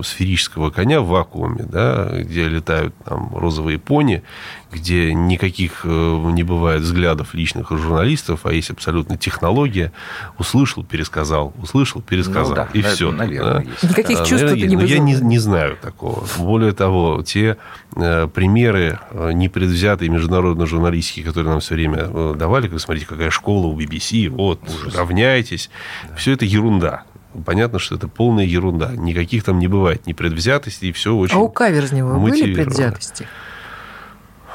сферического 0.03 0.69
коня 0.69 1.01
в 1.01 1.07
вакууме, 1.07 1.65
да, 1.67 2.09
где 2.21 2.47
летают 2.47 2.95
там 3.11 3.29
розовые 3.35 3.77
пони, 3.77 4.23
где 4.71 5.13
никаких 5.13 5.83
не 5.83 6.43
бывает 6.43 6.81
взглядов 6.81 7.33
личных 7.33 7.71
у 7.71 7.77
журналистов, 7.77 8.45
а 8.45 8.53
есть 8.53 8.69
абсолютно 8.69 9.17
технология. 9.17 9.91
Услышал, 10.37 10.83
пересказал, 10.83 11.53
услышал, 11.61 12.01
пересказал, 12.01 12.49
ну, 12.49 12.55
да, 12.55 12.69
и 12.73 12.81
все. 12.81 13.11
Наверное 13.11 13.53
да? 13.53 13.61
есть. 13.61 13.83
Никаких 13.83 14.21
а, 14.21 14.25
чувств 14.25 14.45
наверное, 14.45 14.69
не 14.69 14.75
Но 14.77 14.83
я 14.83 14.99
не, 14.99 15.13
не 15.15 15.39
знаю 15.39 15.77
такого. 15.81 16.23
Более 16.37 16.71
того, 16.71 17.21
те 17.21 17.57
э, 17.97 18.27
примеры 18.27 18.99
э, 19.09 19.31
непредвзятые 19.33 20.09
международно 20.09 20.65
журналистские, 20.65 21.25
которые 21.25 21.51
нам 21.51 21.59
все 21.59 21.75
время 21.75 22.07
э, 22.07 22.35
давали, 22.37 22.69
как 22.69 22.79
смотрите, 22.79 23.05
какая 23.05 23.29
школа 23.29 23.67
у 23.67 23.77
BBC, 23.77 24.29
вот, 24.29 24.61
Ужас. 24.63 24.95
равняйтесь. 24.95 25.69
Да. 26.07 26.15
Все 26.15 26.31
это 26.31 26.45
ерунда. 26.45 27.03
Понятно, 27.45 27.79
что 27.79 27.95
это 27.95 28.07
полная 28.07 28.45
ерунда. 28.45 28.91
Никаких 28.95 29.43
там 29.43 29.59
не 29.59 29.67
бывает 29.67 30.05
ни 30.05 30.13
предвзятости, 30.13 30.85
и 30.85 30.91
все 30.91 31.15
очень 31.15 31.35
А 31.35 31.39
у 31.39 31.49
Каверзнева 31.49 32.17
были 32.19 32.53
предвзятости? 32.53 33.27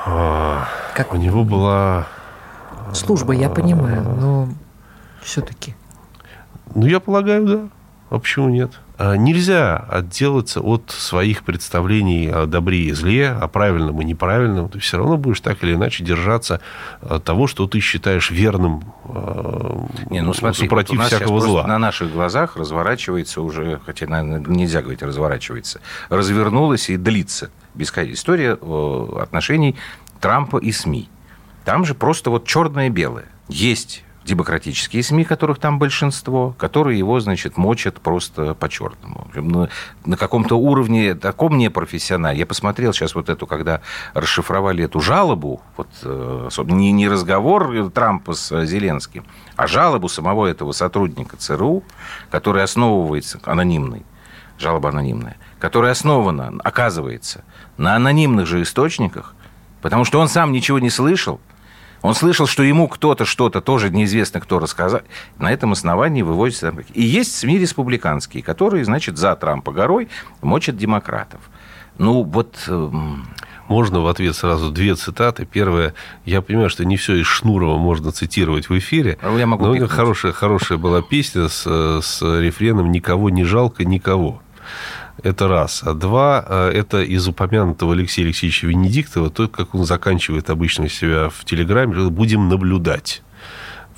А, 0.05 0.69
как? 0.95 1.13
У 1.15 1.17
него 1.17 1.45
была... 1.45 2.07
Служба, 2.93 3.33
я 3.33 3.51
понимаю, 3.51 4.03
но 4.03 4.49
все-таки. 5.21 5.75
Ну, 6.75 6.87
я 6.87 7.01
полагаю, 7.01 7.47
да. 7.47 7.69
А 8.11 8.19
почему 8.19 8.49
нет? 8.49 8.71
А 8.99 9.15
нельзя 9.17 9.77
отделаться 9.77 10.61
от 10.61 10.91
своих 10.91 11.43
представлений 11.45 12.29
о 12.29 12.47
добре 12.47 12.85
и 12.85 12.93
зле, 12.93 13.31
о 13.31 13.47
правильном 13.47 14.01
и 14.01 14.05
неправильном. 14.05 14.71
Ты 14.71 14.79
все 14.79 14.97
равно 14.97 15.19
будешь 15.19 15.41
так 15.41 15.63
или 15.63 15.75
иначе 15.75 16.03
держаться 16.03 16.61
того, 17.25 17.47
что 17.47 17.67
ты 17.67 17.81
считаешь 17.81 18.31
верным 18.31 18.85
а, 19.05 19.87
Не, 20.09 20.23
ну, 20.23 20.33
смотри, 20.33 20.65
супротив 20.65 20.99
вот 20.99 21.07
всякого 21.09 21.41
зла. 21.41 21.67
На 21.67 21.79
наших 21.79 22.11
глазах 22.11 22.57
разворачивается 22.57 23.43
уже, 23.43 23.81
хотя, 23.85 24.07
наверное, 24.07 24.41
нельзя 24.41 24.81
говорить 24.81 25.03
разворачивается, 25.03 25.81
развернулась 26.09 26.89
и 26.89 26.97
длится 26.97 27.51
история 27.79 28.53
отношений 29.21 29.77
Трампа 30.21 30.57
и 30.57 30.73
СМИ. 30.73 31.11
Там 31.67 31.85
же 31.85 31.95
просто 31.95 32.31
вот 32.31 32.47
черное-белое. 32.47 33.27
Есть 33.49 34.05
демократические 34.27 35.03
СМИ, 35.03 35.25
которых 35.25 35.59
там 35.59 35.79
большинство, 35.79 36.55
которые 36.59 36.99
его, 36.99 37.19
значит, 37.21 37.57
мочат 37.57 38.01
просто 38.01 38.55
по-черному. 38.55 39.29
На, 40.05 40.17
каком-то 40.17 40.57
уровне 40.59 41.15
таком 41.15 41.57
непрофессиональном. 41.57 42.39
Я 42.39 42.47
посмотрел 42.47 42.93
сейчас 42.93 43.15
вот 43.15 43.29
эту, 43.29 43.47
когда 43.47 43.81
расшифровали 44.15 44.85
эту 44.85 45.01
жалобу, 45.01 45.63
вот, 45.77 45.89
э, 46.03 46.49
не, 46.65 46.93
не 46.93 47.09
разговор 47.09 47.91
Трампа 47.91 48.35
с 48.35 48.67
Зеленским, 48.67 49.25
а 49.55 49.67
жалобу 49.67 50.09
самого 50.09 50.47
этого 50.47 50.73
сотрудника 50.73 51.37
ЦРУ, 51.37 51.85
который 52.31 52.63
основывается, 52.63 53.41
анонимный, 53.45 54.05
жалоба 54.59 54.89
анонимная, 54.89 55.37
которая 55.59 55.93
основана, 55.93 56.53
оказывается, 56.65 57.45
на 57.77 57.95
анонимных 57.95 58.47
же 58.47 58.63
источниках, 58.63 59.35
потому 59.83 60.05
что 60.05 60.19
он 60.19 60.29
сам 60.29 60.53
ничего 60.53 60.79
не 60.81 60.91
слышал, 60.91 61.41
он 62.03 62.15
слышал, 62.15 62.47
что 62.47 62.63
ему 62.63 62.89
кто-то 62.89 63.25
что-то 63.25 63.61
тоже 63.61 63.91
неизвестно 63.91 64.41
кто 64.41 64.59
рассказал. 64.59 65.01
На 65.39 65.53
этом 65.53 65.73
основании 65.73 66.23
выводится... 66.23 66.75
И 66.95 67.03
есть 67.03 67.37
СМИ 67.37 67.59
республиканские, 67.59 68.43
которые, 68.43 68.85
значит, 68.85 69.19
за 69.19 69.35
Трампа 69.37 69.73
горой 69.73 70.09
мочат 70.43 70.77
демократов. 70.77 71.41
Ну, 71.99 72.23
вот... 72.23 72.57
Эм, 72.69 73.27
можно 73.69 74.01
в 74.01 74.07
ответ 74.07 74.37
сразу 74.37 74.71
две 74.71 74.95
цитаты. 74.95 75.45
Первая, 75.45 75.95
я 76.25 76.41
понимаю, 76.41 76.71
что 76.71 76.85
не 76.85 76.97
все 76.97 77.17
из 77.17 77.27
Шнурова 77.27 77.79
можно 77.79 78.13
цитировать 78.13 78.69
в 78.69 78.79
эфире. 78.79 79.19
А 79.23 79.37
я 79.37 79.47
могу 79.47 79.75
но 79.75 79.89
хорошая, 79.89 80.33
хорошая 80.33 80.79
была 80.79 81.03
песня 81.03 81.49
с, 81.49 81.67
с 82.01 82.23
рефреном 82.23 82.93
«Никого 82.93 83.31
не 83.31 83.45
жалко, 83.45 83.85
никого». 83.85 84.41
Это 85.23 85.49
раз. 85.49 85.83
А 85.85 85.95
два, 85.95 86.45
э, 86.47 86.73
это 86.75 87.03
из 87.03 87.27
упомянутого 87.27 87.95
Алексея 87.95 88.27
Алексеевича 88.27 88.67
Венедиктова, 88.67 89.31
то, 89.31 89.49
как 89.49 89.75
он 89.75 89.85
заканчивает 89.85 90.51
обычно 90.51 90.89
себя 90.89 91.31
в 91.31 91.45
Телеграме, 91.45 92.11
будем 92.11 92.49
наблюдать. 92.49 93.23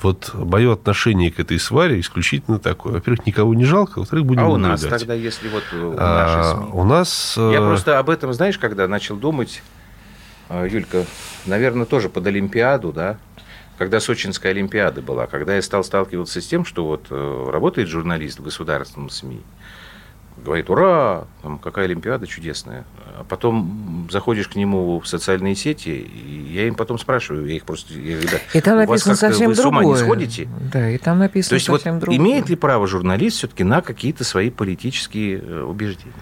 Вот 0.00 0.30
мое 0.32 0.72
отношение 0.72 1.32
к 1.32 1.40
этой 1.40 1.58
сваре 1.58 1.98
исключительно 1.98 2.60
такое. 2.60 2.94
Во-первых, 2.94 3.26
никого 3.26 3.52
не 3.54 3.64
жалко, 3.64 3.98
во-вторых, 3.98 4.26
будем 4.26 4.42
а 4.42 4.48
наблюдать. 4.56 4.84
А 4.84 4.86
у 4.86 4.90
нас 4.90 5.00
тогда, 5.00 5.14
если 5.14 5.48
вот 5.48 5.64
э, 5.72 5.96
а, 5.98 6.54
СМИ? 6.54 6.70
У 6.72 6.84
нас... 6.84 7.34
Я 7.36 7.58
э, 7.58 7.58
просто 7.58 7.98
об 7.98 8.08
этом, 8.10 8.32
знаешь, 8.32 8.58
когда 8.58 8.86
начал 8.86 9.16
думать, 9.16 9.60
Юлька, 10.50 11.04
наверное, 11.46 11.84
тоже 11.84 12.08
под 12.08 12.28
Олимпиаду, 12.28 12.92
да, 12.92 13.18
когда 13.76 13.98
Сочинская 13.98 14.52
Олимпиада 14.52 15.02
была, 15.02 15.26
когда 15.26 15.56
я 15.56 15.62
стал 15.62 15.82
сталкиваться 15.82 16.40
с 16.40 16.46
тем, 16.46 16.64
что 16.64 16.86
вот 16.86 17.08
работает 17.10 17.88
журналист 17.88 18.38
в 18.38 18.42
государственном 18.44 19.10
СМИ, 19.10 19.42
говорит, 20.44 20.70
ура, 20.70 21.26
там, 21.42 21.58
какая 21.58 21.86
Олимпиада 21.86 22.26
чудесная. 22.26 22.84
А 23.18 23.24
потом 23.24 24.08
заходишь 24.10 24.48
к 24.48 24.56
нему 24.56 25.00
в 25.00 25.06
социальные 25.06 25.54
сети, 25.54 25.90
и 25.90 26.52
я 26.52 26.66
им 26.68 26.74
потом 26.74 26.98
спрашиваю, 26.98 27.46
я 27.46 27.56
их 27.56 27.64
просто... 27.64 27.94
Я 27.94 28.14
говорю, 28.14 28.28
да, 28.32 28.58
и 28.58 28.60
там 28.60 28.76
написано 28.76 29.14
совсем 29.16 29.50
вы 29.50 29.54
другое. 29.54 29.82
с 29.82 29.84
ума 29.84 29.84
не 29.84 29.96
сходите? 29.96 30.48
Да, 30.72 30.88
и 30.88 30.98
там 30.98 31.18
написано 31.18 31.50
То 31.50 31.54
есть 31.54 31.66
совсем 31.66 31.94
вот 31.94 32.00
другое. 32.00 32.18
имеет 32.18 32.48
ли 32.48 32.56
право 32.56 32.86
журналист 32.86 33.38
все-таки 33.38 33.64
на 33.64 33.82
какие-то 33.82 34.24
свои 34.24 34.50
политические 34.50 35.38
э, 35.38 35.62
убеждения? 35.62 36.12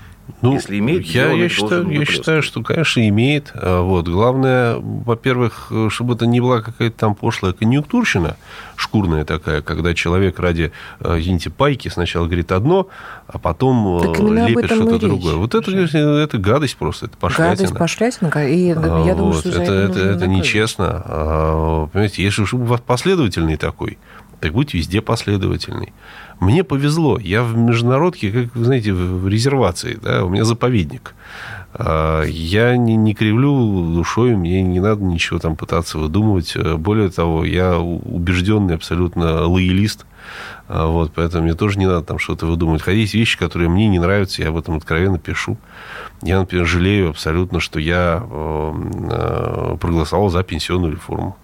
Ну, 0.43 0.55
Если 0.55 0.79
имеет, 0.79 1.07
я, 1.07 1.31
я, 1.33 1.49
считаю, 1.49 1.89
я 1.89 2.05
считаю, 2.05 2.43
что, 2.43 2.63
конечно, 2.63 3.07
имеет. 3.09 3.53
А 3.55 3.81
вот. 3.83 4.09
Главное, 4.09 4.77
во-первых, 4.77 5.73
чтобы 5.89 6.15
это 6.15 6.27
не 6.27 6.41
была 6.41 6.61
какая-то 6.61 6.97
там 6.99 7.15
пошлая 7.15 7.53
конъюнктурщина, 7.53 8.37
шкурная 8.75 9.25
такая, 9.25 9.63
когда 9.63 9.95
человек 9.95 10.39
ради, 10.39 10.73
э, 11.01 11.21
извините, 11.21 11.51
пайки 11.51 11.89
сначала 11.89 12.27
говорит 12.27 12.53
одно, 12.53 12.89
а 13.29 13.39
потом 13.39 13.99
э, 14.03 14.49
лепит 14.49 14.67
что-то 14.67 14.99
другое. 14.99 15.37
Вот 15.37 15.55
это, 15.55 15.71
это 15.71 16.39
гадость 16.39 16.77
просто, 16.77 17.07
это 17.07 17.17
пошлятина. 17.17 17.57
Гадость, 17.57 17.79
пошлятина, 17.79 18.49
и 18.49 18.67
я 18.67 18.75
вот. 18.75 19.17
думаю, 19.17 19.35
что 19.35 19.49
это, 19.49 19.61
это, 19.61 19.73
это, 19.73 20.01
это 20.01 20.27
нечестно. 20.27 21.03
А, 21.05 21.87
понимаете, 21.87 22.23
если 22.23 22.43
уж 22.43 22.53
вы 22.53 22.79
последовательный 22.79 23.57
такой, 23.57 23.99
так 24.41 24.53
будь 24.53 24.75
везде 24.75 25.01
последовательный. 25.01 25.93
Мне 26.41 26.65
повезло. 26.65 27.19
Я 27.19 27.43
в 27.43 27.57
международке, 27.57 28.31
как 28.31 28.55
вы 28.55 28.65
знаете, 28.65 28.93
в 28.93 29.27
резервации. 29.29 29.99
Да, 30.03 30.25
у 30.25 30.29
меня 30.29 30.45
заповедник. 30.45 31.15
А, 31.73 32.23
я 32.25 32.77
не, 32.77 32.97
не 32.97 33.15
кривлю 33.15 33.93
душой, 33.95 34.37
мне 34.37 34.63
не 34.63 34.81
надо 34.81 35.03
ничего 35.03 35.39
там 35.39 35.57
пытаться 35.57 35.99
выдумывать. 35.99 36.57
Более 36.57 37.11
того, 37.11 37.45
я 37.45 37.79
убежденный 37.79 38.75
абсолютно 38.75 39.47
лоялист. 39.47 40.07
А, 40.69 40.87
вот, 40.87 41.13
поэтому 41.15 41.45
мне 41.45 41.55
тоже 41.55 41.79
не 41.79 41.87
надо 41.87 42.03
там 42.03 42.19
что-то 42.19 42.47
выдумывать. 42.47 42.83
Хотя 42.83 42.97
вещи, 42.97 43.39
которые 43.39 43.69
мне 43.69 43.89
не 43.89 43.99
нравятся, 43.99 44.43
я 44.43 44.49
об 44.49 44.57
этом 44.57 44.77
откровенно 44.77 45.19
пишу. 45.19 45.57
Я, 46.23 46.41
например, 46.41 46.67
жалею 46.67 47.11
абсолютно, 47.11 47.61
что 47.61 47.79
я 47.79 48.23
э, 48.29 49.77
проголосовал 49.81 50.31
за 50.31 50.43
пенсионную 50.43 50.93
реформу. 50.93 51.37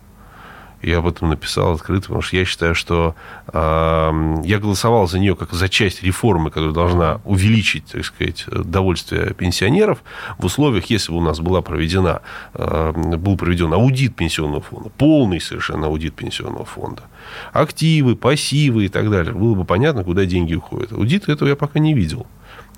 Я 0.82 0.98
об 0.98 1.06
этом 1.06 1.30
написал 1.30 1.74
открыто, 1.74 2.02
потому 2.02 2.22
что 2.22 2.36
я 2.36 2.44
считаю, 2.44 2.74
что 2.74 3.14
э, 3.52 4.42
я 4.44 4.58
голосовал 4.58 5.06
за 5.06 5.20
нее 5.20 5.36
как 5.36 5.52
за 5.52 5.68
часть 5.68 6.02
реформы, 6.02 6.50
которая 6.50 6.74
должна 6.74 7.20
увеличить, 7.24 7.86
так 7.86 8.04
сказать, 8.04 8.46
довольствие 8.48 9.32
пенсионеров 9.32 10.02
в 10.38 10.44
условиях, 10.44 10.86
если 10.86 11.12
бы 11.12 11.18
у 11.18 11.22
нас 11.22 11.38
была 11.38 11.62
проведена, 11.62 12.22
э, 12.54 12.92
был 13.16 13.36
проведен 13.36 13.72
аудит 13.72 14.16
пенсионного 14.16 14.62
фонда, 14.62 14.90
полный 14.90 15.40
совершенно 15.40 15.86
аудит 15.86 16.14
пенсионного 16.14 16.64
фонда, 16.64 17.04
активы, 17.52 18.16
пассивы 18.16 18.86
и 18.86 18.88
так 18.88 19.08
далее, 19.08 19.32
было 19.32 19.54
бы 19.54 19.64
понятно, 19.64 20.02
куда 20.02 20.24
деньги 20.24 20.54
уходят. 20.54 20.92
Аудита 20.92 21.30
этого 21.30 21.48
я 21.48 21.54
пока 21.54 21.78
не 21.78 21.94
видел. 21.94 22.26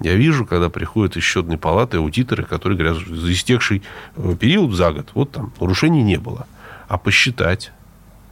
Я 0.01 0.15
вижу, 0.15 0.45
когда 0.45 0.69
приходят 0.69 1.17
из 1.17 1.23
счетной 1.23 1.57
палаты 1.57 1.97
аудиторы, 1.97 2.45
которые 2.45 2.77
говорят, 2.77 2.99
за 2.99 3.33
истекший 3.33 3.83
э, 4.17 4.37
период 4.39 4.73
за 4.73 4.93
год, 4.93 5.09
вот 5.15 5.31
там 5.31 5.55
нарушений 5.59 6.03
не 6.03 6.19
было. 6.19 6.47
а 6.87 6.99
посчитать, 6.99 7.73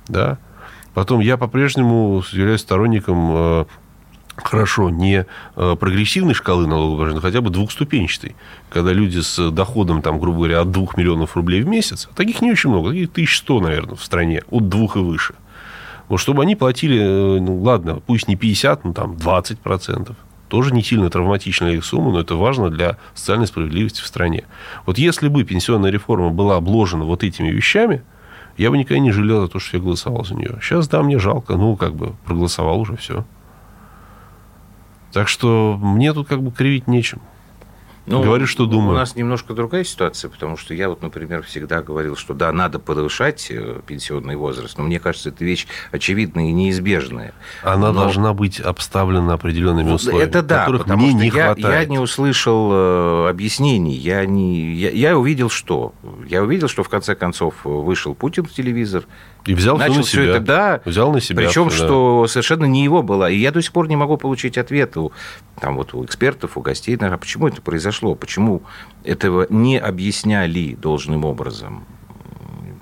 да. 0.08 0.38
Потом 0.94 1.20
я 1.20 1.36
по-прежнему 1.36 2.22
являюсь 2.32 2.60
сторонником 2.60 3.30
э, 3.32 3.64
хорошо, 4.36 4.90
не 4.90 5.26
э, 5.56 5.76
прогрессивной 5.78 6.34
шкалы 6.34 6.66
налогообложения, 6.66 7.16
но 7.16 7.20
хотя 7.22 7.40
бы 7.40 7.50
двухступенчатой. 7.50 8.36
Когда 8.70 8.92
люди 8.92 9.20
с 9.20 9.50
доходом, 9.50 10.02
там, 10.02 10.18
грубо 10.18 10.38
говоря, 10.38 10.60
от 10.60 10.70
2 10.70 10.88
миллионов 10.96 11.36
рублей 11.36 11.62
в 11.62 11.68
месяц, 11.68 12.08
а 12.10 12.14
таких 12.14 12.42
не 12.42 12.52
очень 12.52 12.70
много, 12.70 12.90
таких 12.90 13.10
1100, 13.10 13.60
наверное, 13.60 13.96
в 13.96 14.04
стране, 14.04 14.42
от 14.50 14.68
двух 14.68 14.96
и 14.96 15.00
выше. 15.00 15.34
Вот 16.08 16.18
чтобы 16.18 16.42
они 16.42 16.56
платили, 16.56 16.98
э, 16.98 17.40
ну, 17.40 17.60
ладно, 17.60 18.00
пусть 18.06 18.28
не 18.28 18.36
50, 18.36 18.84
но 18.84 18.92
там 18.92 19.16
20 19.16 19.58
процентов. 19.60 20.16
Тоже 20.48 20.74
не 20.74 20.82
сильно 20.82 21.08
травматичная 21.08 21.72
их 21.72 21.84
сумма, 21.84 22.12
но 22.12 22.20
это 22.20 22.34
важно 22.34 22.68
для 22.68 22.98
социальной 23.14 23.46
справедливости 23.46 24.02
в 24.02 24.06
стране. 24.06 24.44
Вот 24.84 24.98
если 24.98 25.28
бы 25.28 25.44
пенсионная 25.44 25.90
реформа 25.90 26.28
была 26.28 26.56
обложена 26.56 27.04
вот 27.04 27.24
этими 27.24 27.48
вещами, 27.48 28.02
я 28.56 28.70
бы 28.70 28.78
никогда 28.78 29.00
не 29.00 29.12
жалел 29.12 29.42
за 29.42 29.48
то, 29.48 29.58
что 29.58 29.76
я 29.76 29.82
голосовал 29.82 30.24
за 30.24 30.34
нее. 30.34 30.58
Сейчас, 30.60 30.88
да, 30.88 31.02
мне 31.02 31.18
жалко, 31.18 31.56
ну, 31.56 31.76
как 31.76 31.94
бы 31.94 32.14
проголосовал 32.24 32.80
уже, 32.80 32.96
все. 32.96 33.24
Так 35.12 35.28
что 35.28 35.78
мне 35.80 36.12
тут 36.12 36.28
как 36.28 36.42
бы 36.42 36.50
кривить 36.50 36.86
нечем. 36.86 37.20
Ну, 38.04 38.22
Говорю, 38.22 38.46
что 38.46 38.66
думаю. 38.66 38.90
У 38.90 38.98
нас 38.98 39.14
немножко 39.14 39.54
другая 39.54 39.84
ситуация, 39.84 40.28
потому 40.28 40.56
что 40.56 40.74
я 40.74 40.88
вот, 40.88 41.02
например, 41.02 41.42
всегда 41.44 41.82
говорил, 41.82 42.16
что 42.16 42.34
да, 42.34 42.52
надо 42.52 42.80
повышать 42.80 43.46
э, 43.50 43.80
пенсионный 43.86 44.34
возраст, 44.34 44.76
но 44.76 44.84
мне 44.84 44.98
кажется, 44.98 45.28
это 45.28 45.44
вещь 45.44 45.68
очевидная 45.92 46.46
и 46.46 46.52
неизбежная. 46.52 47.32
Она 47.62 47.92
но... 47.92 48.02
должна 48.02 48.34
быть 48.34 48.58
обставлена 48.58 49.34
определенными 49.34 49.92
условиями, 49.92 50.28
это 50.28 50.42
да, 50.42 50.60
которых 50.60 50.82
потому 50.82 51.02
мне 51.02 51.12
что 51.12 51.20
не 51.20 51.26
я, 51.28 51.44
хватает. 51.46 51.80
Я 51.80 51.84
не 51.86 51.98
услышал 52.00 52.70
э, 52.72 53.30
объяснений, 53.30 53.94
я, 53.94 54.26
не, 54.26 54.74
я, 54.74 54.90
я 54.90 55.16
увидел 55.16 55.48
что? 55.48 55.94
Я 56.28 56.42
увидел, 56.42 56.66
что 56.66 56.82
в 56.82 56.88
конце 56.88 57.14
концов 57.14 57.54
вышел 57.64 58.14
Путин 58.16 58.44
в 58.44 58.52
телевизор, 58.52 59.04
и 59.46 59.54
взял 59.54 59.76
Начал 59.76 60.02
все 60.02 60.18
на 60.18 60.24
себя. 60.24 60.36
это, 60.36 60.40
да. 60.40 60.80
Взял 60.84 61.12
на 61.12 61.20
себя. 61.20 61.44
Причем, 61.44 61.68
да. 61.68 61.74
что 61.74 62.26
совершенно 62.28 62.64
не 62.64 62.84
его 62.84 63.02
была. 63.02 63.28
И 63.30 63.36
я 63.38 63.50
до 63.50 63.60
сих 63.60 63.72
пор 63.72 63.88
не 63.88 63.96
могу 63.96 64.16
получить 64.16 64.56
ответ 64.56 64.96
у, 64.96 65.12
там, 65.60 65.76
вот, 65.76 65.94
у 65.94 66.04
экспертов, 66.04 66.56
у 66.56 66.60
гостей. 66.60 66.96
Наверное, 66.96 67.18
почему 67.18 67.48
это 67.48 67.60
произошло? 67.60 67.91
Почему 68.14 68.62
этого 69.04 69.46
не 69.50 69.78
объясняли 69.78 70.74
должным 70.74 71.24
образом? 71.24 71.84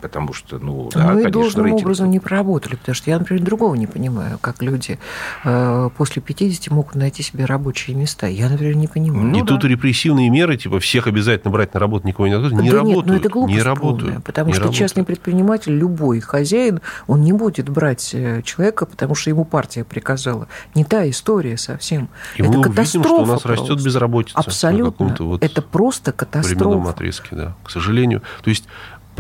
Потому 0.01 0.33
что, 0.33 0.59
ну, 0.59 0.89
да, 0.93 1.05
ну 1.05 1.11
и 1.13 1.23
конечно, 1.23 1.31
должным 1.31 1.65
рейтинг... 1.67 1.83
образом 1.83 2.11
не 2.11 2.21
проработали, 2.21 2.77
потому 2.77 2.95
что 2.95 3.11
я, 3.11 3.19
например, 3.19 3.43
другого 3.43 3.75
не 3.75 3.87
понимаю, 3.87 4.39
как 4.41 4.63
люди 4.63 4.99
э, 5.45 5.91
после 5.97 6.23
50 6.23 6.71
могут 6.73 6.95
найти 6.95 7.23
себе 7.23 7.45
рабочие 7.45 7.97
места. 7.97 8.27
Я, 8.27 8.49
например, 8.49 8.77
не 8.77 8.87
понимаю. 8.87 9.27
Ну, 9.27 9.37
и 9.37 9.41
ну, 9.41 9.47
тут 9.47 9.63
да. 9.63 9.69
репрессивные 9.69 10.31
меры, 10.31 10.57
типа 10.57 10.81
всех 10.81 11.07
обязательно 11.07 11.51
брать 11.51 11.75
на 11.75 11.81
работу, 11.81 12.07
никого 12.07 12.27
не 12.27 12.39
надо, 12.39 12.55
не 12.55 12.71
да 12.71 12.77
работают. 12.77 13.07
Нет, 13.07 13.07
ну 13.07 13.15
это 13.15 13.29
глупость 13.29 13.57
не 13.57 13.63
полная, 13.63 13.75
работают. 13.75 14.25
потому 14.25 14.47
не 14.49 14.53
что 14.55 14.63
работают. 14.63 14.79
частный 14.79 15.05
предприниматель, 15.05 15.73
любой 15.73 16.21
хозяин, 16.21 16.81
он 17.07 17.23
не 17.23 17.33
будет 17.33 17.69
брать 17.69 18.11
э, 18.15 18.43
человека, 18.43 18.87
потому 18.87 19.15
что 19.15 19.31
ему 19.31 19.45
партия 19.45 19.85
приказала. 19.85 20.49
Не 20.75 20.85
та 20.85 21.09
история 21.09 21.57
совсем. 21.57 22.09
И 22.37 22.43
это 22.43 22.53
мы 22.53 22.63
катастрофа 22.63 23.09
увидим, 23.09 23.15
что 23.17 23.23
у 23.23 23.27
нас 23.27 23.45
растет 23.45 23.67
просто. 23.67 23.85
безработица. 23.85 24.39
на 24.39 24.41
Абсолютно. 24.41 25.17
вот 25.21 25.43
это 25.43 25.63
просто 25.63 26.13
временном 26.13 26.19
катастрофа. 26.19 26.91
отрезке, 26.91 27.37
да, 27.37 27.57
к 27.65 27.71
сожалению. 27.71 28.23
То 28.43 28.51
есть 28.51 28.65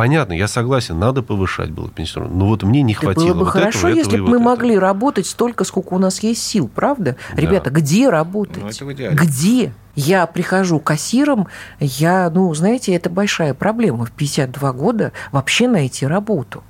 Понятно, 0.01 0.32
я 0.32 0.48
согласен, 0.48 0.98
надо 0.98 1.22
повышать 1.22 1.72
было 1.72 1.90
пенсионную. 1.90 2.34
Но 2.34 2.46
вот 2.46 2.62
мне 2.62 2.80
не 2.80 2.94
Да 2.94 3.01
хватило 3.01 3.34
было 3.34 3.38
бы 3.40 3.44
вот 3.44 3.51
хорошо, 3.51 3.88
этого, 3.88 3.98
если 3.98 4.16
бы 4.16 4.22
вот 4.22 4.30
мы 4.30 4.36
этого. 4.36 4.48
могли 4.48 4.78
работать 4.78 5.26
столько, 5.26 5.64
сколько 5.64 5.92
у 5.92 5.98
нас 5.98 6.22
есть 6.22 6.42
сил, 6.42 6.70
правда? 6.74 7.16
Да. 7.34 7.42
Ребята, 7.42 7.68
где 7.68 8.09
работать? 8.09 8.62
Ну, 8.62 8.68
это 8.70 8.84
в 8.86 8.92
идеале. 8.94 9.14
где? 9.14 9.74
Я 9.94 10.24
прихожу 10.26 10.80
кассиром, 10.80 11.48
я, 11.80 12.30
ну, 12.30 12.55
знаете, 12.55 12.94
это 12.94 13.11
большая 13.11 13.53
проблема. 13.53 14.07
В 14.07 14.12
52 14.12 14.72
года 14.72 15.12
вообще 15.32 15.68
найти 15.68 16.07
работу. 16.07 16.64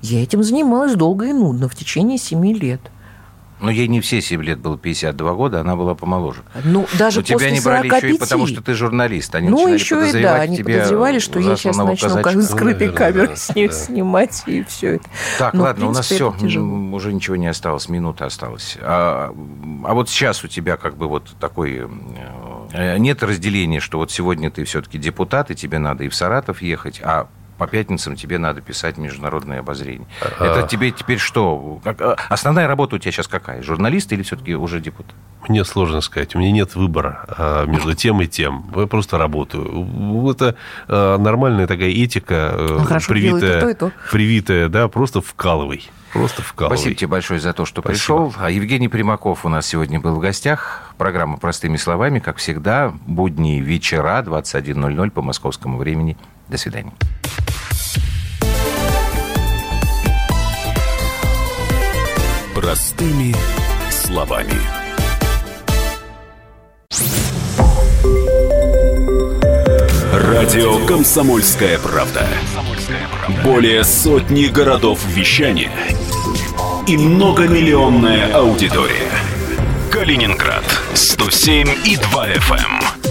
Я 0.00 0.22
этим 0.22 0.42
занималась 0.42 0.94
долго 0.94 1.26
и 1.26 1.34
нудно 1.34 1.68
в 1.68 1.74
течение 1.74 2.16
7 2.16 2.42
лет. 2.54 2.80
Ну, 3.60 3.70
ей 3.70 3.88
не 3.88 4.00
все 4.00 4.20
7 4.20 4.42
лет 4.42 4.58
было 4.58 4.78
52 4.78 5.32
года, 5.34 5.60
она 5.60 5.76
была 5.76 5.94
помоложе. 5.94 6.42
Ну, 6.64 6.86
даже 6.98 7.18
Но 7.18 7.22
тебя 7.22 7.36
после 7.36 7.52
не 7.52 7.60
брали 7.60 7.88
45. 7.88 8.02
еще 8.02 8.14
и 8.14 8.18
потому, 8.18 8.46
что 8.46 8.62
ты 8.62 8.74
журналист. 8.74 9.34
Они 9.34 9.48
ну, 9.48 9.68
еще 9.68 10.08
и 10.08 10.22
да, 10.22 10.36
они 10.36 10.56
тебя 10.56 10.76
подозревали, 10.78 11.18
что 11.18 11.38
я 11.40 11.56
сейчас 11.56 11.76
начну 11.76 12.22
как 12.22 12.42
скрытой 12.42 12.88
Ну, 12.88 12.94
камерой 12.94 13.28
да, 13.28 13.36
с 13.36 13.54
ней 13.54 13.68
да. 13.68 13.74
снимать, 13.74 14.42
и 14.46 14.62
все 14.64 14.94
это. 14.96 15.04
Так, 15.38 15.54
Но, 15.54 15.60
в 15.60 15.62
ладно, 15.64 15.86
у 15.88 15.92
нас 15.92 16.08
принципе, 16.08 16.30
все, 16.32 16.46
тяжело. 16.46 16.66
уже 16.94 17.12
ничего 17.12 17.36
не 17.36 17.46
осталось, 17.48 17.88
минута 17.88 18.26
осталась. 18.26 18.78
А, 18.80 19.34
а 19.84 19.94
вот 19.94 20.08
сейчас 20.08 20.42
у 20.44 20.48
тебя 20.48 20.76
как 20.76 20.96
бы 20.96 21.08
вот 21.08 21.28
такой... 21.38 21.86
э, 22.72 22.98
Нет 22.98 23.22
разделения, 23.22 23.80
что 23.80 23.98
вот 23.98 24.10
сегодня 24.10 24.50
ты 24.50 24.64
все-таки 24.64 24.98
депутат, 24.98 25.50
и 25.50 25.54
тебе 25.54 25.78
надо 25.78 26.04
и 26.04 26.08
в 26.08 26.14
Саратов 26.14 26.62
ехать, 26.62 27.00
а 27.04 27.28
по 27.60 27.66
пятницам 27.66 28.16
тебе 28.16 28.38
надо 28.38 28.62
писать 28.62 28.96
международное 28.96 29.60
обозрение. 29.60 30.08
Это 30.22 30.66
тебе 30.66 30.92
теперь 30.92 31.18
что? 31.18 31.78
А, 31.84 32.16
основная 32.30 32.66
работа 32.66 32.96
у 32.96 32.98
тебя 32.98 33.12
сейчас 33.12 33.28
какая? 33.28 33.62
Журналист 33.62 34.10
или 34.14 34.22
все-таки 34.22 34.54
уже 34.54 34.80
депутат? 34.80 35.14
Мне 35.46 35.62
сложно 35.66 36.00
сказать. 36.00 36.34
У 36.34 36.38
меня 36.38 36.52
нет 36.52 36.74
выбора 36.74 37.26
а, 37.28 37.66
между 37.66 37.92
тем 37.92 38.22
и 38.22 38.26
тем. 38.26 38.64
Я 38.74 38.86
просто 38.86 39.18
работаю. 39.18 39.86
Это 40.30 40.56
а, 40.88 41.18
нормальная 41.18 41.66
такая 41.66 41.90
этика, 41.90 42.54
э, 42.54 42.76
Ну, 42.78 42.84
хорошо, 42.84 43.12
привитая, 43.12 43.58
и 43.58 43.60
то, 43.60 43.68
и 43.68 43.74
то. 43.74 43.92
привитая, 44.10 44.68
да, 44.70 44.88
просто 44.88 45.20
вкалывай. 45.20 45.90
Просто 46.14 46.40
вкалывай. 46.40 46.78
Спасибо 46.78 46.96
тебе 46.96 47.08
большое 47.08 47.40
за 47.40 47.52
то, 47.52 47.66
что 47.66 47.82
Спасибо. 47.82 47.92
пришел. 47.98 48.34
А 48.38 48.50
Евгений 48.50 48.88
Примаков 48.88 49.44
у 49.44 49.50
нас 49.50 49.66
сегодня 49.66 50.00
был 50.00 50.14
в 50.14 50.18
гостях. 50.18 50.94
Программа 50.96 51.36
«Простыми 51.36 51.76
словами», 51.76 52.20
как 52.20 52.38
всегда, 52.38 52.94
будни 53.06 53.60
вечера, 53.60 54.22
21.00 54.26 55.10
по 55.10 55.20
московскому 55.20 55.76
времени. 55.76 56.16
До 56.50 56.58
свидания. 56.58 56.92
Простыми 62.52 63.36
словами. 63.88 64.54
Радио 70.12 70.84
«Комсомольская 70.86 71.78
правда». 71.78 72.26
Более 73.44 73.84
сотни 73.84 74.46
городов 74.46 75.06
вещания 75.06 75.70
и 76.88 76.96
многомиллионная 76.96 78.34
аудитория. 78.34 79.12
Калининград 79.92 80.64
107 80.94 81.68
и 81.84 81.96
2 81.96 82.28
FM. 82.28 82.99